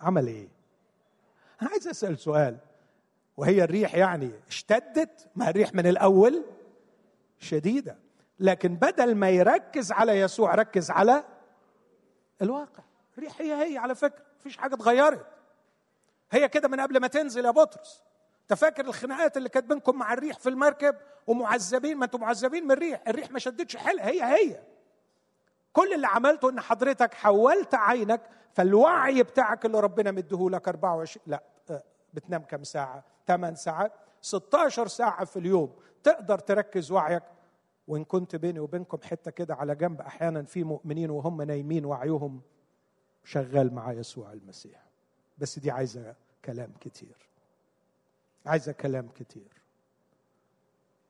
عمل 0.00 0.26
إيه؟ 0.26 0.48
أنا 1.62 1.70
عايز 1.70 1.88
أسأل 1.88 2.18
سؤال. 2.18 2.56
وهي 3.36 3.64
الريح 3.64 3.94
يعني 3.94 4.30
اشتدت؟ 4.48 5.28
ما 5.36 5.50
الريح 5.50 5.74
من 5.74 5.86
الأول؟ 5.86 6.44
شديدة. 7.38 7.98
لكن 8.40 8.74
بدل 8.74 9.14
ما 9.14 9.30
يركز 9.30 9.92
على 9.92 10.20
يسوع 10.20 10.54
ركز 10.54 10.90
على 10.90 11.24
الواقع. 12.42 12.82
الريح 13.18 13.40
هي 13.40 13.72
هي 13.72 13.78
على 13.78 13.94
فكرة. 13.94 14.24
مفيش 14.40 14.56
حاجة 14.56 14.74
اتغيرت. 14.74 15.26
هي 16.30 16.48
كده 16.48 16.68
من 16.68 16.80
قبل 16.80 17.00
ما 17.00 17.06
تنزل 17.06 17.44
يا 17.44 17.50
بطرس. 17.50 18.02
أنت 18.42 18.58
فاكر 18.58 18.84
الخناقات 18.84 19.36
اللي 19.36 19.48
كانت 19.48 19.66
بينكم 19.66 19.98
مع 19.98 20.12
الريح 20.12 20.38
في 20.38 20.48
المركب؟ 20.48 20.96
ومعذبين. 21.26 21.96
ما 21.96 22.04
أنتم 22.04 22.20
معذبين 22.20 22.64
من 22.64 22.72
الريح. 22.72 23.02
الريح 23.08 23.30
ما 23.30 23.38
شدتش 23.38 23.76
حيلها. 23.76 24.08
هي 24.08 24.22
هي. 24.22 24.60
كل 25.72 25.92
اللي 25.92 26.06
عملته 26.06 26.50
إن 26.50 26.60
حضرتك 26.60 27.14
حولت 27.14 27.74
عينك 27.74 28.20
فالوعي 28.52 29.22
بتاعك 29.22 29.66
اللي 29.66 29.80
ربنا 29.80 30.10
مديهولك 30.10 30.68
24 30.68 31.24
لا 31.26 31.42
آه، 31.70 31.82
بتنام 32.14 32.42
كم 32.42 32.64
ساعة؟ 32.64 33.04
8 33.26 33.56
ساعات. 33.56 33.92
16 34.20 34.86
ساعة 34.86 35.24
في 35.24 35.38
اليوم 35.38 35.72
تقدر 36.02 36.38
تركز 36.38 36.90
وعيك. 36.92 37.22
وإن 37.88 38.04
كنت 38.04 38.36
بيني 38.36 38.60
وبينكم 38.60 38.98
حتة 39.04 39.30
كده 39.30 39.54
على 39.54 39.74
جنب 39.74 40.00
أحيانا 40.00 40.42
في 40.42 40.64
مؤمنين 40.64 41.10
وهم 41.10 41.42
نايمين 41.42 41.84
وعيهم 41.84 42.40
شغال 43.24 43.74
مع 43.74 43.92
يسوع 43.92 44.32
المسيح. 44.32 44.84
بس 45.38 45.58
دي 45.58 45.70
عايزة 45.70 46.14
كلام 46.44 46.72
كتير. 46.80 47.28
عايزة 48.46 48.72
كلام 48.72 49.08
كتير. 49.08 49.59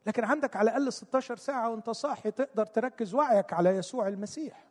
لكن 0.07 0.25
عندك 0.25 0.57
على 0.57 0.71
الأقل 0.71 0.93
16 0.93 1.37
ساعة 1.37 1.71
وانت 1.71 1.91
صاحي 1.91 2.31
تقدر 2.31 2.67
تركز 2.67 3.15
وعيك 3.15 3.53
على 3.53 3.71
يسوع 3.71 4.09
المسيح. 4.09 4.67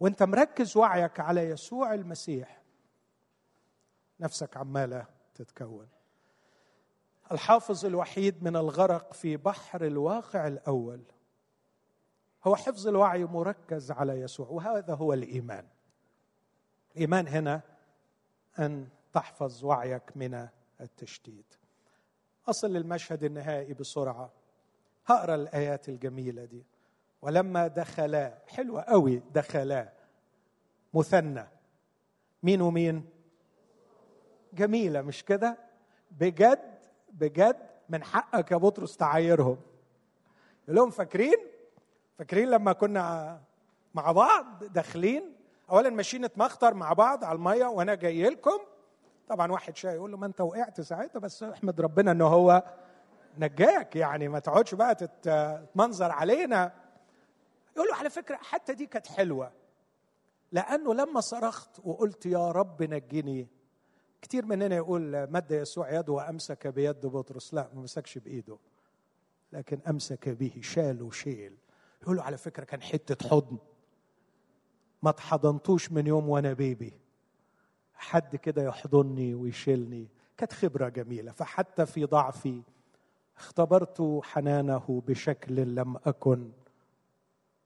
وانت 0.00 0.22
مركز 0.22 0.76
وعيك 0.76 1.20
على 1.20 1.40
يسوع 1.40 1.94
المسيح. 1.94 2.62
نفسك 4.20 4.56
عمالة 4.56 5.06
تتكون. 5.34 5.88
الحافظ 7.32 7.86
الوحيد 7.86 8.42
من 8.42 8.56
الغرق 8.56 9.12
في 9.12 9.36
بحر 9.36 9.86
الواقع 9.86 10.46
الأول. 10.46 11.02
هو 12.44 12.56
حفظ 12.56 12.88
الوعي 12.88 13.24
مركز 13.24 13.90
على 13.90 14.20
يسوع 14.20 14.48
وهذا 14.48 14.94
هو 14.94 15.12
الإيمان. 15.12 15.66
الإيمان 16.94 17.28
هنا 17.28 17.60
أن 18.58 18.88
تحفظ 19.12 19.64
وعيك 19.64 20.16
من 20.16 20.48
التشتيت 20.80 21.54
أصل 22.48 22.72
للمشهد 22.72 23.24
النهائي 23.24 23.74
بسرعة. 23.74 24.43
هقرأ 25.06 25.34
الآيات 25.34 25.88
الجميلة 25.88 26.44
دي. 26.44 26.66
ولما 27.22 27.66
دخلا 27.66 28.38
حلوة 28.48 28.82
قوي 28.82 29.22
دخلا. 29.34 29.92
مثنى. 30.94 31.46
مين 32.42 32.60
ومين؟ 32.62 33.08
جميلة 34.52 35.02
مش 35.02 35.24
كده؟ 35.24 35.58
بجد 36.10 36.78
بجد 37.12 37.56
من 37.88 38.04
حقك 38.04 38.50
يا 38.50 38.56
بطرس 38.56 38.96
تعايرهم. 38.96 39.58
يقول 40.64 40.76
لهم 40.76 40.90
فاكرين؟ 40.90 41.36
فاكرين 42.18 42.50
لما 42.50 42.72
كنا 42.72 43.40
مع 43.94 44.12
بعض 44.12 44.64
داخلين؟ 44.64 45.32
اولا 45.70 45.90
ماشيين 45.90 46.24
نتمخطر 46.24 46.74
مع 46.74 46.92
بعض 46.92 47.24
على 47.24 47.36
المية 47.36 47.66
وأنا 47.66 47.94
جاي 47.94 48.30
لكم. 48.30 48.58
طبعا 49.28 49.52
واحد 49.52 49.76
شاي 49.76 49.94
يقول 49.94 50.10
له 50.10 50.16
ما 50.16 50.26
أنت 50.26 50.40
وقعت 50.40 50.80
ساعتها 50.80 51.18
بس 51.20 51.42
احمد 51.42 51.80
ربنا 51.80 52.10
إن 52.10 52.20
هو 52.20 52.62
نجاك 53.38 53.96
يعني 53.96 54.28
ما 54.28 54.38
تقعدش 54.38 54.74
بقى 54.74 54.94
تتمنظر 54.94 56.10
علينا. 56.12 56.72
يقول 57.76 57.88
له 57.88 57.94
على 57.94 58.10
فكرة 58.10 58.36
حتى 58.36 58.74
دي 58.74 58.86
كانت 58.86 59.06
حلوة. 59.06 59.52
لأنه 60.52 60.94
لما 60.94 61.20
صرخت 61.20 61.80
وقلت 61.84 62.26
يا 62.26 62.50
رب 62.50 62.82
نجني 62.82 63.48
كتير 64.22 64.46
مننا 64.46 64.76
يقول 64.76 65.30
مد 65.30 65.50
يسوع 65.50 65.92
يده 65.94 66.12
وأمسك 66.12 66.66
بيد 66.66 67.06
بطرس. 67.06 67.54
لا 67.54 67.68
ما 67.74 67.80
مسكش 67.80 68.18
بإيده 68.18 68.58
لكن 69.52 69.80
أمسك 69.88 70.28
به 70.28 70.60
شال 70.62 71.02
وشيل. 71.02 71.56
يقول 72.02 72.16
له 72.16 72.22
على 72.22 72.36
فكرة 72.36 72.64
كان 72.64 72.82
حتة 72.82 73.28
حضن. 73.28 73.58
ما 75.02 75.10
اتحضنتوش 75.10 75.92
من 75.92 76.06
يوم 76.06 76.28
وأنا 76.28 76.52
بيبي. 76.52 77.00
حد 77.94 78.36
كده 78.36 78.62
يحضني 78.62 79.34
ويشيلني. 79.34 80.08
كانت 80.36 80.52
خبرة 80.52 80.88
جميلة. 80.88 81.32
فحتى 81.32 81.86
في 81.86 82.04
ضعفي 82.04 82.62
اختبرت 83.36 84.20
حنانه 84.22 85.02
بشكل 85.06 85.74
لم 85.74 85.96
أكن 85.96 86.50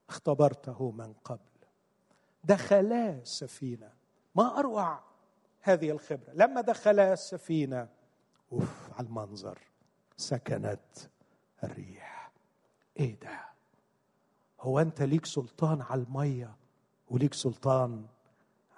اختبرته 0.09 0.91
من 0.91 1.13
قبل. 1.25 1.39
دخلا 2.45 3.25
سفينة. 3.25 3.91
ما 4.35 4.59
أروع 4.59 5.01
هذه 5.61 5.91
الخبرة. 5.91 6.33
لما 6.35 6.61
دخل 6.61 7.01
السفينه 7.01 7.89
أوف 8.53 8.91
على 8.99 9.07
المنظر. 9.07 9.59
سكنت 10.17 10.81
الريح. 11.65 12.31
إيه 13.01 13.21
ده؟ 13.21 13.41
هو 14.61 14.81
أنت 14.81 15.03
ليك 15.03 15.27
سلطان 15.27 15.83
على 15.83 16.03
المية 16.03 16.57
وليك 17.11 17.35
سلطان 17.35 18.07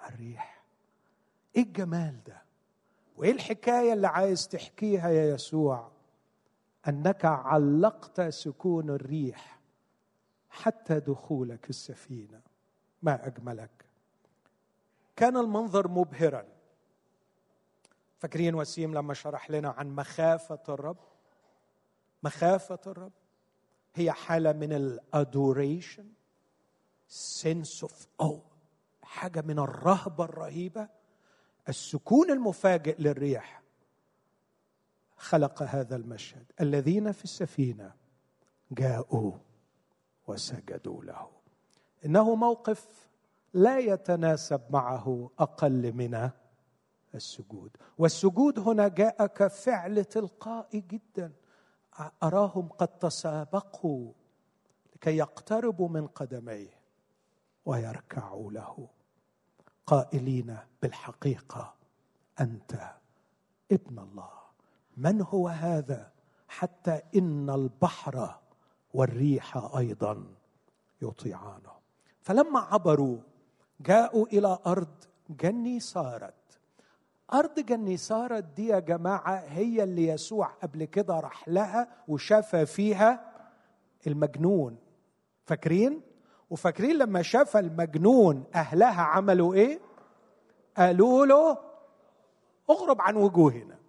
على 0.00 0.14
الريح؟ 0.14 0.62
إيه 1.56 1.62
الجمال 1.62 2.24
ده؟ 2.26 2.42
وإيه 3.16 3.32
الحكاية 3.32 3.92
اللي 3.92 4.06
عايز 4.06 4.48
تحكيها 4.48 5.10
يا 5.10 5.34
يسوع؟ 5.34 5.90
أنك 6.88 7.24
علقت 7.24 8.20
سكون 8.20 8.90
الريح 8.90 9.60
حتى 10.50 11.00
دخولك 11.00 11.70
السفينة. 11.70 12.40
ما 13.02 13.26
أجملك. 13.26 13.84
كان 15.16 15.36
المنظر 15.36 15.88
مبهرا. 15.88 16.44
فاكرين 18.18 18.54
وسيم 18.54 18.94
لما 18.94 19.14
شرح 19.14 19.50
لنا 19.50 19.68
عن 19.68 19.94
مخافة 19.94 20.62
الرب؟ 20.68 20.98
مخافة 22.22 22.78
الرب 22.86 23.12
هي 23.94 24.12
حالة 24.12 24.52
من 24.52 24.72
ال 24.72 24.86
adoration 24.86 26.06
sense 27.08 27.82
of 27.82 28.08
awe 28.20 28.42
حاجة 29.02 29.40
من 29.40 29.58
الرهبة 29.58 30.24
الرهيبة 30.24 30.88
السكون 31.68 32.30
المفاجئ 32.30 33.02
للريح. 33.02 33.59
خلق 35.20 35.62
هذا 35.62 35.96
المشهد. 35.96 36.52
الذين 36.60 37.12
في 37.12 37.24
السفينة 37.24 37.92
جاءوا 38.70 39.32
وسجدوا 40.26 41.04
له. 41.04 41.28
إنه 42.04 42.34
موقف 42.34 43.08
لا 43.54 43.78
يتناسب 43.78 44.60
معه 44.70 45.30
أقل 45.38 45.92
من 45.92 46.30
السجود. 47.14 47.76
والسجود 47.98 48.58
هنا 48.58 48.88
جاء 48.88 49.26
كفعل 49.26 50.04
تلقائي 50.04 50.80
جدا. 50.80 51.32
أراهم 52.22 52.68
قد 52.68 52.88
تسابقوا 52.88 54.12
لكي 54.94 55.16
يقتربوا 55.16 55.88
من 55.88 56.06
قدميه 56.06 56.80
ويركعوا 57.64 58.52
له. 58.52 58.88
قائلين 59.86 60.56
بالحقيقة 60.82 61.74
أنت 62.40 62.94
ابن 63.72 63.98
الله. 63.98 64.39
من 64.96 65.22
هو 65.22 65.48
هذا 65.48 66.10
حتى 66.48 67.00
إن 67.16 67.50
البحر 67.50 68.38
والريح 68.94 69.56
أيضا 69.76 70.24
يطيعانه. 71.02 71.72
فلما 72.22 72.60
عبروا 72.60 73.18
جاءوا 73.80 74.26
إلى 74.26 74.58
أرض 74.66 74.88
جني 75.30 75.80
صارت 75.80 76.34
أرض 77.32 77.60
جني 77.60 77.96
صارت 77.96 78.44
دي 78.44 78.66
يا 78.66 78.78
جماعة 78.78 79.36
هي 79.36 79.82
اللي 79.82 80.06
يسوع 80.08 80.46
قبل 80.46 80.84
كده 80.84 81.20
راح 81.20 81.48
لها 81.48 81.88
وشاف 82.08 82.56
فيها 82.56 83.32
المجنون. 84.06 84.76
فاكرين؟ 85.44 86.00
وفاكرين 86.50 86.96
لما 86.98 87.22
شاف 87.22 87.56
المجنون 87.56 88.44
أهلها 88.54 89.02
عملوا 89.02 89.54
إيه؟ 89.54 89.80
قالوا 90.76 91.26
له 91.26 91.58
اغرب 92.70 93.00
عن 93.00 93.16
وجوهنا. 93.16 93.79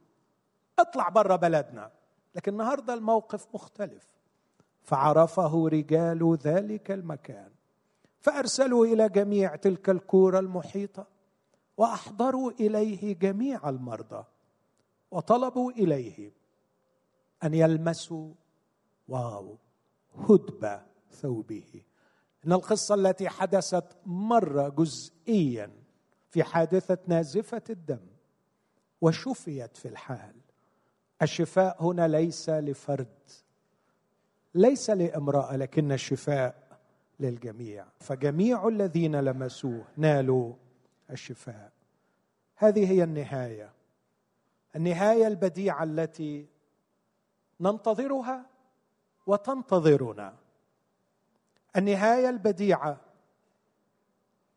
اطلع 0.79 1.09
بره 1.09 1.35
بلدنا. 1.35 1.91
لكن 2.35 2.51
النهارده 2.51 2.93
الموقف 2.93 3.47
مختلف. 3.53 4.07
فعرفه 4.83 5.67
رجال 5.67 6.37
ذلك 6.43 6.91
المكان. 6.91 7.51
فأرسلوا 8.19 8.85
إلى 8.85 9.09
جميع 9.09 9.55
تلك 9.55 9.89
الكورة 9.89 10.39
المحيطة. 10.39 11.07
وأحضروا 11.77 12.51
إليه 12.51 13.15
جميع 13.15 13.69
المرضى. 13.69 14.23
وطلبوا 15.11 15.71
إليه 15.71 16.31
أن 17.43 17.53
يلمسوا 17.53 18.33
واو 19.07 19.57
هدب 20.29 20.79
ثوبه. 21.11 21.83
إن 22.45 22.53
القصة 22.53 22.95
التي 22.95 23.29
حدثت 23.29 23.97
مره 24.05 24.69
جزئيا 24.69 25.71
في 26.29 26.43
حادثة 26.43 26.97
نازفة 27.07 27.63
الدم. 27.69 28.07
وشفيت 29.01 29.77
في 29.77 29.87
الحال. 29.87 30.35
الشفاء 31.21 31.83
هنا 31.83 32.07
ليس 32.07 32.49
لفرد 32.49 33.07
ليس 34.55 34.89
لامرأة 34.89 35.55
لكن 35.55 35.91
الشفاء 35.91 36.79
للجميع. 37.19 37.85
فجميع 37.99 38.67
الذين 38.67 39.15
لمسوه 39.15 39.85
نالوا 39.97 40.53
الشفاء. 41.09 41.71
هذه 42.55 42.91
هي 42.91 43.03
النهاية. 43.03 43.71
النهاية 44.75 45.27
البديعة 45.27 45.83
التي 45.83 46.47
ننتظرها 47.59 48.45
وتنتظرنا. 49.27 50.33
النهاية 51.77 52.29
البديعة 52.29 52.97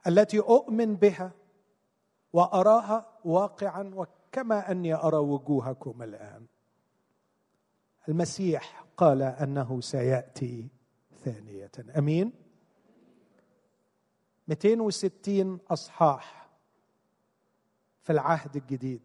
التي 0.07 0.39
أؤمن 0.39 0.97
بها 0.97 1.32
وأراها 2.32 3.07
واقعا 3.24 3.91
وكما 3.95 4.70
أني 4.70 4.95
أرى 4.95 5.16
وجوهكم 5.16 6.03
الآن. 6.03 6.47
المسيح 8.09 8.85
قال 8.97 9.22
أنه 9.22 9.81
سيأتي 9.81 10.68
ثانية. 11.24 11.70
أمين؟ 11.98 12.32
260 14.48 15.59
أصحاح 15.70 16.51
في 18.02 18.12
العهد 18.12 18.56
الجديد. 18.56 19.02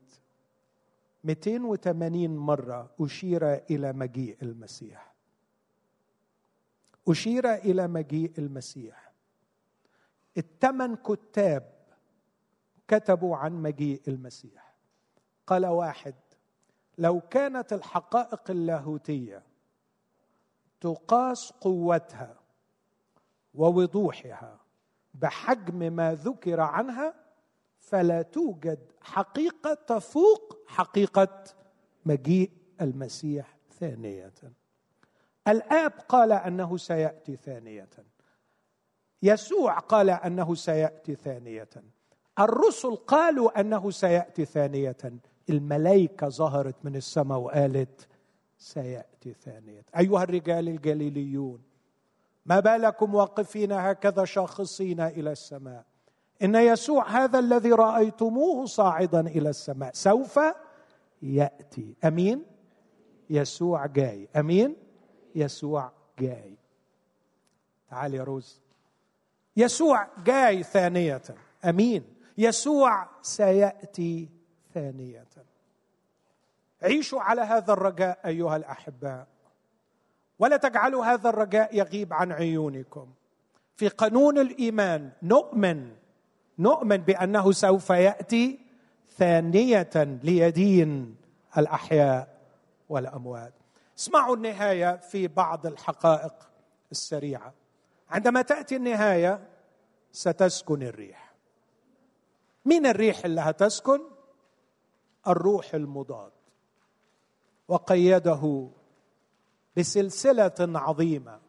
280 1.23 2.37
مرة 2.37 2.91
أشير 2.99 3.53
إلى 3.53 3.93
مجيء 3.93 4.37
المسيح. 4.41 5.13
أشير 7.07 7.53
إلى 7.53 7.87
مجيء 7.87 8.31
المسيح. 8.37 9.11
الثمان 10.37 10.95
كتاب 10.95 11.73
كتبوا 12.87 13.37
عن 13.37 13.53
مجيء 13.53 14.01
المسيح. 14.07 14.75
قال 15.47 15.65
واحد 15.65 16.15
لو 16.99 17.21
كانت 17.21 17.73
الحقائق 17.73 18.51
اللاهوتية 18.51 19.43
تقاس 20.81 21.51
قوتها 21.51 22.35
ووضوحها 23.53 24.59
بحجم 25.13 25.93
ما 25.93 26.13
ذكر 26.13 26.59
عنها 26.59 27.13
فلا 27.79 28.21
توجد 28.21 28.79
حقيقة 29.01 29.73
تفوق 29.73 30.57
حقيقة 30.67 31.43
مجيء 32.05 32.51
المسيح 32.81 33.57
ثانية. 33.79 34.33
الآب 35.47 35.91
قال 35.91 36.31
أنه 36.31 36.77
سيأتي 36.77 37.35
ثانية. 37.35 37.89
يسوع 39.23 39.79
قال 39.79 40.09
أنه 40.09 40.55
سيأتي 40.55 41.15
ثانية. 41.15 41.69
الرسل 42.39 42.95
قالوا 42.95 43.59
أنه 43.59 43.91
سيأتي 43.91 44.45
ثانية. 44.45 44.97
الملائكة 45.49 46.29
ظهرت 46.29 46.75
من 46.83 46.95
السماء 46.95 47.37
وقالت 47.37 48.07
سيأتي 48.57 49.33
ثانية. 49.33 49.85
أيها 49.97 50.23
الرجال 50.23 50.69
الجليليون 50.69 51.61
ما 52.45 52.59
بالكم 52.59 53.15
واقفين 53.15 53.71
هكذا 53.71 54.25
شاخصين 54.25 54.99
إلى 54.99 55.31
السماء؟ 55.31 55.85
إن 56.43 56.55
يسوع 56.55 57.09
هذا 57.09 57.39
الذي 57.39 57.71
رأيتموه 57.71 58.65
صاعدا 58.65 59.19
إلى 59.19 59.49
السماء 59.49 59.91
سوف 59.93 60.39
يأتي. 61.21 61.95
أمين؟ 62.03 62.45
يسوع 63.29 63.85
جاي. 63.85 64.29
أمين؟ 64.35 64.75
يسوع 65.35 65.91
جاي. 66.19 66.57
تعال 67.89 68.13
يا 68.13 68.23
روز. 68.23 68.61
يسوع 69.57 70.07
جاي 70.25 70.63
ثانية. 70.63 71.21
أمين؟ 71.65 72.03
يسوع 72.37 73.07
سيأتي 73.21 74.29
ثانية. 74.79 75.25
عيشوا 76.83 77.21
على 77.21 77.41
هذا 77.41 77.73
الرجاء 77.73 78.19
أيها 78.25 78.55
الأحباء 78.55 79.27
ولا 80.39 80.57
تجعلوا 80.57 81.05
هذا 81.05 81.29
الرجاء 81.29 81.75
يغيب 81.75 82.13
عن 82.13 82.31
عيونكم. 82.31 83.07
في 83.75 83.87
قانون 83.87 84.39
الإيمان 84.39 85.11
نؤمن 85.23 85.95
نؤمن 86.59 86.97
بأنه 86.97 87.51
سوف 87.51 87.89
يأتي 87.89 88.59
ثانية 89.17 90.19
ليدين 90.23 91.15
الأحياء 91.57 92.37
والأموات. 92.89 93.53
اسمعوا 93.97 94.35
النهاية 94.35 94.97
في 94.97 95.27
بعض 95.27 95.65
الحقائق 95.65 96.33
السريعة. 96.91 97.53
عندما 98.09 98.41
تأتي 98.41 98.75
النهاية 98.75 99.47
ستسكن 100.11 100.83
الريح. 100.83 101.33
مين 102.65 102.85
الريح 102.85 103.25
اللي 103.25 103.41
هتسكن؟ 103.41 103.99
الروح 105.29 105.73
المضاد 105.73 106.31
وقيده 107.67 108.69
بسلسلة 109.77 110.55
عظيمة 110.59 111.39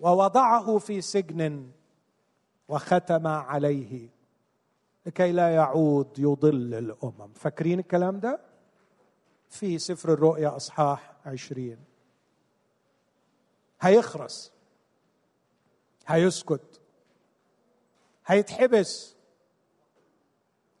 ووضعه 0.00 0.78
في 0.78 1.00
سجن 1.00 1.70
وختم 2.68 3.26
عليه 3.26 4.08
لكي 5.06 5.32
لا 5.32 5.54
يعود 5.54 6.18
يضل 6.18 6.74
الأمم. 6.74 7.32
فاكرين 7.34 7.78
الكلام 7.78 8.20
ده؟ 8.20 8.40
في 9.48 9.78
سفر 9.78 10.12
الرؤيا 10.12 10.56
إصحاح 10.56 11.12
عشرين. 11.26 11.78
هيخرس 13.80 14.52
هيسكت 16.06 16.80
هيتحبس 18.26 19.15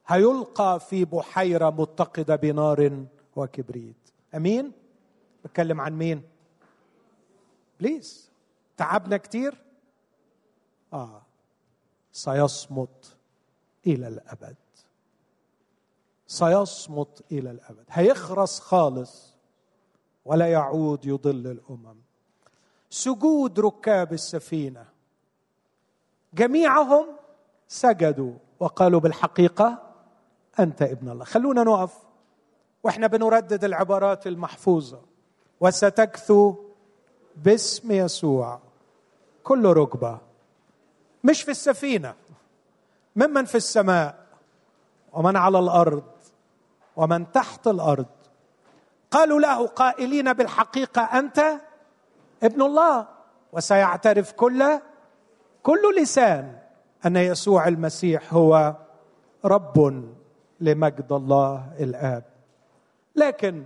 هيلقى 0.06 0.80
في 0.80 1.04
بحيرة 1.04 1.70
متقدة 1.70 2.36
بنار 2.36 3.06
وكبريت. 3.36 3.96
أمين؟ 4.34 4.72
بتكلم 5.44 5.80
عن 5.80 5.92
مين؟ 5.98 6.22
بليز. 7.80 8.30
تعبنا 8.76 9.16
كتير؟ 9.16 9.62
آه. 10.92 11.22
سيصمت 12.12 13.16
إلى 13.86 14.08
الأبد. 14.08 14.56
سيصمت 16.26 17.24
إلى 17.32 17.50
الأبد. 17.50 17.84
هيخرس 17.90 18.60
خالص 18.60 19.34
ولا 20.24 20.46
يعود 20.52 21.04
يضل 21.04 21.46
الأمم. 21.46 21.96
سجود 22.90 23.60
ركاب 23.60 24.12
السفينة. 24.12 24.86
جميعهم 26.34 27.06
سجدوا 27.68 28.34
وقالوا 28.60 29.00
بالحقيقة 29.00 29.85
أنت 30.60 30.82
ابن 30.82 31.08
الله. 31.08 31.24
خلونا 31.24 31.64
نقف. 31.64 31.92
وإحنا 32.82 33.06
بنردد 33.06 33.64
العبارات 33.64 34.26
المحفوظة. 34.26 35.00
وستكثو 35.60 36.54
باسم 37.36 37.92
يسوع. 37.92 38.60
كل 39.44 39.66
ركبة. 39.66 40.18
مش 41.24 41.42
في 41.42 41.50
السفينة. 41.50 42.14
ممن 43.16 43.44
في 43.44 43.54
السماء. 43.54 44.26
ومن 45.12 45.36
على 45.36 45.58
الأرض. 45.58 46.04
ومن 46.96 47.32
تحت 47.32 47.66
الأرض. 47.66 48.06
قالوا 49.10 49.40
له 49.40 49.66
قائلين 49.66 50.32
بالحقيقة 50.32 51.02
أنت 51.02 51.60
ابن 52.42 52.62
الله. 52.62 53.06
وسيعترف 53.52 54.32
كل 54.32 54.80
كل 55.62 56.02
لسان 56.02 56.58
أن 57.06 57.16
يسوع 57.16 57.68
المسيح 57.68 58.34
هو 58.34 58.74
رب. 59.44 60.04
لمجد 60.60 61.12
الله 61.12 61.72
الآب. 61.80 62.24
لكن 63.16 63.64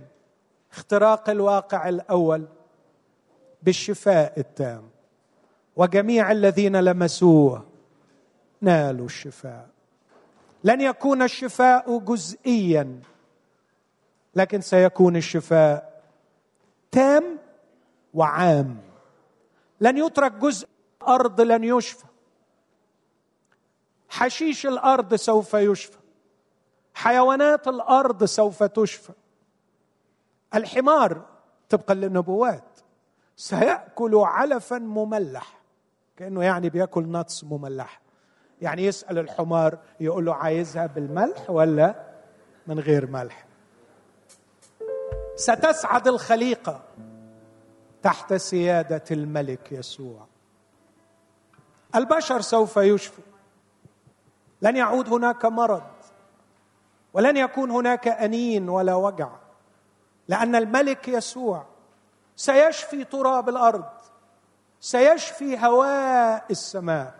اختراق 0.71 1.29
الواقع 1.29 1.89
الأول 1.89 2.47
بالشفاء 3.63 4.39
التام 4.39 4.89
وجميع 5.75 6.31
الذين 6.31 6.75
لمسوه 6.75 7.65
نالوا 8.61 9.05
الشفاء. 9.05 9.69
لن 10.63 10.81
يكون 10.81 11.21
الشفاء 11.21 11.99
جزئيا 11.99 13.01
لكن 14.35 14.61
سيكون 14.61 15.15
الشفاء 15.15 16.03
تام 16.91 17.37
وعام. 18.13 18.77
لن 19.81 19.97
يترك 19.97 20.31
جزء 20.31 20.67
ارض 21.07 21.41
لن 21.41 21.63
يشفى. 21.63 22.05
حشيش 24.09 24.65
الأرض 24.65 25.15
سوف 25.15 25.53
يشفى. 25.53 25.97
حيوانات 26.93 27.67
الأرض 27.67 28.23
سوف 28.23 28.63
تشفى. 28.63 29.13
الحمار 30.55 31.25
طبقا 31.69 31.93
للنبوات. 31.93 32.79
سيأكل 33.35 34.15
علفا 34.15 34.77
مملح. 34.77 35.61
كأنه 36.17 36.43
يعني 36.43 36.69
بيأكل 36.69 37.03
نتس 37.03 37.43
مملحه 37.43 38.01
يعني 38.61 38.85
يسأل 38.85 39.19
الحمار 39.19 39.77
يقول 39.99 40.25
له 40.25 40.35
عايزها 40.35 40.87
بالملح 40.87 41.49
ولا 41.49 41.95
من 42.67 42.79
غير 42.79 43.07
ملح؟ 43.07 43.45
ستسعد 45.35 46.07
الخليقة 46.07 46.81
تحت 48.03 48.33
سيادة 48.33 49.03
الملك 49.11 49.71
يسوع. 49.71 50.27
البشر 51.95 52.41
سوف 52.41 52.77
يشفوا. 52.77 53.23
لن 54.61 54.75
يعود 54.75 55.13
هناك 55.13 55.45
مرض. 55.45 55.83
ولن 57.13 57.37
يكون 57.37 57.71
هناك 57.71 58.07
أنين 58.07 58.69
ولا 58.69 58.95
وجع 58.95 59.29
لأن 60.27 60.55
الملك 60.55 61.07
يسوع 61.07 61.65
سيشفي 62.35 63.03
تراب 63.03 63.49
الأرض 63.49 63.89
سيشفي 64.79 65.57
هواء 65.65 66.45
السماء 66.51 67.15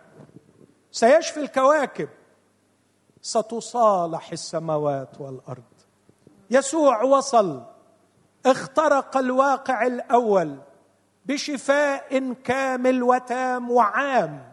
سيشفي 0.90 1.40
الكواكب 1.40 2.08
ستصالح 3.22 4.32
السماوات 4.32 5.20
والأرض. 5.20 5.62
يسوع 6.50 7.02
وصل 7.02 7.62
اخترق 8.46 9.16
الواقع 9.16 9.86
الأول 9.86 10.58
بشفاء 11.26 12.32
كامل 12.32 13.02
وتام 13.02 13.70
وعام 13.70 14.52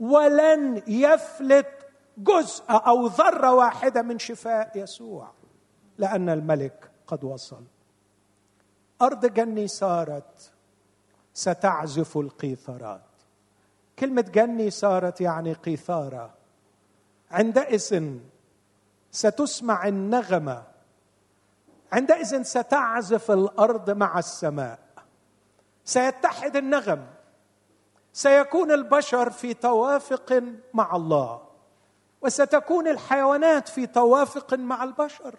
ولن 0.00 0.82
يفلت 0.86 1.75
جزء 2.16 2.64
أو 2.68 3.06
ذرة 3.06 3.54
واحدة 3.54 4.02
من 4.02 4.18
شفاء 4.18 4.70
يسوع 4.74 5.30
لأن 5.98 6.28
الملك 6.28 6.90
قد 7.06 7.24
وصل. 7.24 7.64
أرض 9.02 9.26
جني 9.26 9.68
صارت 9.68 10.52
ستعزف 11.34 12.18
القيثارات 12.18 13.00
كلمة 13.98 14.22
جني 14.22 14.70
صارت 14.70 15.20
يعني 15.20 15.52
قيثارة. 15.52 16.34
عندئذ 17.30 18.18
ستسمع 19.10 19.88
النغمة. 19.88 20.64
عندئذ 21.92 22.42
ستعزف 22.42 23.30
الأرض 23.30 23.90
مع 23.90 24.18
السماء. 24.18 24.78
سيتحد 25.84 26.56
النغم. 26.56 27.06
سيكون 28.12 28.72
البشر 28.72 29.30
في 29.30 29.54
توافق 29.54 30.42
مع 30.74 30.96
الله. 30.96 31.45
وستكون 32.20 32.88
الحيوانات 32.88 33.68
في 33.68 33.86
توافق 33.86 34.54
مع 34.54 34.84
البشر. 34.84 35.34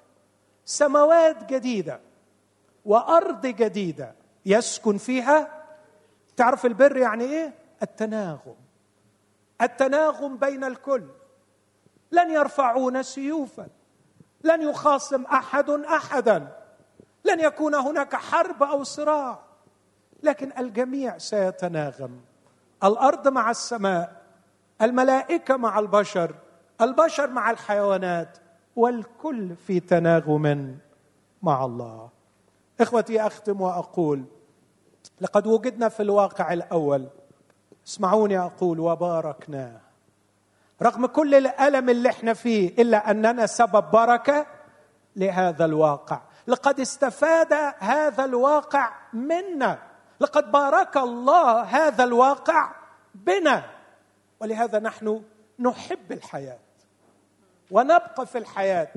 سماوات 0.65 1.43
جديدة 1.53 1.99
وأرض 2.85 3.45
جديدة 3.45 4.15
يسكن 4.45 4.97
فيها. 4.97 5.63
تعرف 6.37 6.65
البر 6.65 6.97
يعني 6.97 7.23
إيه؟ 7.23 7.53
التناغم. 7.81 8.55
التناغم 9.61 10.37
بين 10.37 10.63
الكل. 10.63 11.03
لن 12.11 12.31
يرفعون 12.31 13.03
سيوفا. 13.03 13.67
لن 14.43 14.61
يخاصم 14.61 15.25
أحد 15.25 15.69
أحدا. 15.69 16.57
لن 17.25 17.39
يكون 17.39 17.75
هناك 17.75 18.15
حرب 18.15 18.63
أو 18.63 18.83
صراع. 18.83 19.39
لكن 20.23 20.51
الجميع 20.57 21.17
سيتناغم. 21.17 22.21
الأرض 22.83 23.27
مع 23.27 23.51
السماء 23.51 24.21
الملائكة 24.81 25.57
مع 25.57 25.79
البشر. 25.79 26.35
البشر 26.81 27.29
مع 27.29 27.51
الحيوانات 27.51 28.37
والكل 28.75 29.55
في 29.55 29.79
تناغم 29.79 30.77
مع 31.41 31.65
الله. 31.65 32.09
إخوتي 32.81 33.21
أختم 33.21 33.61
وأقول 33.61 34.23
لقد 35.21 35.47
وجدنا 35.47 35.89
في 35.89 36.03
الواقع 36.03 36.53
الأول 36.53 37.07
اسمعوني 37.87 38.39
أقول 38.39 38.79
وباركناه 38.79 39.79
رغم 40.81 41.05
كل 41.05 41.35
الألم 41.35 41.89
اللي 41.89 42.09
إحنا 42.09 42.33
فيه 42.33 42.81
إلا 42.81 43.11
أننا 43.11 43.45
سبب 43.45 43.91
بركة 43.91 44.45
لهذا 45.15 45.65
الواقع. 45.65 46.21
لقد 46.47 46.79
استفاد 46.79 47.53
هذا 47.79 48.25
الواقع 48.25 48.91
منا. 49.13 49.79
لقد 50.19 50.51
بارك 50.51 50.97
الله 50.97 51.61
هذا 51.61 52.03
الواقع 52.03 52.71
بنا. 53.15 53.63
ولهذا 54.39 54.79
نحن 54.79 55.23
نحب 55.59 56.11
الحياة. 56.11 56.59
ونبقى 57.71 58.25
في 58.25 58.37
الحياة 58.37 58.93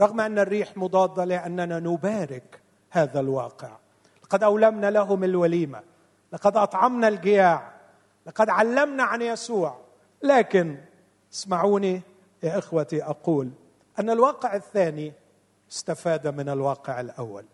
رغم 0.00 0.20
أن 0.20 0.38
الريح 0.38 0.76
مضادة 0.76 1.24
لأننا 1.24 1.78
نبارك 1.80 2.60
هذا 2.90 3.20
الواقع. 3.20 3.76
لقد 4.24 4.42
أولمنا 4.42 4.90
لهم 4.90 5.24
الوليمة 5.24 5.82
لقد 6.32 6.56
أطعمنا 6.56 7.08
الجياع 7.08 7.72
لقد 8.26 8.48
علمنا 8.48 9.02
عن 9.02 9.22
يسوع. 9.22 9.80
لكن 10.22 10.78
اسمعوني 11.32 12.02
يا 12.42 12.58
إخوتي 12.58 13.04
أقول 13.04 13.50
أن 13.98 14.10
الواقع 14.10 14.54
الثاني 14.56 15.12
استفاد 15.70 16.26
من 16.26 16.48
الواقع 16.48 17.00
الأول. 17.00 17.44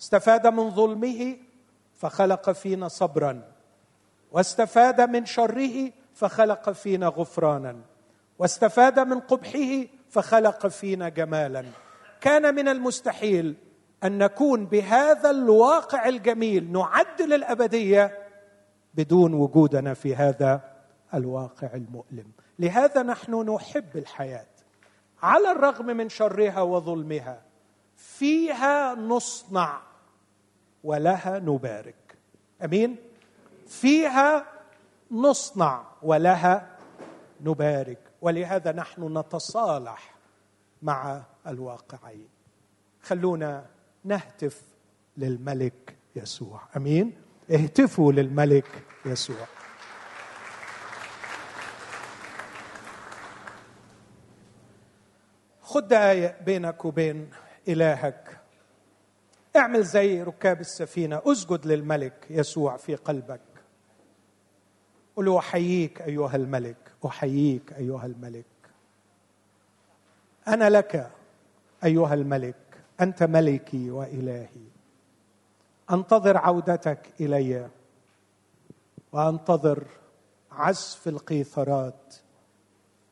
استفاد 0.00 0.46
من 0.46 0.70
ظلمه 0.70 1.36
فخلق 1.94 2.50
فينا 2.50 2.88
صبرا 2.88 3.42
واستفاد 4.32 5.00
من 5.00 5.26
شره 5.26 5.90
فخلق 6.14 6.70
فينا 6.70 7.06
غفرانا. 7.06 7.76
واستفاد 8.40 8.98
من 9.00 9.20
قبحه 9.20 9.86
فخلق 10.10 10.66
فينا 10.66 11.08
جمالا. 11.08 11.64
كان 12.20 12.54
من 12.54 12.68
المستحيل 12.68 13.56
أن 14.04 14.18
نكون 14.18 14.66
بهذا 14.66 15.30
الواقع 15.30 16.08
الجميل 16.08 16.72
نعد 16.72 17.22
للابديه 17.22 18.18
بدون 18.94 19.34
وجودنا 19.34 19.94
في 19.94 20.16
هذا 20.16 20.60
الواقع 21.14 21.70
المؤلم. 21.74 22.32
لهذا 22.58 23.02
نحن 23.02 23.34
نحب 23.54 23.96
الحياة. 23.96 24.46
على 25.22 25.52
الرغم 25.52 25.86
من 25.86 26.08
شرها 26.08 26.60
وظلمها 26.60 27.42
فيها 27.96 28.94
نصنع 28.94 29.80
ولها 30.84 31.38
نبارك. 31.38 32.16
أمين؟ 32.64 32.96
فيها 33.66 34.46
نصنع 35.10 35.82
ولها 36.02 36.66
نبارك. 37.40 38.09
ولهذا 38.20 38.72
نحن 38.72 39.18
نتصالح 39.18 40.14
مع 40.82 41.22
الواقعين. 41.46 42.28
خلونا 43.02 43.66
نهتف 44.04 44.62
للملك 45.16 45.96
يسوع. 46.16 46.60
أمين؟ 46.76 47.22
اهتفوا 47.50 48.12
للملك 48.12 48.84
يسوع. 49.06 49.46
خد 55.62 55.88
دقايق 55.88 56.42
بينك 56.42 56.84
وبين 56.84 57.30
إلهك. 57.68 58.40
اعمل 59.56 59.84
زي 59.84 60.22
ركاب 60.22 60.60
السفينة. 60.60 61.22
اسجد 61.26 61.66
للملك 61.66 62.26
يسوع 62.30 62.76
في 62.76 62.94
قلبك. 62.94 63.40
قل 65.16 65.36
احييك 65.36 66.02
أيها 66.02 66.36
الملك. 66.36 66.89
أحييك 67.06 67.72
أيها 67.72 68.06
الملك. 68.06 68.44
أنا 70.48 70.70
لك 70.70 71.10
أيها 71.84 72.14
الملك. 72.14 72.56
أنت 73.00 73.22
ملكي 73.22 73.90
وإلهي. 73.90 74.70
أنتظر 75.90 76.36
عودتك 76.36 77.12
إلي 77.20 77.68
وأنتظر 79.12 79.84
عزف 80.52 81.08
القيثارات 81.08 82.14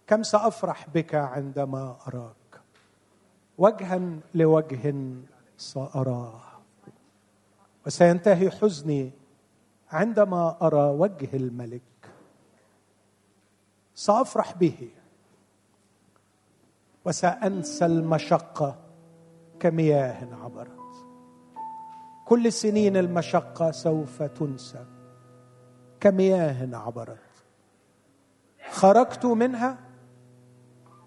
كم 0.06 0.22
سأفرح 0.22 0.88
بك 0.94 1.14
عندما 1.14 1.96
أراك. 2.08 2.60
وجها 3.58 4.00
لوجه 4.34 4.94
سأراه. 5.58 6.40
وسينتهي 7.86 8.50
حزني 8.50 9.10
عندما 9.90 10.56
أرى 10.62 10.90
وجه 10.90 11.28
الملك. 11.36 11.87
سأفرح 13.98 14.52
به. 14.52 14.90
وسأنسى 17.04 17.86
المشقة 17.86 18.76
كمياه 19.60 20.28
عبرت 20.44 20.78
كل 22.24 22.52
سنين 22.52 22.96
المشقة 22.96 23.70
سوف 23.70 24.22
تنسى 24.22 24.84
كمياه 26.00 26.76
عبرت 26.76 27.18
خرجت 28.70 29.24
منها 29.24 29.78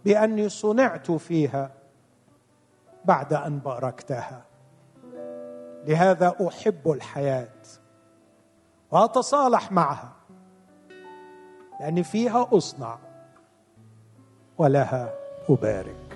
بأني 0.05 0.49
صنعت 0.49 1.11
فيها 1.11 1.72
بعد 3.05 3.34
أن 3.34 3.59
باركتها. 3.59 4.45
لهذا 5.85 6.35
أحب 6.47 6.91
الحياة 6.91 7.61
وأتصالح 8.91 9.72
معها. 9.72 10.20
لاني 11.81 12.03
فيها 12.03 12.47
أصنع 12.51 12.97
ولها 14.57 15.13
أبارك. 15.49 16.10